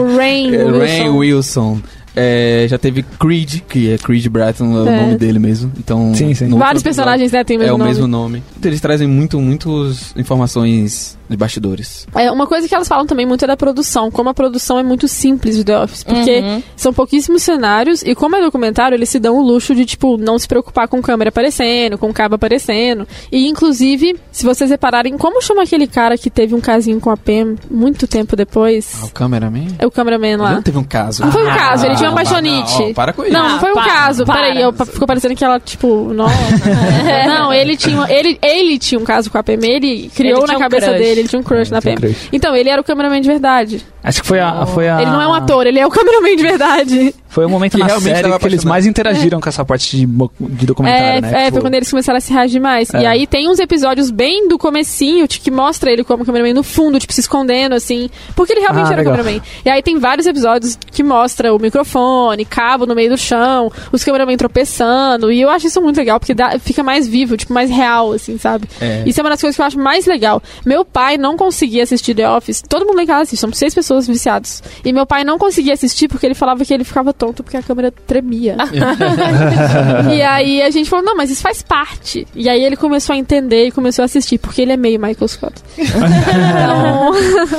O 0.00 0.16
Rain, 0.16 0.54
É, 0.54 0.64
Wilson. 0.64 0.78
Ray 0.78 1.08
Wilson. 1.08 1.78
É, 2.18 2.66
já 2.66 2.78
teve 2.78 3.02
Creed, 3.02 3.60
que 3.68 3.92
é 3.92 3.98
Creed 3.98 4.26
Bratton, 4.28 4.64
é 4.74 4.80
o 4.84 4.88
É. 4.88 5.00
nome 5.02 5.18
dele 5.18 5.38
mesmo. 5.38 5.70
Então, 5.78 6.14
Sim, 6.14 6.32
sim. 6.32 6.48
Vários 6.48 6.82
personagens, 6.82 7.30
né, 7.30 7.44
tem 7.44 7.58
o 7.58 7.60
É 7.60 7.64
mesmo 7.64 7.74
o 7.74 7.78
nome. 7.78 7.90
mesmo 7.90 8.06
nome. 8.06 8.42
Eles 8.64 8.80
trazem 8.80 9.06
muito, 9.06 9.38
muitas 9.38 10.14
informações 10.16 11.18
de 11.28 11.36
bastidores. 11.36 12.06
É, 12.14 12.30
uma 12.30 12.46
coisa 12.46 12.68
que 12.68 12.74
elas 12.74 12.86
falam 12.88 13.06
também 13.06 13.26
muito 13.26 13.44
é 13.44 13.48
da 13.48 13.56
produção, 13.56 14.10
como 14.10 14.28
a 14.28 14.34
produção 14.34 14.78
é 14.78 14.82
muito 14.82 15.08
simples 15.08 15.56
de 15.56 15.64
The 15.64 15.78
Office, 15.82 16.04
porque 16.04 16.40
Uhum. 16.40 16.62
são 16.76 16.92
pouquíssimos 16.92 17.42
cenários 17.42 18.02
e 18.02 18.14
como 18.14 18.36
é 18.36 18.40
documentário, 18.40 18.94
eles 18.96 19.08
se 19.08 19.18
dão 19.18 19.36
o 19.38 19.42
luxo 19.42 19.74
de, 19.74 19.84
tipo, 19.84 20.16
não 20.16 20.38
se 20.38 20.46
preocupar 20.46 20.86
com 20.88 21.00
câmera 21.02 21.28
aparecendo, 21.30 21.98
com 21.98 22.12
cabo 22.12 22.34
aparecendo. 22.36 23.06
E, 23.32 23.46
inclusive, 23.48 24.16
se 24.30 24.44
vocês 24.44 24.70
repararem, 24.70 25.16
como 25.18 25.40
chama 25.42 25.62
aquele 25.62 25.86
cara 25.86 26.16
que 26.16 26.30
teve 26.30 26.54
um 26.54 26.60
casinho 26.60 27.00
com 27.00 27.10
a 27.10 27.16
Pam 27.16 27.56
muito 27.70 28.06
tempo 28.06 28.36
depois? 28.36 28.92
Ah, 29.02 29.06
o 29.06 29.10
cameraman? 29.10 29.66
É 29.78 29.86
o 29.86 29.90
cameraman 29.90 30.28
Ele 30.34 30.36
lá. 30.42 30.52
não 30.54 30.62
teve 30.62 30.78
um 30.78 30.84
caso. 30.84 31.24
Não 31.24 31.32
foi 31.32 31.42
um 31.44 31.54
caso, 31.54 31.86
ele 31.86 31.96
tinha 31.96 32.10
uma 32.10 32.20
Ah, 32.20 32.24
paixonite. 32.24 32.78
não, 32.82 32.94
para 32.94 33.12
com 33.12 33.22
isso. 33.24 33.32
Não, 33.32 33.48
não 33.50 33.60
foi 33.60 33.70
um 33.70 33.74
para, 33.74 33.84
caso. 33.88 34.24
para. 34.24 34.34
Peraí, 34.36 34.60
eu, 34.62 34.72
ficou 34.72 35.06
parecendo 35.06 35.34
que 35.34 35.44
ela, 35.44 35.58
tipo, 35.60 36.12
nossa. 36.14 36.34
não, 37.26 37.52
ele 37.52 37.76
tinha, 37.76 38.06
ele, 38.10 38.38
ele 38.42 38.78
tinha 38.78 38.98
um 39.00 39.04
caso 39.04 39.30
com 39.30 39.38
a 39.38 39.42
PM, 39.42 39.66
ele 39.68 40.10
criou 40.14 40.38
Ele 40.44 40.52
na 40.52 40.56
um 40.58 40.60
cabeça 40.60 40.86
crush. 40.86 40.98
dele, 40.98 41.15
ele 41.18 41.28
tinha 41.28 41.40
um 41.40 41.42
crush 41.42 41.70
na 41.70 41.78
um 41.78 41.82
PM. 41.82 41.96
crush. 42.00 42.28
Então, 42.32 42.54
ele 42.54 42.68
era 42.68 42.80
o 42.80 42.84
cameraman 42.84 43.20
de 43.20 43.28
verdade. 43.28 43.84
Acho 44.02 44.22
que 44.22 44.28
foi 44.28 44.40
a, 44.40 44.66
foi 44.66 44.88
a. 44.88 45.00
Ele 45.02 45.10
não 45.10 45.20
é 45.20 45.26
um 45.26 45.34
ator, 45.34 45.66
ele 45.66 45.78
é 45.78 45.86
o 45.86 45.90
cameraman 45.90 46.36
de 46.36 46.42
verdade. 46.42 47.14
Foi 47.36 47.44
o 47.44 47.50
momento 47.50 47.72
Que 47.72 47.78
na 47.78 48.00
série 48.00 48.38
que 48.38 48.46
eles 48.46 48.64
mais 48.64 48.86
interagiram 48.86 49.42
com 49.42 49.48
essa 49.50 49.62
parte 49.62 49.94
de, 49.94 50.06
de 50.06 50.64
documentário, 50.66 51.04
É, 51.06 51.20
né? 51.20 51.28
é 51.28 51.44
Tipo, 51.44 51.52
foi 51.56 51.60
quando 51.60 51.74
eles 51.74 51.90
começaram 51.90 52.16
a 52.16 52.20
se 52.20 52.32
reagir 52.32 52.58
mais. 52.60 52.88
É. 52.94 53.02
E 53.02 53.06
aí 53.06 53.26
tem 53.26 53.46
uns 53.50 53.58
episódios 53.58 54.10
bem 54.10 54.48
do 54.48 54.56
comecinho, 54.56 55.28
tipo, 55.28 55.44
que 55.44 55.50
mostra 55.50 55.90
ele 55.92 56.02
como 56.02 56.24
cameraman 56.24 56.54
no 56.54 56.62
fundo, 56.62 56.98
tipo, 56.98 57.12
se 57.12 57.20
escondendo, 57.20 57.74
assim. 57.74 58.08
Porque 58.34 58.54
ele 58.54 58.60
realmente 58.60 58.86
Ah, 58.88 58.92
era 58.92 58.96
legal. 59.02 59.16
cameraman. 59.18 59.42
E 59.66 59.68
aí 59.68 59.82
tem 59.82 59.98
vários 59.98 60.26
episódios 60.26 60.78
que 60.90 61.02
mostra 61.02 61.52
o 61.54 61.58
microfone, 61.58 62.42
cabo 62.46 62.86
no 62.86 62.94
meio 62.94 63.10
do 63.10 63.18
chão, 63.18 63.70
os 63.92 64.02
cameraman 64.02 64.34
tropeçando. 64.38 65.30
E 65.30 65.38
eu 65.42 65.50
acho 65.50 65.66
isso 65.66 65.82
muito 65.82 65.98
legal, 65.98 66.18
porque 66.18 66.32
dá- 66.32 66.58
fica 66.58 66.82
mais 66.82 67.06
vivo, 67.06 67.36
tipo, 67.36 67.52
mais 67.52 67.68
real, 67.68 68.12
assim, 68.12 68.38
sabe? 68.38 68.66
É. 68.80 69.02
Isso 69.04 69.20
é 69.20 69.22
uma 69.22 69.28
das 69.28 69.40
coisas 69.42 69.54
que 69.54 69.60
eu 69.60 69.66
acho 69.66 69.78
mais 69.78 70.06
legal. 70.06 70.42
Meu 70.64 70.86
pai 70.86 71.18
não 71.18 71.36
conseguia 71.36 71.82
assistir 71.82 72.14
The 72.14 72.30
Office. 72.30 72.62
Todo 72.66 72.86
mundo 72.86 72.96
lá 72.96 73.02
em 73.02 73.06
casa 73.06 73.22
assiste, 73.24 73.40
somos 73.42 73.58
seis 73.58 73.74
pessoas 73.74 74.06
viciados. 74.06 74.62
E 74.82 74.90
meu 74.90 75.04
pai 75.04 75.22
não 75.22 75.36
conseguia 75.38 75.74
assistir 75.74 76.08
porque 76.08 76.24
ele 76.24 76.34
falava 76.34 76.64
que 76.64 76.72
ele 76.72 76.82
ficava 76.84 77.12
tonto. 77.12 77.25
Tonto 77.26 77.42
porque 77.42 77.56
a 77.56 77.62
câmera 77.62 77.90
tremia. 77.90 78.56
e 80.14 80.22
aí 80.22 80.62
a 80.62 80.70
gente 80.70 80.88
falou, 80.88 81.04
não, 81.04 81.16
mas 81.16 81.30
isso 81.30 81.42
faz 81.42 81.62
parte. 81.62 82.26
E 82.34 82.48
aí 82.48 82.62
ele 82.62 82.76
começou 82.76 83.14
a 83.14 83.16
entender 83.16 83.66
e 83.66 83.70
começou 83.70 84.02
a 84.02 84.06
assistir, 84.06 84.38
porque 84.38 84.62
ele 84.62 84.72
é 84.72 84.76
meio 84.76 85.00
Michael 85.00 85.28
Scott. 85.28 85.54
então, 85.78 87.12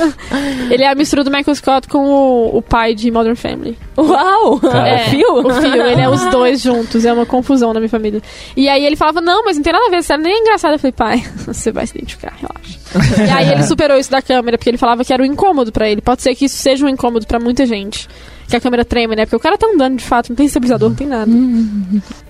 ele 0.70 0.82
é 0.82 0.88
a 0.88 0.94
mistura 0.94 1.22
do 1.22 1.30
Michael 1.30 1.54
Scott 1.54 1.88
com 1.88 1.98
o, 1.98 2.56
o 2.56 2.62
pai 2.62 2.94
de 2.94 3.10
Modern 3.10 3.36
Family. 3.36 3.76
Uau! 3.96 4.58
Cara. 4.60 4.88
É, 4.88 4.98
fio? 5.10 5.46
O 5.46 5.52
fio, 5.52 5.82
ele 5.82 6.00
é 6.00 6.08
os 6.08 6.24
dois 6.26 6.62
juntos, 6.62 7.04
é 7.04 7.12
uma 7.12 7.26
confusão 7.26 7.72
na 7.74 7.80
minha 7.80 7.90
família. 7.90 8.22
E 8.56 8.68
aí 8.68 8.84
ele 8.84 8.96
falava, 8.96 9.20
não, 9.20 9.44
mas 9.44 9.56
não 9.56 9.62
tem 9.62 9.72
nada 9.72 9.86
a 9.86 9.90
ver, 9.90 10.02
sério, 10.02 10.24
nem 10.24 10.34
é 10.34 10.38
engraçado. 10.38 10.72
Eu 10.72 10.78
falei, 10.78 10.92
pai, 10.92 11.24
você 11.46 11.70
vai 11.70 11.86
se 11.86 11.96
identificar, 11.96 12.34
relaxa. 12.36 12.78
e 13.26 13.30
aí 13.30 13.52
ele 13.52 13.62
superou 13.64 13.98
isso 13.98 14.10
da 14.10 14.22
câmera, 14.22 14.56
porque 14.56 14.70
ele 14.70 14.78
falava 14.78 15.04
que 15.04 15.12
era 15.12 15.22
um 15.22 15.26
incômodo 15.26 15.70
pra 15.72 15.88
ele. 15.88 16.00
Pode 16.00 16.22
ser 16.22 16.34
que 16.34 16.46
isso 16.46 16.56
seja 16.56 16.86
um 16.86 16.88
incômodo 16.88 17.26
pra 17.26 17.38
muita 17.38 17.66
gente. 17.66 18.08
Que 18.48 18.56
a 18.56 18.60
câmera 18.60 18.84
treme, 18.84 19.14
né? 19.14 19.26
Porque 19.26 19.36
o 19.36 19.40
cara 19.40 19.58
tá 19.58 19.66
andando 19.66 19.96
de 19.98 20.04
fato, 20.04 20.30
não 20.30 20.36
tem 20.36 20.46
estabilizador, 20.46 20.88
não 20.88 20.96
tem 20.96 21.06
nada. 21.06 21.30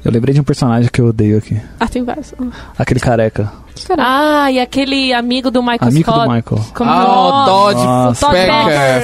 Eu 0.04 0.10
lembrei 0.10 0.34
de 0.34 0.40
um 0.40 0.44
personagem 0.44 0.90
que 0.92 1.00
eu 1.00 1.06
odeio 1.06 1.38
aqui. 1.38 1.60
Ah, 1.78 1.86
tem 1.86 2.02
vários. 2.02 2.34
Aquele 2.76 2.98
careca. 2.98 3.52
Caramba. 3.86 4.08
Ah, 4.10 4.52
e 4.52 4.58
aquele 4.60 5.12
amigo 5.12 5.50
do 5.50 5.62
Michael 5.62 5.78
Amigo 5.90 6.10
Scott. 6.10 6.26
do 6.28 6.34
Michael. 6.34 6.64
Como 6.74 6.90
Ah, 6.90 7.04
o 7.42 7.44
Todd 7.46 7.74
Nossa. 7.84 8.26
Todd. 8.26 8.38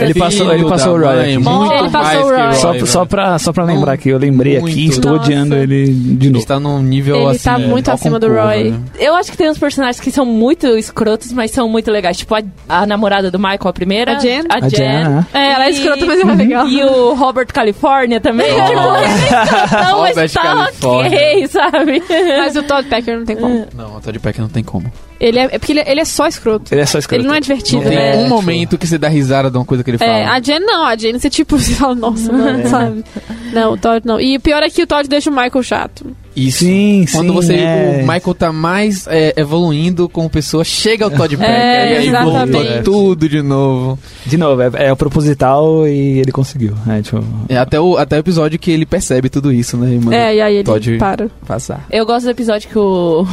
Ele 0.02 0.14
passou- 0.14 0.52
ele 0.52 0.64
passou 0.68 0.94
o 0.94 1.00
Roy 1.00 1.20
aqui. 1.20 1.38
Muito 1.38 1.72
Ele 1.74 1.90
passou 1.90 2.02
mais 2.02 2.18
o 2.18 2.22
que 2.30 2.40
Roy. 2.40 2.54
Só, 2.54 2.86
só, 2.86 3.04
pra, 3.04 3.38
só 3.38 3.52
pra 3.52 3.64
lembrar 3.64 3.92
aqui, 3.92 4.08
eu 4.08 4.18
lembrei 4.18 4.56
aqui 4.56 4.62
Muito. 4.62 4.92
estou 4.92 5.12
Nossa. 5.12 5.24
odiando 5.24 5.54
ele 5.54 5.86
de 5.86 6.28
novo. 6.30 6.38
Está 6.38 6.58
num 6.60 6.80
nível 6.82 7.16
Ele 7.16 7.26
assim. 7.30 7.44
tá 7.44 7.58
muito 7.58 7.86
pau 7.86 7.94
acima 7.94 8.18
do 8.18 8.28
Roy. 8.28 8.64
velho. 8.64 8.84
Eu 8.98 9.14
acho 9.14 9.30
que 9.30 9.36
tem 9.36 9.48
uns 9.50 9.58
personagens 9.58 10.00
que 10.00 10.10
são 10.10 10.24
muito 10.24 10.66
escrotos, 10.76 11.32
mas 11.32 11.50
são 11.50 11.68
muito 11.68 11.90
legais. 11.90 12.16
Tipo 12.16 12.34
a, 12.34 12.42
a 12.68 12.86
namorada 12.86 13.30
do 13.30 13.38
Michael, 13.38 13.68
a 13.68 13.72
primeira. 13.72 14.16
A 14.16 14.18
Jen? 14.18 14.42
A 14.48 14.56
A 14.56 14.60
Jen. 14.60 14.70
Jen, 14.70 15.04
né? 15.08 15.26
É, 15.34 15.52
ela 15.52 15.64
é 15.66 15.70
escrota, 15.70 16.04
mas 16.06 16.20
ela 16.20 16.32
é 16.32 16.36
legal. 16.36 16.68
E 16.68 16.82
o 16.84 17.14
Robert 17.14 17.46
California 17.52 18.20
também. 18.20 18.50
Nossa. 18.58 18.64
Tipo, 18.74 20.06
ele 20.06 20.10
é 20.10 20.14
mas 20.16 20.32
tá 20.32 20.42
California. 20.42 21.06
ok, 21.18 21.46
sabe? 21.48 22.02
Mas 22.38 22.56
o 22.56 22.62
Todd 22.62 22.88
Pecker 22.88 23.18
não 23.18 23.24
tem 23.24 23.36
como. 23.36 23.66
Não, 23.74 23.96
o 23.96 24.00
Todd 24.00 24.18
Pecker 24.18 24.42
não 24.42 24.48
tem 24.48 24.63
como. 24.64 24.90
Ele 25.20 25.38
é, 25.38 25.44
é 25.44 25.58
porque 25.58 25.72
ele, 25.72 25.82
ele 25.86 26.00
é 26.00 26.04
só 26.04 26.26
escroto. 26.26 26.74
Ele 26.74 26.80
é 26.80 26.86
só 26.86 26.98
escroto. 26.98 27.20
Ele 27.22 27.28
não 27.28 27.34
é 27.34 27.40
divertido, 27.40 27.82
Não 27.82 27.88
tem 27.88 27.96
né? 27.96 28.16
um 28.16 28.28
momento 28.28 28.76
que 28.76 28.86
você 28.86 28.98
dá 28.98 29.08
risada 29.08 29.50
de 29.50 29.56
uma 29.56 29.64
coisa 29.64 29.82
que 29.84 29.90
ele 29.90 29.98
fala. 29.98 30.10
É, 30.10 30.24
a 30.26 30.40
Jen 30.40 30.58
não, 30.60 30.84
a 30.84 30.96
Jen 30.96 31.12
você 31.18 31.30
tipo, 31.30 31.56
você 31.58 31.72
fala, 31.74 31.94
nossa, 31.94 32.30
mano, 32.32 32.68
sabe? 32.68 33.04
Não, 33.52 33.72
o 33.72 33.76
Todd 33.78 34.04
não. 34.04 34.20
E 34.20 34.36
o 34.36 34.40
pior 34.40 34.62
é 34.62 34.68
que 34.68 34.82
o 34.82 34.86
Todd 34.86 35.08
deixa 35.08 35.30
o 35.30 35.32
Michael 35.32 35.62
chato. 35.62 36.04
Isso. 36.36 36.58
Sim, 36.58 37.06
Quando 37.12 37.28
sim, 37.28 37.34
você, 37.34 37.54
é. 37.54 38.00
o 38.02 38.12
Michael 38.12 38.34
tá 38.34 38.52
mais 38.52 39.06
é, 39.06 39.32
evoluindo 39.36 40.08
como 40.08 40.28
pessoa, 40.28 40.64
chega 40.64 41.06
o 41.06 41.10
Todd 41.10 41.36
Pecker 41.36 41.54
É, 41.54 41.92
e 41.92 41.96
aí 41.96 42.10
voltou 42.24 42.82
tudo 42.82 43.28
de 43.28 43.40
novo. 43.40 43.98
De 44.26 44.36
novo, 44.36 44.60
é, 44.60 44.70
é 44.88 44.92
o 44.92 44.96
proposital 44.96 45.86
e 45.86 46.18
ele 46.18 46.32
conseguiu. 46.32 46.74
É, 46.88 47.00
tipo, 47.00 47.24
É 47.48 47.56
até 47.56 47.80
o, 47.80 47.96
até 47.96 48.16
o 48.16 48.18
episódio 48.18 48.58
que 48.58 48.70
ele 48.72 48.84
percebe 48.84 49.28
tudo 49.30 49.52
isso, 49.52 49.76
né? 49.76 49.94
E 49.94 49.98
manda 49.98 50.16
É, 50.16 50.34
e 50.34 50.40
aí 50.40 50.54
ele 50.56 50.64
Todd 50.64 50.98
para. 50.98 51.30
passar. 51.46 51.86
Eu 51.88 52.04
gosto 52.04 52.24
do 52.24 52.30
episódio 52.32 52.68
que 52.68 52.78
o. 52.78 53.24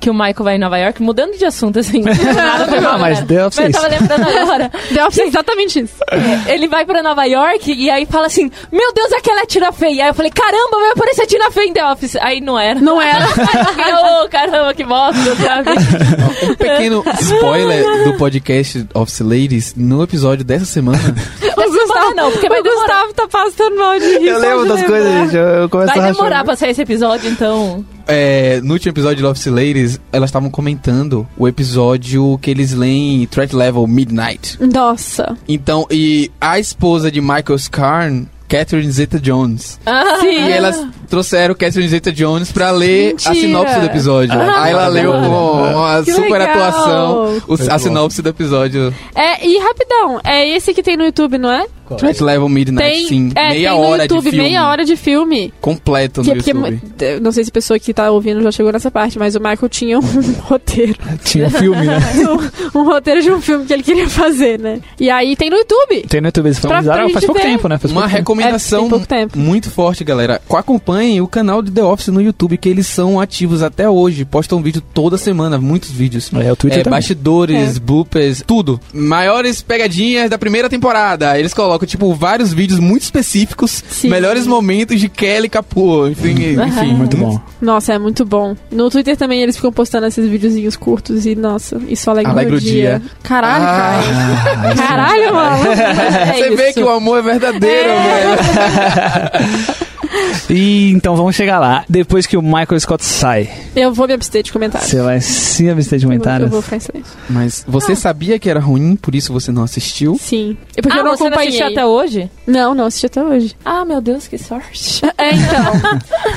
Que 0.00 0.08
o 0.10 0.14
Michael 0.14 0.34
vai 0.44 0.54
em 0.56 0.58
Nova 0.58 0.78
York, 0.78 1.02
mudando 1.02 1.36
de 1.36 1.44
assunto, 1.44 1.78
assim. 1.78 2.02
Nada 2.06 2.66
foi 2.66 2.80
mal, 2.80 2.94
Ah, 2.94 2.98
mas? 2.98 3.20
The 3.22 3.46
Office 3.46 3.58
Mas 3.60 3.74
é 3.74 3.78
eu 3.78 3.82
tava 3.82 3.88
lembrando 3.88 4.38
agora. 4.38 4.68
The 4.94 5.06
Office 5.06 5.18
é 5.18 5.26
exatamente 5.26 5.80
isso. 5.80 5.94
Ele 6.46 6.68
vai 6.68 6.84
pra 6.86 7.02
Nova 7.02 7.24
York 7.24 7.72
e 7.72 7.90
aí 7.90 8.06
fala 8.06 8.26
assim: 8.26 8.50
Meu 8.70 8.92
Deus, 8.94 9.12
aquela 9.12 9.40
é 9.40 9.42
a 9.42 9.46
Tina 9.46 9.72
Fey. 9.72 10.00
Aí 10.00 10.08
eu 10.08 10.14
falei: 10.14 10.30
Caramba, 10.30 10.78
vai 10.78 10.90
aparecer 10.92 11.22
a 11.22 11.26
Tina 11.26 11.50
Fey 11.50 11.68
em 11.68 11.72
The 11.72 11.84
Office. 11.92 12.16
Aí 12.16 12.40
não 12.40 12.58
era. 12.58 12.80
Não 12.80 13.00
era. 13.02 13.24
Aí 13.76 14.24
"Ô, 14.24 14.28
caramba, 14.28 14.72
que 14.74 14.84
bosta, 14.84 15.34
sabe? 15.36 15.70
Um 16.50 16.54
pequeno 16.54 17.04
spoiler 17.20 18.04
do 18.04 18.14
podcast 18.14 18.86
Office 18.94 19.20
Ladies 19.20 19.74
no 19.76 20.02
episódio 20.02 20.44
dessa 20.44 20.64
semana. 20.64 20.98
Gustavo, 21.98 22.14
não, 22.16 22.32
porque 22.32 22.48
vai 22.48 22.60
o 22.60 22.62
Gustavo 22.64 23.12
tá 23.14 23.28
passando 23.28 23.76
mal 23.76 23.98
de 23.98 24.18
rir. 24.18 24.26
eu 24.28 24.38
lembro 24.38 24.66
das 24.66 24.76
lembrar. 24.80 24.88
coisas, 24.88 25.12
gente. 25.12 25.36
Eu, 25.36 25.42
eu 25.42 25.68
começo 25.68 25.88
Vai 25.88 25.98
a 25.98 26.02
rachar. 26.02 26.16
demorar 26.16 26.44
pra 26.44 26.56
sair 26.56 26.70
esse 26.70 26.82
episódio, 26.82 27.30
então. 27.30 27.84
É, 28.06 28.60
no 28.62 28.72
último 28.74 28.90
episódio 28.90 29.16
de 29.18 29.26
Office 29.26 29.46
Ladies, 29.46 30.00
elas 30.12 30.30
estavam 30.30 30.48
comentando 30.50 31.26
o 31.36 31.46
episódio 31.46 32.38
que 32.40 32.50
eles 32.50 32.72
leem 32.72 33.26
Threat 33.26 33.54
Level 33.54 33.86
Midnight. 33.86 34.58
Nossa. 34.62 35.36
Então, 35.46 35.86
e 35.90 36.30
a 36.40 36.58
esposa 36.58 37.10
de 37.10 37.20
Michael 37.20 37.58
Scarn, 37.58 38.26
Catherine 38.48 38.90
Zeta-Jones. 38.90 39.78
Ah, 39.84 40.18
Sim. 40.20 40.26
E 40.46 40.52
elas 40.52 40.86
trouxeram 41.08 41.54
Catherine 41.54 41.88
Zeta-Jones 41.88 42.52
pra 42.52 42.70
ler 42.70 43.14
a 43.24 43.30
Mentira. 43.30 43.34
sinopse 43.34 43.80
do 43.80 43.86
episódio. 43.86 44.38
Ah, 44.38 44.62
Aí 44.64 44.72
ela 44.72 44.88
leu 44.88 45.12
com 45.12 45.18
uma 45.18 46.02
Que 46.04 46.12
super 46.12 46.38
legal. 46.38 46.48
atuação 46.48 47.42
o- 47.48 47.72
a 47.72 47.78
sinopse 47.78 48.22
do 48.22 48.28
episódio. 48.28 48.94
É, 49.14 49.46
e 49.46 49.58
rapidão, 49.58 50.20
é 50.24 50.48
esse 50.48 50.72
que 50.74 50.82
tem 50.82 50.96
no 50.96 51.04
YouTube, 51.04 51.38
não 51.38 51.50
é? 51.50 51.66
Threat 51.96 52.22
Level 52.22 52.50
Midnight, 52.50 52.86
Tem, 52.86 53.06
sim. 53.08 53.32
é, 53.34 53.48
meia 53.48 53.70
tem 53.70 53.80
no 53.80 53.86
hora 53.86 54.02
YouTube, 54.02 54.24
de 54.24 54.30
filme. 54.30 54.44
meia 54.44 54.68
hora 54.68 54.84
de 54.84 54.94
filme. 54.94 55.54
Completo 55.58 56.20
Que, 56.20 56.28
no 56.28 56.34
porque, 56.36 56.50
YouTube. 56.50 56.80
eu 57.00 57.20
não 57.22 57.32
sei 57.32 57.44
se 57.44 57.48
a 57.48 57.52
pessoa 57.52 57.78
que 57.78 57.94
tá 57.94 58.10
ouvindo 58.10 58.42
já 58.42 58.52
chegou 58.52 58.70
nessa 58.70 58.90
parte, 58.90 59.18
mas 59.18 59.34
o 59.34 59.38
Michael 59.40 59.68
tinha 59.70 59.98
um 59.98 60.02
roteiro. 60.44 60.98
Tinha 61.24 61.46
um 61.46 61.50
filme, 61.50 61.86
né? 61.86 61.98
um, 62.74 62.80
um 62.80 62.84
roteiro 62.84 63.22
de 63.22 63.30
um 63.30 63.40
filme 63.40 63.64
que 63.64 63.72
ele 63.72 63.82
queria 63.82 64.06
fazer, 64.06 64.58
né? 64.58 64.80
E 65.00 65.08
aí 65.08 65.34
tem 65.34 65.48
no 65.48 65.56
YouTube. 65.56 66.02
Tem 66.06 66.20
no 66.20 66.28
YouTube, 66.28 66.46
eles 66.48 66.58
Pra- 66.60 66.68
pra 66.68 66.80
finalizaram 66.82 67.10
faz 67.10 67.24
pouco 67.24 67.40
ver. 67.40 67.46
tempo, 67.48 67.68
né? 67.68 67.78
Faz 67.78 67.90
Uma 67.90 68.02
pouco 68.02 68.08
tempo. 68.16 68.18
recomendação 68.18 68.78
É, 68.78 68.82
tem 68.82 68.90
pouco 68.90 69.06
tempo. 69.06 69.38
muito 69.38 69.70
forte, 69.70 70.04
galera. 70.04 70.42
Acompanhem 70.98 71.20
o 71.20 71.28
canal 71.28 71.62
de 71.62 71.70
The 71.70 71.82
Office 71.84 72.08
no 72.08 72.20
YouTube, 72.20 72.56
que 72.58 72.68
eles 72.68 72.84
são 72.88 73.20
ativos 73.20 73.62
até 73.62 73.88
hoje. 73.88 74.24
Postam 74.24 74.60
vídeo 74.60 74.82
toda 74.92 75.16
semana, 75.16 75.56
muitos 75.56 75.90
vídeos. 75.92 76.28
É, 76.34 76.50
o 76.50 76.56
Twitter 76.56 76.80
É, 76.80 76.82
também. 76.82 76.98
bastidores, 76.98 77.76
É. 77.76 77.80
bloopers, 77.80 78.42
tudo. 78.44 78.80
Maiores 78.92 79.62
pegadinhas 79.62 80.28
da 80.28 80.36
primeira 80.36 80.68
temporada. 80.68 81.38
Eles 81.38 81.54
colocam, 81.54 81.86
tipo, 81.86 82.12
vários 82.14 82.52
vídeos 82.52 82.80
muito 82.80 83.02
específicos. 83.02 83.84
Sim. 83.88 84.08
Melhores 84.10 84.44
momentos 84.44 84.98
de 84.98 85.08
Kelly 85.08 85.48
Capô. 85.48 86.08
Enfim, 86.08 86.30
enfim. 86.66 86.94
Muito 86.94 87.16
bom. 87.16 87.40
Nossa, 87.60 87.92
é 87.94 87.98
muito 87.98 88.24
bom. 88.24 88.56
No 88.68 88.90
Twitter 88.90 89.16
também 89.16 89.40
eles 89.40 89.54
ficam 89.54 89.70
postando 89.72 90.06
esses 90.06 90.28
videozinhos 90.28 90.74
curtos 90.74 91.26
e, 91.26 91.36
nossa, 91.36 91.80
isso 91.88 92.10
alegra, 92.10 92.32
Alegra 92.32 92.56
o 92.56 92.60
dia. 92.60 92.72
dia. 92.98 93.02
Caralho, 93.22 93.64
Ah, 93.64 94.00
cara. 94.56 94.74
Caralho, 94.88 95.32
mano. 95.34 95.64
É 95.72 96.32
Você 96.34 96.56
vê 96.56 96.64
isso. 96.64 96.74
que 96.74 96.82
o 96.82 96.88
amor 96.90 97.20
é 97.20 97.22
verdadeiro, 97.22 97.88
velho. 97.88 99.78
E 100.50 100.87
então 100.90 101.14
vamos 101.16 101.34
chegar 101.36 101.58
lá. 101.58 101.84
Depois 101.88 102.26
que 102.26 102.36
o 102.36 102.42
Michael 102.42 102.78
Scott 102.80 103.04
sai, 103.04 103.48
Eu 103.74 103.92
vou 103.92 104.06
me 104.06 104.14
abster 104.14 104.42
de 104.42 104.52
comentários. 104.52 104.90
você 104.90 105.00
vai 105.02 105.20
se 105.20 105.68
abster 105.68 105.98
de 105.98 106.04
Eu 106.04 106.08
vou- 106.10 106.16
comentários? 106.18 106.46
Eu 106.46 106.50
vou 106.52 106.62
ficar 106.62 106.76
em 106.76 106.80
silêncio. 106.80 107.12
Mas 107.28 107.64
você 107.66 107.94
sabia 107.96 108.38
que 108.38 108.48
era 108.48 108.60
ruim, 108.60 108.96
por 108.96 109.14
isso 109.14 109.32
você 109.32 109.50
não 109.52 109.62
assistiu? 109.62 110.16
Sim. 110.20 110.56
É 110.76 110.82
porque 110.82 110.96
ah, 110.96 111.00
eu 111.00 111.04
não 111.04 111.12
você 111.16 111.24
não 111.24 111.28
acompanhei. 111.28 111.48
assistiu 111.48 111.66
até 111.66 111.86
hoje? 111.86 112.30
Não, 112.46 112.74
não 112.74 112.84
assisti 112.86 113.06
até 113.06 113.22
hoje. 113.22 113.56
Ah, 113.64 113.84
meu 113.84 114.00
Deus, 114.00 114.26
que 114.28 114.38
sorte. 114.38 115.02
É, 115.18 115.30
então. 115.34 115.72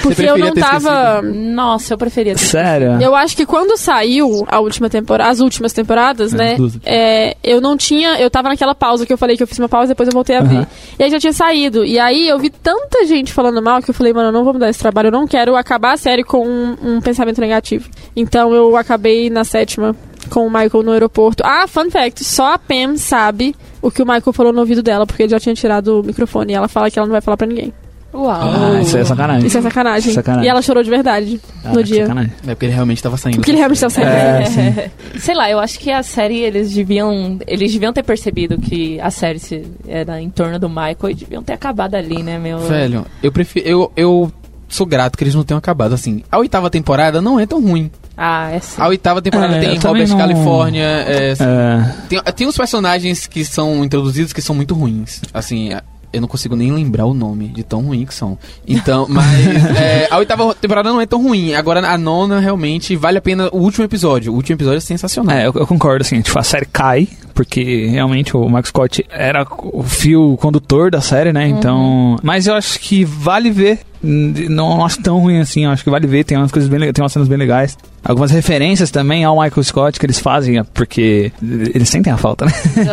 Porque 0.01 0.23
eu 0.23 0.33
preferia 0.33 0.37
não 0.45 0.53
ter 0.55 0.59
tava. 0.61 1.21
Nossa, 1.21 1.93
eu 1.93 1.97
preferia. 1.99 2.33
ter- 2.33 2.39
Sério? 2.39 2.99
Eu 2.99 3.13
acho 3.15 3.35
que 3.37 3.45
quando 3.45 3.77
saiu 3.77 4.43
a 4.47 4.59
última 4.59 4.89
temporada, 4.89 5.29
as 5.29 5.39
últimas 5.39 5.71
temporadas, 5.71 6.33
É, 6.33 6.37
né? 6.37 6.57
é, 6.83 7.37
eu 7.43 7.61
não 7.61 7.77
tinha. 7.77 8.19
Eu 8.19 8.29
tava 8.31 8.49
naquela 8.49 8.73
pausa 8.73 9.05
que 9.05 9.13
eu 9.13 9.17
falei 9.19 9.37
que 9.37 9.43
eu 9.43 9.47
fiz 9.47 9.59
uma 9.59 9.69
pausa 9.69 9.89
depois 9.89 10.07
eu 10.09 10.13
voltei 10.13 10.35
a 10.35 10.41
ver. 10.41 10.55
Aham. 10.55 10.67
E 10.97 11.03
aí 11.03 11.11
já 11.11 11.19
tinha 11.19 11.31
saído. 11.33 11.85
E 11.85 11.99
aí 11.99 12.27
eu 12.27 12.39
vi 12.39 12.49
tanta 12.49 13.05
gente 13.05 13.31
falando 13.31 13.61
mal 13.61 13.81
que 13.83 13.89
eu 13.91 13.93
falei, 13.93 14.11
mano, 14.13 14.29
eu 14.29 14.31
não 14.31 14.40
vou 14.43 14.53
mudar 14.53 14.69
esse 14.69 14.79
trabalho, 14.79 15.07
eu 15.07 15.11
não 15.11 15.27
quero 15.27 15.55
acabar 15.55 15.93
a 15.93 15.97
série 15.97 16.23
com 16.23 16.47
um, 16.47 16.77
um 16.81 17.01
pensamento 17.01 17.41
negativo. 17.41 17.89
Então 18.15 18.53
eu 18.53 18.75
acabei 18.75 19.29
na 19.29 19.43
sétima 19.43 19.95
com 20.29 20.45
o 20.45 20.49
Michael 20.49 20.83
no 20.83 20.91
aeroporto. 20.91 21.43
Ah, 21.45 21.67
fun 21.67 21.89
fact, 21.89 22.23
só 22.23 22.53
a 22.53 22.57
Pam 22.59 22.97
sabe 22.97 23.55
o 23.81 23.89
que 23.91 24.01
o 24.01 24.05
Michael 24.05 24.33
falou 24.33 24.53
no 24.53 24.59
ouvido 24.59 24.83
dela, 24.83 25.05
porque 25.05 25.23
ele 25.23 25.31
já 25.31 25.39
tinha 25.39 25.55
tirado 25.55 25.99
o 25.99 26.03
microfone. 26.03 26.53
E 26.53 26.55
ela 26.55 26.67
fala 26.67 26.89
que 26.89 26.99
ela 26.99 27.07
não 27.07 27.13
vai 27.13 27.21
falar 27.21 27.37
pra 27.37 27.47
ninguém. 27.47 27.73
Uau. 28.13 28.29
Ah, 28.29 28.81
isso 28.81 28.97
é 28.97 29.03
sacanagem. 29.05 29.47
Isso 29.47 29.57
é 29.57 29.61
sacanagem. 29.61 30.13
Sacanagem. 30.13 30.45
E 30.45 30.49
ela 30.49 30.61
chorou 30.61 30.83
de 30.83 30.89
verdade 30.89 31.39
Ah, 31.63 31.69
no 31.69 31.77
que 31.77 31.83
dia. 31.83 32.01
Sacanagem. 32.03 32.31
É 32.45 32.53
porque 32.55 32.65
ele 32.65 32.73
realmente 32.73 33.01
tava 33.01 33.15
saindo. 33.17 33.35
Porque 33.37 33.51
ele 33.51 33.57
realmente 33.57 33.77
estava 33.77 33.93
saindo. 33.93 34.07
É, 34.09 34.45
sim. 34.45 34.91
Sei 35.19 35.33
lá, 35.33 35.49
eu 35.49 35.59
acho 35.59 35.79
que 35.79 35.89
a 35.91 36.03
série 36.03 36.39
eles 36.39 36.71
deviam. 36.73 37.39
Eles 37.47 37.71
deviam 37.71 37.93
ter 37.93 38.03
percebido 38.03 38.57
que 38.57 38.99
a 38.99 39.09
série 39.09 39.39
se- 39.39 39.65
era 39.87 40.21
em 40.21 40.29
torno 40.29 40.59
do 40.59 40.67
Michael 40.69 41.09
e 41.11 41.13
deviam 41.13 41.41
ter 41.43 41.53
acabado 41.53 41.95
ali, 41.95 42.21
né, 42.21 42.37
meu? 42.37 42.59
Velho, 42.59 43.05
eu 43.23 43.31
prefiro. 43.31 43.65
Eu, 43.67 43.91
eu 43.95 44.31
sou 44.67 44.85
grato 44.85 45.17
que 45.17 45.23
eles 45.23 45.35
não 45.35 45.43
tenham 45.43 45.57
acabado. 45.59 45.93
Assim, 45.93 46.23
a 46.31 46.37
oitava 46.37 46.69
temporada 46.69 47.21
não 47.21 47.39
é 47.39 47.45
tão 47.45 47.61
ruim. 47.61 47.89
Ah, 48.17 48.51
é 48.51 48.59
sim. 48.59 48.81
A 48.81 48.87
oitava 48.87 49.21
temporada 49.21 49.55
É, 49.55 49.59
tem 49.61 49.77
Robert 49.79 50.07
não- 50.09 50.17
California. 50.17 50.83
é, 50.85 51.31
É, 51.31 51.93
tem, 52.09 52.21
tem 52.35 52.47
uns 52.47 52.57
personagens 52.57 53.25
que 53.25 53.43
são 53.45 53.83
introduzidos 53.85 54.33
que 54.33 54.41
são 54.41 54.53
muito 54.55 54.73
ruins. 54.75 55.21
Assim, 55.33 55.69
eu 56.13 56.21
não 56.21 56.27
consigo 56.27 56.55
nem 56.55 56.71
lembrar 56.71 57.05
o 57.05 57.13
nome 57.13 57.47
de 57.47 57.63
tão 57.63 57.81
ruim 57.81 58.05
que 58.05 58.13
são. 58.13 58.37
Então, 58.67 59.05
mas 59.09 59.65
é, 59.77 60.07
a 60.09 60.17
oitava 60.17 60.53
temporada 60.55 60.89
não 60.89 61.01
é 61.01 61.05
tão 61.05 61.21
ruim. 61.21 61.53
Agora 61.53 61.85
a 61.87 61.97
nona 61.97 62.39
realmente 62.39 62.95
vale 62.95 63.17
a 63.17 63.21
pena 63.21 63.49
o 63.51 63.57
último 63.57 63.85
episódio. 63.85 64.31
O 64.31 64.35
último 64.35 64.55
episódio 64.55 64.77
é 64.77 64.81
sensacional. 64.81 65.35
é, 65.35 65.47
eu, 65.47 65.53
eu 65.55 65.67
concordo, 65.67 66.03
assim, 66.03 66.21
tipo, 66.21 66.37
a 66.37 66.43
série 66.43 66.65
cai 66.65 67.07
porque 67.33 67.87
realmente 67.87 68.35
o 68.35 68.47
Max 68.47 68.69
Scott 68.69 69.05
era 69.09 69.45
o 69.59 69.83
fio 69.83 70.37
condutor 70.39 70.91
da 70.91 71.01
série, 71.01 71.33
né? 71.33 71.47
Então, 71.47 72.17
mas 72.21 72.47
eu 72.47 72.55
acho 72.55 72.79
que 72.79 73.03
vale 73.03 73.49
ver. 73.49 73.79
Não, 74.03 74.77
não 74.77 74.85
acho 74.85 74.99
tão 75.03 75.19
ruim 75.19 75.39
assim, 75.39 75.65
eu 75.65 75.69
acho 75.69 75.83
que 75.83 75.89
vale 75.89 76.07
ver, 76.07 76.23
tem 76.23 76.35
umas 76.35 76.51
coisas 76.51 76.67
bem, 76.67 76.91
tem 76.91 77.03
umas 77.03 77.11
cenas 77.11 77.27
bem 77.27 77.37
legais. 77.37 77.77
Algumas 78.03 78.31
referências 78.31 78.89
também 78.89 79.23
ao 79.23 79.39
Michael 79.39 79.63
Scott 79.63 79.99
que 79.99 80.05
eles 80.05 80.19
fazem, 80.19 80.57
é 80.57 80.63
porque 80.63 81.31
eles 81.41 81.87
sentem 81.87 82.11
a 82.11 82.17
falta, 82.17 82.45
né? 82.45 82.51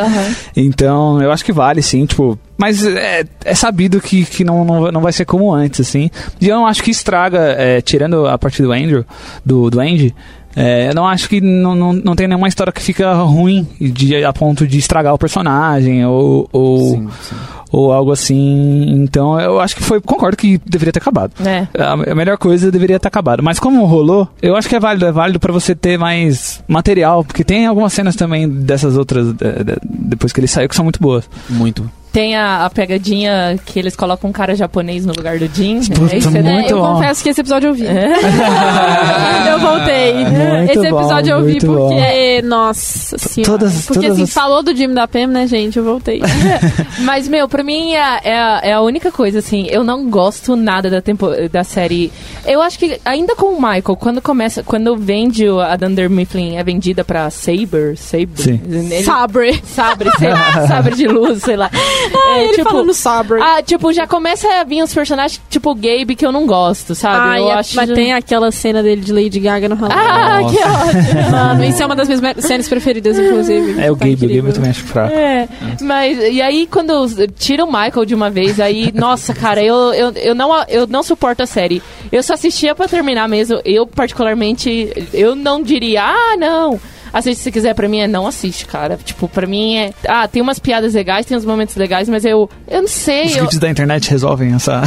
Então, 0.55 1.20
eu 1.22 1.32
acho 1.32 1.45
que 1.45 1.53
vale, 1.53 1.80
sim, 1.80 2.05
tipo. 2.05 2.39
Mas 2.59 2.84
é, 2.84 3.24
é 3.45 3.55
sabido 3.55 4.01
que, 4.01 4.24
que 4.24 4.45
não, 4.45 4.64
não, 4.64 4.93
não 4.93 5.01
vai 5.01 5.12
ser 5.12 5.24
como 5.24 5.53
antes, 5.55 5.80
assim. 5.80 6.11
E 6.41 6.49
eu 6.49 6.57
não 6.57 6.66
acho 6.66 6.82
que 6.82 6.91
estraga, 6.91 7.39
é, 7.39 7.80
tirando 7.80 8.26
a 8.26 8.36
parte 8.36 8.62
do 8.62 8.72
Andrew, 8.72 9.05
do, 9.45 9.70
do 9.70 9.80
Andy, 9.80 10.14
é, 10.59 10.88
eu 10.90 10.94
não 10.94 11.06
acho 11.06 11.28
que 11.28 11.40
não, 11.40 11.74
não, 11.74 11.92
não 11.92 12.16
tem 12.16 12.26
nenhuma 12.26 12.48
história 12.48 12.72
que 12.72 12.82
fica 12.82 13.12
ruim 13.14 13.66
de, 13.80 14.24
a 14.24 14.32
ponto 14.32 14.66
de 14.66 14.78
estragar 14.78 15.14
o 15.14 15.18
personagem 15.18 16.04
ou, 16.04 16.48
ou, 16.52 16.78
Sim, 16.90 17.09
sim. 17.22 17.36
ou 17.70 17.92
algo 17.92 18.11
assim. 18.12 18.86
Então, 19.02 19.40
eu 19.40 19.61
acho 19.61 19.76
que 19.76 19.82
foi. 19.82 20.00
Concordo 20.00 20.36
que 20.36 20.61
deveria 20.66 20.92
ter 20.92 21.00
acabado. 21.00 21.32
É. 21.46 21.66
A 21.80 21.92
a 21.92 22.14
melhor 22.14 22.36
coisa 22.38 22.70
deveria 22.70 22.98
ter 22.98 23.09
acabado. 23.09 23.42
Mas 23.42 23.59
como 23.59 23.84
rolou, 23.84 24.28
eu 24.42 24.56
acho 24.56 24.68
que 24.68 24.76
é 24.76 24.80
válido. 24.80 25.06
É 25.06 25.12
válido 25.12 25.38
pra 25.40 25.52
você 25.52 25.74
ter 25.74 25.98
mais 25.98 26.62
material. 26.66 27.24
Porque 27.24 27.44
tem 27.44 27.66
algumas 27.66 27.92
cenas 27.92 28.16
também 28.16 28.48
dessas 28.48 28.96
outras, 28.96 29.32
de- 29.32 29.76
depois 29.84 30.32
que 30.32 30.40
ele 30.40 30.48
saiu, 30.48 30.68
que 30.68 30.74
são 30.76 30.84
muito 30.84 31.00
boas. 31.00 31.28
Muito. 31.48 31.88
Tem 32.19 32.35
a, 32.35 32.64
a 32.66 32.71
pegadinha 32.71 33.57
que 33.64 33.79
eles 33.79 33.95
colocam 33.95 34.29
um 34.31 34.33
cara 34.33 34.57
japonês 34.57 35.07
no 35.07 35.12
lugar 35.16 35.39
do 35.39 35.47
Jin. 35.47 35.83
Puta, 35.83 36.16
É 36.16 36.43
né? 36.43 36.53
muito 36.55 36.69
É, 36.71 36.73
eu 36.73 36.81
bom. 36.81 36.95
confesso 36.95 37.23
que 37.23 37.29
esse 37.29 37.41
episódio 37.41 37.69
eu 37.69 37.75
vi. 37.75 37.85
eu 39.49 39.59
voltei. 39.61 40.14
Muito 40.25 40.73
esse 40.81 40.91
bom, 40.91 40.99
episódio 41.01 41.31
eu 41.33 41.45
vi 41.45 41.59
porque. 41.61 42.43
Nossa 42.43 43.16
senhora. 43.19 43.53
Todas- 43.53 43.87
porque 43.87 44.01
todas 44.01 44.12
assim, 44.14 44.23
as- 44.25 44.33
falou 44.33 44.64
do 44.64 44.75
Jimmy 44.75 44.95
da 44.95 45.07
Pam, 45.07 45.29
né, 45.29 45.47
gente? 45.47 45.79
Eu 45.79 45.85
voltei. 45.85 46.21
Mas, 47.01 47.29
meu, 47.29 47.49
pra 47.49 47.62
mim 47.62 47.93
é, 47.93 48.03
a- 48.03 48.21
é, 48.25 48.37
a- 48.37 48.61
é 48.64 48.73
a 48.73 48.81
única 48.81 49.12
coisa, 49.12 49.39
assim. 49.39 49.69
Eu 49.71 49.85
não 49.85 50.11
gosto 50.11 50.57
nada 50.57 50.91
da, 50.91 51.01
tempo, 51.01 51.29
da 51.53 51.62
série. 51.62 52.11
Eu 52.45 52.61
acho 52.61 52.79
que, 52.81 53.01
ainda 53.05 53.37
com 53.37 53.47
o 53.55 53.62
Michael, 53.62 53.97
quando 53.97 54.21
começa. 54.21 54.62
Quando 54.64 54.97
vende 54.97 55.47
a 55.49 55.77
Dunder 55.77 56.11
Mifflin 56.11 56.57
é 56.57 56.64
vendida 56.64 57.05
pra 57.05 57.31
Saber. 57.31 57.97
Saber. 57.97 58.29
Sim. 58.37 58.61
Ele- 58.69 59.03
Sabre. 59.05 59.62
Sabre, 59.64 60.11
sei 60.19 60.31
lá, 60.31 60.66
sabre 60.66 60.95
de 60.97 61.07
luz, 61.07 61.43
sei 61.43 61.57
lá. 61.57 61.71
Ah, 62.14 62.28
É, 62.38 62.44
ele 62.44 62.62
falando 62.62 62.92
Sabre. 62.94 63.40
Ah, 63.40 63.62
tipo, 63.62 63.92
já 63.92 64.06
começa 64.06 64.46
a 64.61 64.64
vir 64.64 64.82
os 64.82 64.92
personagens, 64.94 65.40
tipo 65.50 65.70
o 65.70 65.74
Gabe, 65.74 66.14
que 66.14 66.24
eu 66.24 66.30
não 66.32 66.46
gosto, 66.46 66.94
sabe? 66.94 67.16
Ah, 67.30 67.40
eu 67.40 67.50
a- 67.50 67.59
acho... 67.61 67.74
mas 67.76 67.90
tem 67.90 68.12
aquela 68.12 68.50
cena 68.50 68.82
dele 68.82 69.00
de 69.00 69.12
Lady 69.12 69.40
Gaga 69.40 69.68
no 69.68 69.74
Halloween. 69.74 69.98
Ah, 69.98 70.38
que 70.50 70.56
ótimo! 70.59 71.30
Mano, 71.30 71.64
isso 71.64 71.82
é 71.82 71.86
uma 71.86 71.96
das 71.96 72.09
minhas 72.09 72.20
me- 72.20 72.42
cenas 72.42 72.68
preferidas, 72.68 73.18
inclusive. 73.18 73.80
É 73.82 73.90
o 73.90 73.96
Tá 73.96 74.04
Gabe, 74.04 74.14
o 74.14 74.16
Gabe 74.18 74.24
incrível. 74.26 74.50
eu 74.50 74.54
também 74.54 74.70
acho 74.70 74.84
fraco. 74.84 75.14
É, 75.14 75.48
mas 75.80 76.18
e 76.18 76.40
aí 76.42 76.66
quando 76.66 77.09
tira 77.38 77.64
o 77.64 77.66
Michael 77.66 78.04
de 78.04 78.14
uma 78.14 78.30
vez, 78.30 78.61
aí, 78.61 78.92
nossa, 78.94 79.34
cara, 79.34 79.62
eu, 79.62 79.74
eu, 79.94 80.11
eu, 80.12 80.34
não, 80.34 80.50
eu 80.68 80.86
não 80.86 81.02
suporto 81.02 81.42
a 81.42 81.46
série. 81.46 81.82
Eu 82.12 82.22
só 82.22 82.34
assistia 82.34 82.74
pra 82.74 82.86
terminar 82.88 83.28
mesmo. 83.28 83.61
Eu, 83.64 83.86
particularmente, 83.86 84.92
eu 85.12 85.34
não 85.34 85.62
diria, 85.62 86.02
ah, 86.04 86.36
não. 86.38 86.78
Assiste 87.12 87.40
se 87.40 87.52
quiser, 87.52 87.74
pra 87.74 87.88
mim 87.88 88.00
é 88.00 88.06
não 88.09 88.26
assiste, 88.26 88.66
cara. 88.66 88.96
Tipo, 89.02 89.28
pra 89.28 89.46
mim 89.46 89.76
é. 89.76 89.92
Ah, 90.06 90.26
tem 90.28 90.42
umas 90.42 90.59
piadas 90.59 90.94
legais, 90.94 91.26
tem 91.26 91.36
uns 91.36 91.44
momentos 91.44 91.74
legais, 91.76 92.09
mas 92.09 92.24
eu. 92.24 92.48
Eu 92.66 92.82
não 92.82 92.88
sei. 92.88 93.26
Os 93.26 93.32
Eu, 93.32 93.38
clipes 93.40 93.59
da 93.59 93.68
internet 93.70 94.11
resolvem 94.11 94.54
essa. 94.54 94.82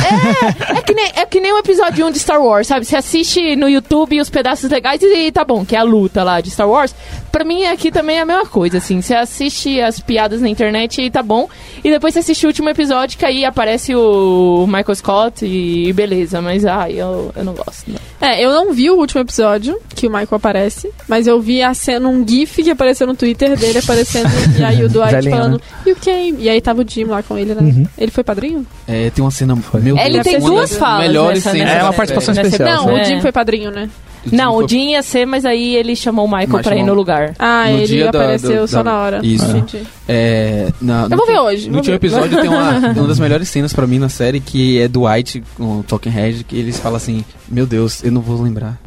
é, 0.75 0.81
que 0.81 0.93
nem, 0.93 1.11
é 1.15 1.25
que 1.25 1.39
nem 1.39 1.53
o 1.53 1.57
episódio 1.57 2.05
1 2.05 2.11
de 2.11 2.19
Star 2.19 2.41
Wars, 2.41 2.67
sabe? 2.67 2.85
Você 2.85 2.95
assiste 2.95 3.55
no 3.55 3.67
YouTube 3.69 4.19
os 4.19 4.29
pedaços 4.29 4.69
legais 4.69 5.01
e, 5.01 5.27
e 5.27 5.31
tá 5.31 5.43
bom, 5.43 5.65
que 5.65 5.75
é 5.75 5.79
a 5.79 5.83
luta 5.83 6.23
lá 6.23 6.41
de 6.41 6.49
Star 6.51 6.69
Wars. 6.69 6.93
Pra 7.31 7.43
mim 7.43 7.63
aqui 7.65 7.91
também 7.91 8.17
é 8.17 8.21
a 8.21 8.25
mesma 8.25 8.45
coisa, 8.45 8.77
assim. 8.77 9.01
Você 9.01 9.15
assiste 9.15 9.79
as 9.81 9.99
piadas 9.99 10.41
na 10.41 10.49
internet 10.49 11.01
e 11.01 11.09
tá 11.09 11.23
bom. 11.23 11.47
E 11.83 11.89
depois 11.89 12.13
você 12.13 12.19
assiste 12.19 12.45
o 12.45 12.47
último 12.49 12.69
episódio 12.69 13.17
que 13.17 13.25
aí 13.25 13.45
aparece 13.45 13.95
o 13.95 14.65
Michael 14.67 14.95
Scott 14.95 15.45
e, 15.45 15.87
e 15.87 15.93
beleza. 15.93 16.41
Mas, 16.41 16.65
ai, 16.65 16.93
eu, 16.93 17.31
eu 17.35 17.43
não 17.43 17.53
gosto, 17.53 17.83
não. 17.87 17.99
É, 18.19 18.43
eu 18.43 18.51
não 18.51 18.73
vi 18.73 18.89
o 18.89 18.95
último 18.97 19.21
episódio 19.21 19.79
que 19.95 20.07
o 20.07 20.09
Michael 20.09 20.27
aparece, 20.31 20.91
mas 21.07 21.25
eu 21.25 21.39
vi 21.41 21.61
a 21.63 21.73
cena, 21.73 22.09
um 22.11 22.27
GIF 22.27 22.61
que 22.63 22.69
apareceu 22.69 23.07
no 23.07 23.15
Twitter 23.15 23.57
dele 23.57 23.79
aparecendo, 23.79 24.29
e 24.59 24.63
aí 24.63 24.83
o 24.83 24.89
Dwight 24.89 25.11
Velhinho, 25.13 25.35
falando, 25.35 25.61
you 25.85 25.95
came. 26.01 26.35
E 26.39 26.49
aí 26.49 26.59
tava 26.61 26.81
o 26.81 26.85
Jim 26.87 27.05
lá 27.05 27.23
com 27.23 27.37
ele, 27.37 27.55
né? 27.55 27.85
Ele 27.97 28.11
foi 28.11 28.23
padrinho? 28.23 28.65
É, 28.87 29.09
tem 29.09 29.23
uma 29.23 29.31
cena. 29.31 29.55
Meu 29.81 29.97
Ele 29.97 30.13
Deus, 30.21 30.23
tem 30.25 30.39
duas 30.39 30.75
falas 30.75 31.07
Melhores 31.07 31.43
nessa- 31.45 31.57
nessa 31.57 31.71
É 31.79 31.83
uma 31.83 31.93
participação 31.93 32.33
especial. 32.33 32.85
Não, 32.87 32.97
É. 32.97 33.01
o 33.01 33.05
Jim 33.05 33.21
foi 33.21 33.31
padrinho, 33.31 33.71
né? 33.71 33.89
Jim 34.23 34.35
Não, 34.35 34.53
foi- 34.53 34.63
o 34.65 34.67
Jim 34.67 34.89
ia 34.91 35.01
ser, 35.01 35.25
mas 35.25 35.45
aí 35.45 35.75
ele 35.75 35.95
chamou 35.95 36.25
o 36.25 36.27
Michael 36.27 36.49
Mas 36.49 36.61
pra 36.61 36.75
ir 36.75 36.79
chamou- 36.79 36.93
no 36.93 36.99
lugar. 36.99 37.33
Ah, 37.39 37.65
No 37.69 37.77
ele 37.79 38.03
da- 38.03 38.09
apareceu 38.09 38.61
da- 38.61 38.67
só 38.67 38.83
da- 38.83 38.91
na 38.91 38.97
hora. 38.99 39.19
Isso. 39.23 39.45
Entendi. 39.57 39.83
É, 40.07 40.67
na, 40.79 41.07
Eu 41.09 41.17
vou 41.17 41.25
ver 41.25 41.39
hoje, 41.39 41.69
No 41.69 41.77
último 41.77 41.95
episódio 41.95 42.39
tem 42.39 42.47
uma, 42.49 42.71
uma 42.95 43.07
das 43.07 43.19
melhores 43.19 43.49
cenas 43.49 43.73
pra 43.73 43.87
mim 43.87 43.97
na 43.97 44.09
série, 44.09 44.39
que 44.39 44.79
é 44.79 44.87
do 44.87 45.07
White 45.07 45.41
com 45.57 45.79
o 45.79 45.83
Talking 45.83 46.09
Head, 46.11 46.43
que 46.43 46.55
eles 46.55 46.77
falam 46.79 46.97
assim, 46.97 47.25
meu 47.49 47.65
Deus, 47.65 48.03
eu 48.03 48.11
não 48.11 48.21
vou 48.21 48.39
lembrar. 48.41 48.77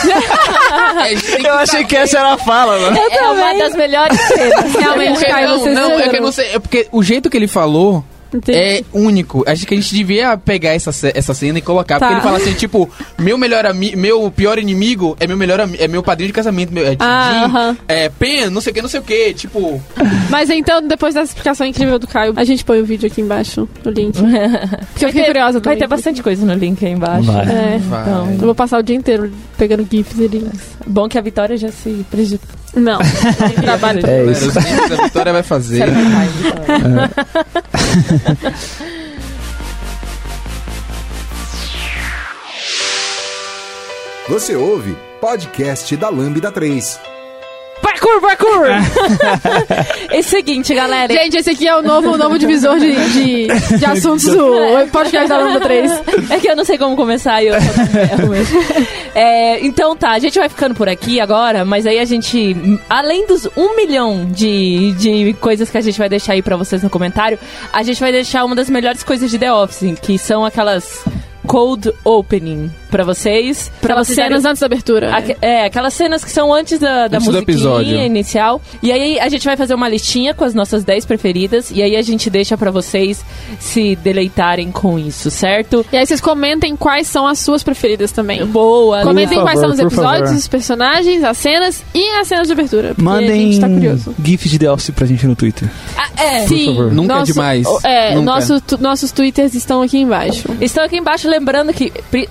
Eu 1.44 1.54
achei 1.54 1.84
que 1.84 1.96
essa 1.96 2.18
era 2.18 2.34
a 2.34 2.38
fala, 2.38 2.78
mano. 2.78 2.96
é 2.96 3.22
uma 3.30 3.54
das 3.54 3.74
melhores 3.74 4.20
cenas. 4.20 4.74
Realmente, 4.74 5.24
Caio, 5.24 5.48
não, 5.48 5.58
você 5.58 5.70
não, 5.70 5.98
é 5.98 6.08
que 6.08 6.16
eu 6.16 6.22
não 6.22 6.32
sei, 6.32 6.54
é 6.54 6.58
porque 6.58 6.88
o 6.90 7.02
jeito 7.02 7.28
que 7.30 7.36
ele 7.36 7.48
falou 7.48 8.04
Entendi. 8.32 8.58
é 8.58 8.82
único. 8.92 9.42
Acho 9.46 9.66
que 9.66 9.74
a 9.74 9.76
gente 9.76 9.94
devia 9.94 10.36
pegar 10.36 10.70
essa, 10.70 10.90
essa 11.14 11.34
cena 11.34 11.58
e 11.58 11.62
colocar, 11.62 11.98
Tá. 11.98 12.06
porque 12.06 12.14
ele 12.14 12.22
fala 12.22 12.36
assim, 12.38 12.54
tipo, 12.54 12.88
meu 13.18 13.36
melhor 13.36 13.66
ami 13.66 13.94
meu 13.96 14.30
pior 14.30 14.58
inimigo 14.58 15.16
é 15.20 15.26
meu 15.26 15.36
melhor 15.36 15.60
é 15.60 15.88
meu 15.88 16.02
padrinho 16.02 16.28
de 16.28 16.32
casamento, 16.32 16.72
meu, 16.72 16.86
é 16.86 16.96
Ah, 16.98 17.30
Jim, 17.32 17.44
aham. 17.56 17.76
é 17.88 18.08
Pen, 18.08 18.50
não 18.50 18.60
sei 18.60 18.70
o 18.70 18.74
que, 18.74 18.82
não 18.82 18.88
sei 18.88 19.00
o 19.00 19.02
que, 19.02 19.34
tipo, 19.34 19.82
Mas 20.30 20.48
então, 20.50 20.86
depois 20.86 21.14
dessa 21.14 21.26
explicação 21.32 21.66
incrível 21.66 21.98
do 21.98 22.06
Caio, 22.06 22.32
a 22.36 22.44
gente 22.44 22.64
põe 22.64 22.80
o 22.80 22.84
vídeo 22.84 23.06
aqui 23.06 23.20
embaixo, 23.20 23.68
no 23.84 23.90
link. 23.90 24.14
Porque 24.20 24.26
eu 24.26 24.28
Vai 24.30 24.86
fiquei 24.94 25.12
ter- 25.12 25.26
curiosa 25.26 25.52
Vai 25.54 25.60
também. 25.62 25.78
ter 25.78 25.86
bastante 25.88 26.22
coisa 26.22 26.44
no 26.46 26.54
link 26.54 26.84
aí 26.84 26.92
embaixo. 26.92 27.30
Vai. 27.32 27.44
É. 27.46 27.78
vai. 27.78 28.02
Então, 28.02 28.30
Eu 28.32 28.38
vou 28.38 28.54
passar 28.54 28.78
o 28.78 28.82
dia 28.82 28.96
inteiro 28.96 29.30
pegando 29.58 29.86
GIFs 29.90 30.18
e 30.18 30.26
links. 30.28 30.60
bom 30.86 31.08
que 31.08 31.18
a 31.18 31.20
Vitória 31.20 31.56
já 31.56 31.70
se 31.70 32.04
prejudicou. 32.10 32.48
Não, 32.74 32.98
tem 32.98 33.56
trabalho. 33.62 33.98
É 33.98 34.02
Galera, 34.02 34.30
isso. 34.32 34.48
os 34.48 34.54
links 34.56 34.92
a 34.98 35.02
Vitória 35.04 35.32
vai 35.32 35.42
fazer. 35.42 35.84
Vitória. 35.86 37.10
Você 44.28 44.54
ouve 44.54 44.96
podcast 45.20 45.96
da 45.96 46.08
Lambda 46.08 46.52
3. 46.52 47.00
Parkour, 48.10 48.20
parkour! 48.20 48.66
é 50.10 50.18
o 50.18 50.22
seguinte, 50.22 50.74
galera. 50.74 51.12
Gente, 51.12 51.36
esse 51.36 51.50
aqui 51.50 51.68
é 51.68 51.76
o 51.76 51.82
novo, 51.82 52.16
novo 52.16 52.38
divisor 52.38 52.78
de, 52.78 52.92
de, 53.12 53.78
de 53.78 53.84
assuntos 53.84 54.24
do 54.24 54.88
podcast 54.90 55.28
da 55.28 55.38
Lambda 55.38 55.60
3. 55.60 55.92
É 56.30 56.38
que 56.38 56.48
eu 56.48 56.56
não 56.56 56.64
sei 56.64 56.76
como 56.76 56.96
começar 56.96 57.42
e 57.42 57.48
eu. 57.48 57.54
É, 59.14 59.64
então 59.64 59.96
tá, 59.96 60.10
a 60.10 60.18
gente 60.18 60.38
vai 60.38 60.48
ficando 60.48 60.74
por 60.74 60.88
aqui 60.88 61.20
agora, 61.20 61.64
mas 61.64 61.86
aí 61.86 61.98
a 61.98 62.04
gente, 62.04 62.56
além 62.88 63.26
dos 63.26 63.48
um 63.56 63.76
milhão 63.76 64.26
de, 64.30 64.92
de 64.92 65.32
coisas 65.34 65.68
que 65.70 65.76
a 65.76 65.80
gente 65.80 65.98
vai 65.98 66.08
deixar 66.08 66.32
aí 66.32 66.42
pra 66.42 66.56
vocês 66.56 66.82
no 66.82 66.88
comentário, 66.88 67.38
a 67.72 67.82
gente 67.82 68.00
vai 68.00 68.12
deixar 68.12 68.44
uma 68.44 68.54
das 68.54 68.70
melhores 68.70 69.02
coisas 69.02 69.30
de 69.30 69.38
The 69.38 69.52
Office, 69.52 69.98
que 70.00 70.16
são 70.18 70.44
aquelas 70.44 71.04
cold 71.46 71.92
opening 72.04 72.70
pra 72.90 73.04
vocês. 73.04 73.70
Pra 73.80 73.90
Aquelas 73.94 74.06
vocês 74.08 74.16
cenas 74.16 74.42
darem- 74.42 74.50
antes 74.50 74.60
da 74.60 74.66
abertura. 74.66 75.14
Aque- 75.14 75.36
é, 75.40 75.64
aquelas 75.64 75.94
cenas 75.94 76.24
que 76.24 76.30
são 76.30 76.52
antes 76.52 76.78
da, 76.78 77.08
da 77.08 77.16
Antes 77.16 77.28
do 77.28 77.32
musiquinha 77.32 77.40
episódio. 77.42 77.98
inicial. 78.00 78.60
E 78.82 78.92
aí 78.92 79.18
a 79.20 79.28
gente 79.28 79.44
vai 79.44 79.56
fazer 79.56 79.74
uma 79.74 79.88
listinha 79.88 80.34
com 80.34 80.44
as 80.44 80.54
nossas 80.54 80.84
10 80.84 81.04
preferidas. 81.04 81.70
E 81.70 81.82
aí 81.82 81.96
a 81.96 82.02
gente 82.02 82.28
deixa 82.30 82.56
pra 82.56 82.70
vocês 82.70 83.24
se 83.58 83.96
deleitarem 83.96 84.70
com 84.70 84.98
isso, 84.98 85.30
certo? 85.30 85.84
E 85.92 85.96
aí 85.96 86.06
vocês 86.06 86.20
comentem 86.20 86.76
quais 86.76 87.06
são 87.06 87.26
as 87.26 87.38
suas 87.38 87.62
preferidas 87.62 88.12
também. 88.12 88.44
Boa. 88.46 89.02
Comentem 89.02 89.38
Por 89.38 89.44
quais 89.44 89.58
são 89.60 89.70
favor, 89.70 89.86
os 89.86 89.92
episódios, 89.92 90.20
favor. 90.28 90.38
os 90.38 90.48
personagens, 90.48 91.24
as 91.24 91.36
cenas 91.38 91.82
e 91.94 92.08
as 92.18 92.26
cenas 92.28 92.46
de 92.46 92.52
abertura. 92.52 92.94
Mandem 92.96 93.52
gente 93.52 93.60
tá 93.60 93.68
curioso. 93.68 94.14
GIF 94.22 94.48
de 94.48 94.58
The 94.58 94.70
Office 94.70 94.90
pra 94.90 95.06
gente 95.06 95.26
no 95.26 95.36
Twitter. 95.36 95.68
Ah, 95.96 96.22
é. 96.22 96.46
Sim, 96.46 96.66
favor. 96.66 96.92
Nunca 96.92 97.12
é 97.12 97.16
nosso- 97.18 97.32
demais. 97.32 97.66
É, 97.84 98.14
Nunca. 98.14 98.24
nosso, 98.26 98.62
nossos 98.80 99.12
twitters 99.12 99.54
estão 99.54 99.82
aqui 99.82 99.98
embaixo. 99.98 100.48
Estão 100.60 100.84
aqui 100.84 100.96
embaixo 100.96 101.28
lembrando 101.28 101.72
que, 101.72 101.92
pri- 102.10 102.26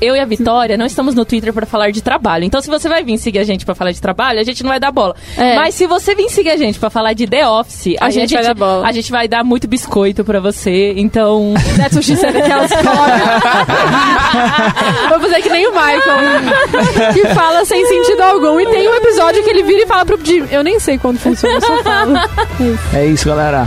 eu 0.00 0.16
e 0.16 0.20
a 0.20 0.24
Vitória, 0.24 0.76
não 0.76 0.86
estamos 0.86 1.14
no 1.14 1.24
Twitter 1.24 1.52
pra 1.52 1.66
falar 1.66 1.90
de 1.90 2.02
trabalho. 2.02 2.44
Então, 2.44 2.60
se 2.60 2.68
você 2.68 2.88
vai 2.88 3.02
vir 3.02 3.18
seguir 3.18 3.38
a 3.38 3.44
gente 3.44 3.64
pra 3.64 3.74
falar 3.74 3.92
de 3.92 4.00
trabalho, 4.00 4.40
a 4.40 4.42
gente 4.42 4.62
não 4.62 4.70
vai 4.70 4.80
dar 4.80 4.92
bola. 4.92 5.14
É. 5.36 5.56
Mas 5.56 5.74
se 5.74 5.86
você 5.86 6.14
vir 6.14 6.28
seguir 6.28 6.50
a 6.50 6.56
gente 6.56 6.78
pra 6.78 6.90
falar 6.90 7.12
de 7.12 7.26
The 7.26 7.48
Office, 7.48 7.96
A 8.00 8.10
gente 8.10 8.34
vai 8.34 8.42
dar 8.42 8.54
bola. 8.54 8.86
A 8.86 8.92
gente 8.92 9.10
vai 9.10 9.28
dar 9.28 9.44
muito 9.44 9.68
biscoito 9.68 10.24
pra 10.24 10.40
você. 10.40 10.94
Então, 10.96 11.54
That's 11.76 11.94
what 11.94 12.04
she 12.04 12.16
said, 12.16 12.36
aquelas 12.36 12.70
Vou 15.08 15.20
fazer 15.20 15.42
que 15.42 15.48
nem 15.48 15.66
o 15.66 15.70
Michael, 15.70 17.12
que 17.12 17.34
fala 17.34 17.64
sem 17.64 17.84
sentido 17.86 18.20
algum. 18.22 18.60
E 18.60 18.66
tem 18.66 18.88
um 18.88 18.94
episódio 18.94 19.42
que 19.42 19.50
ele 19.50 19.62
vira 19.62 19.82
e 19.82 19.86
fala 19.86 20.04
pro 20.04 20.18
Jim. 20.24 20.46
Eu 20.50 20.62
nem 20.62 20.78
sei 20.78 20.98
quando 20.98 21.18
funciona, 21.18 21.56
eu 21.56 21.60
só 21.60 21.82
falo. 21.82 22.14
É 22.92 23.06
isso, 23.06 23.28
galera. 23.28 23.66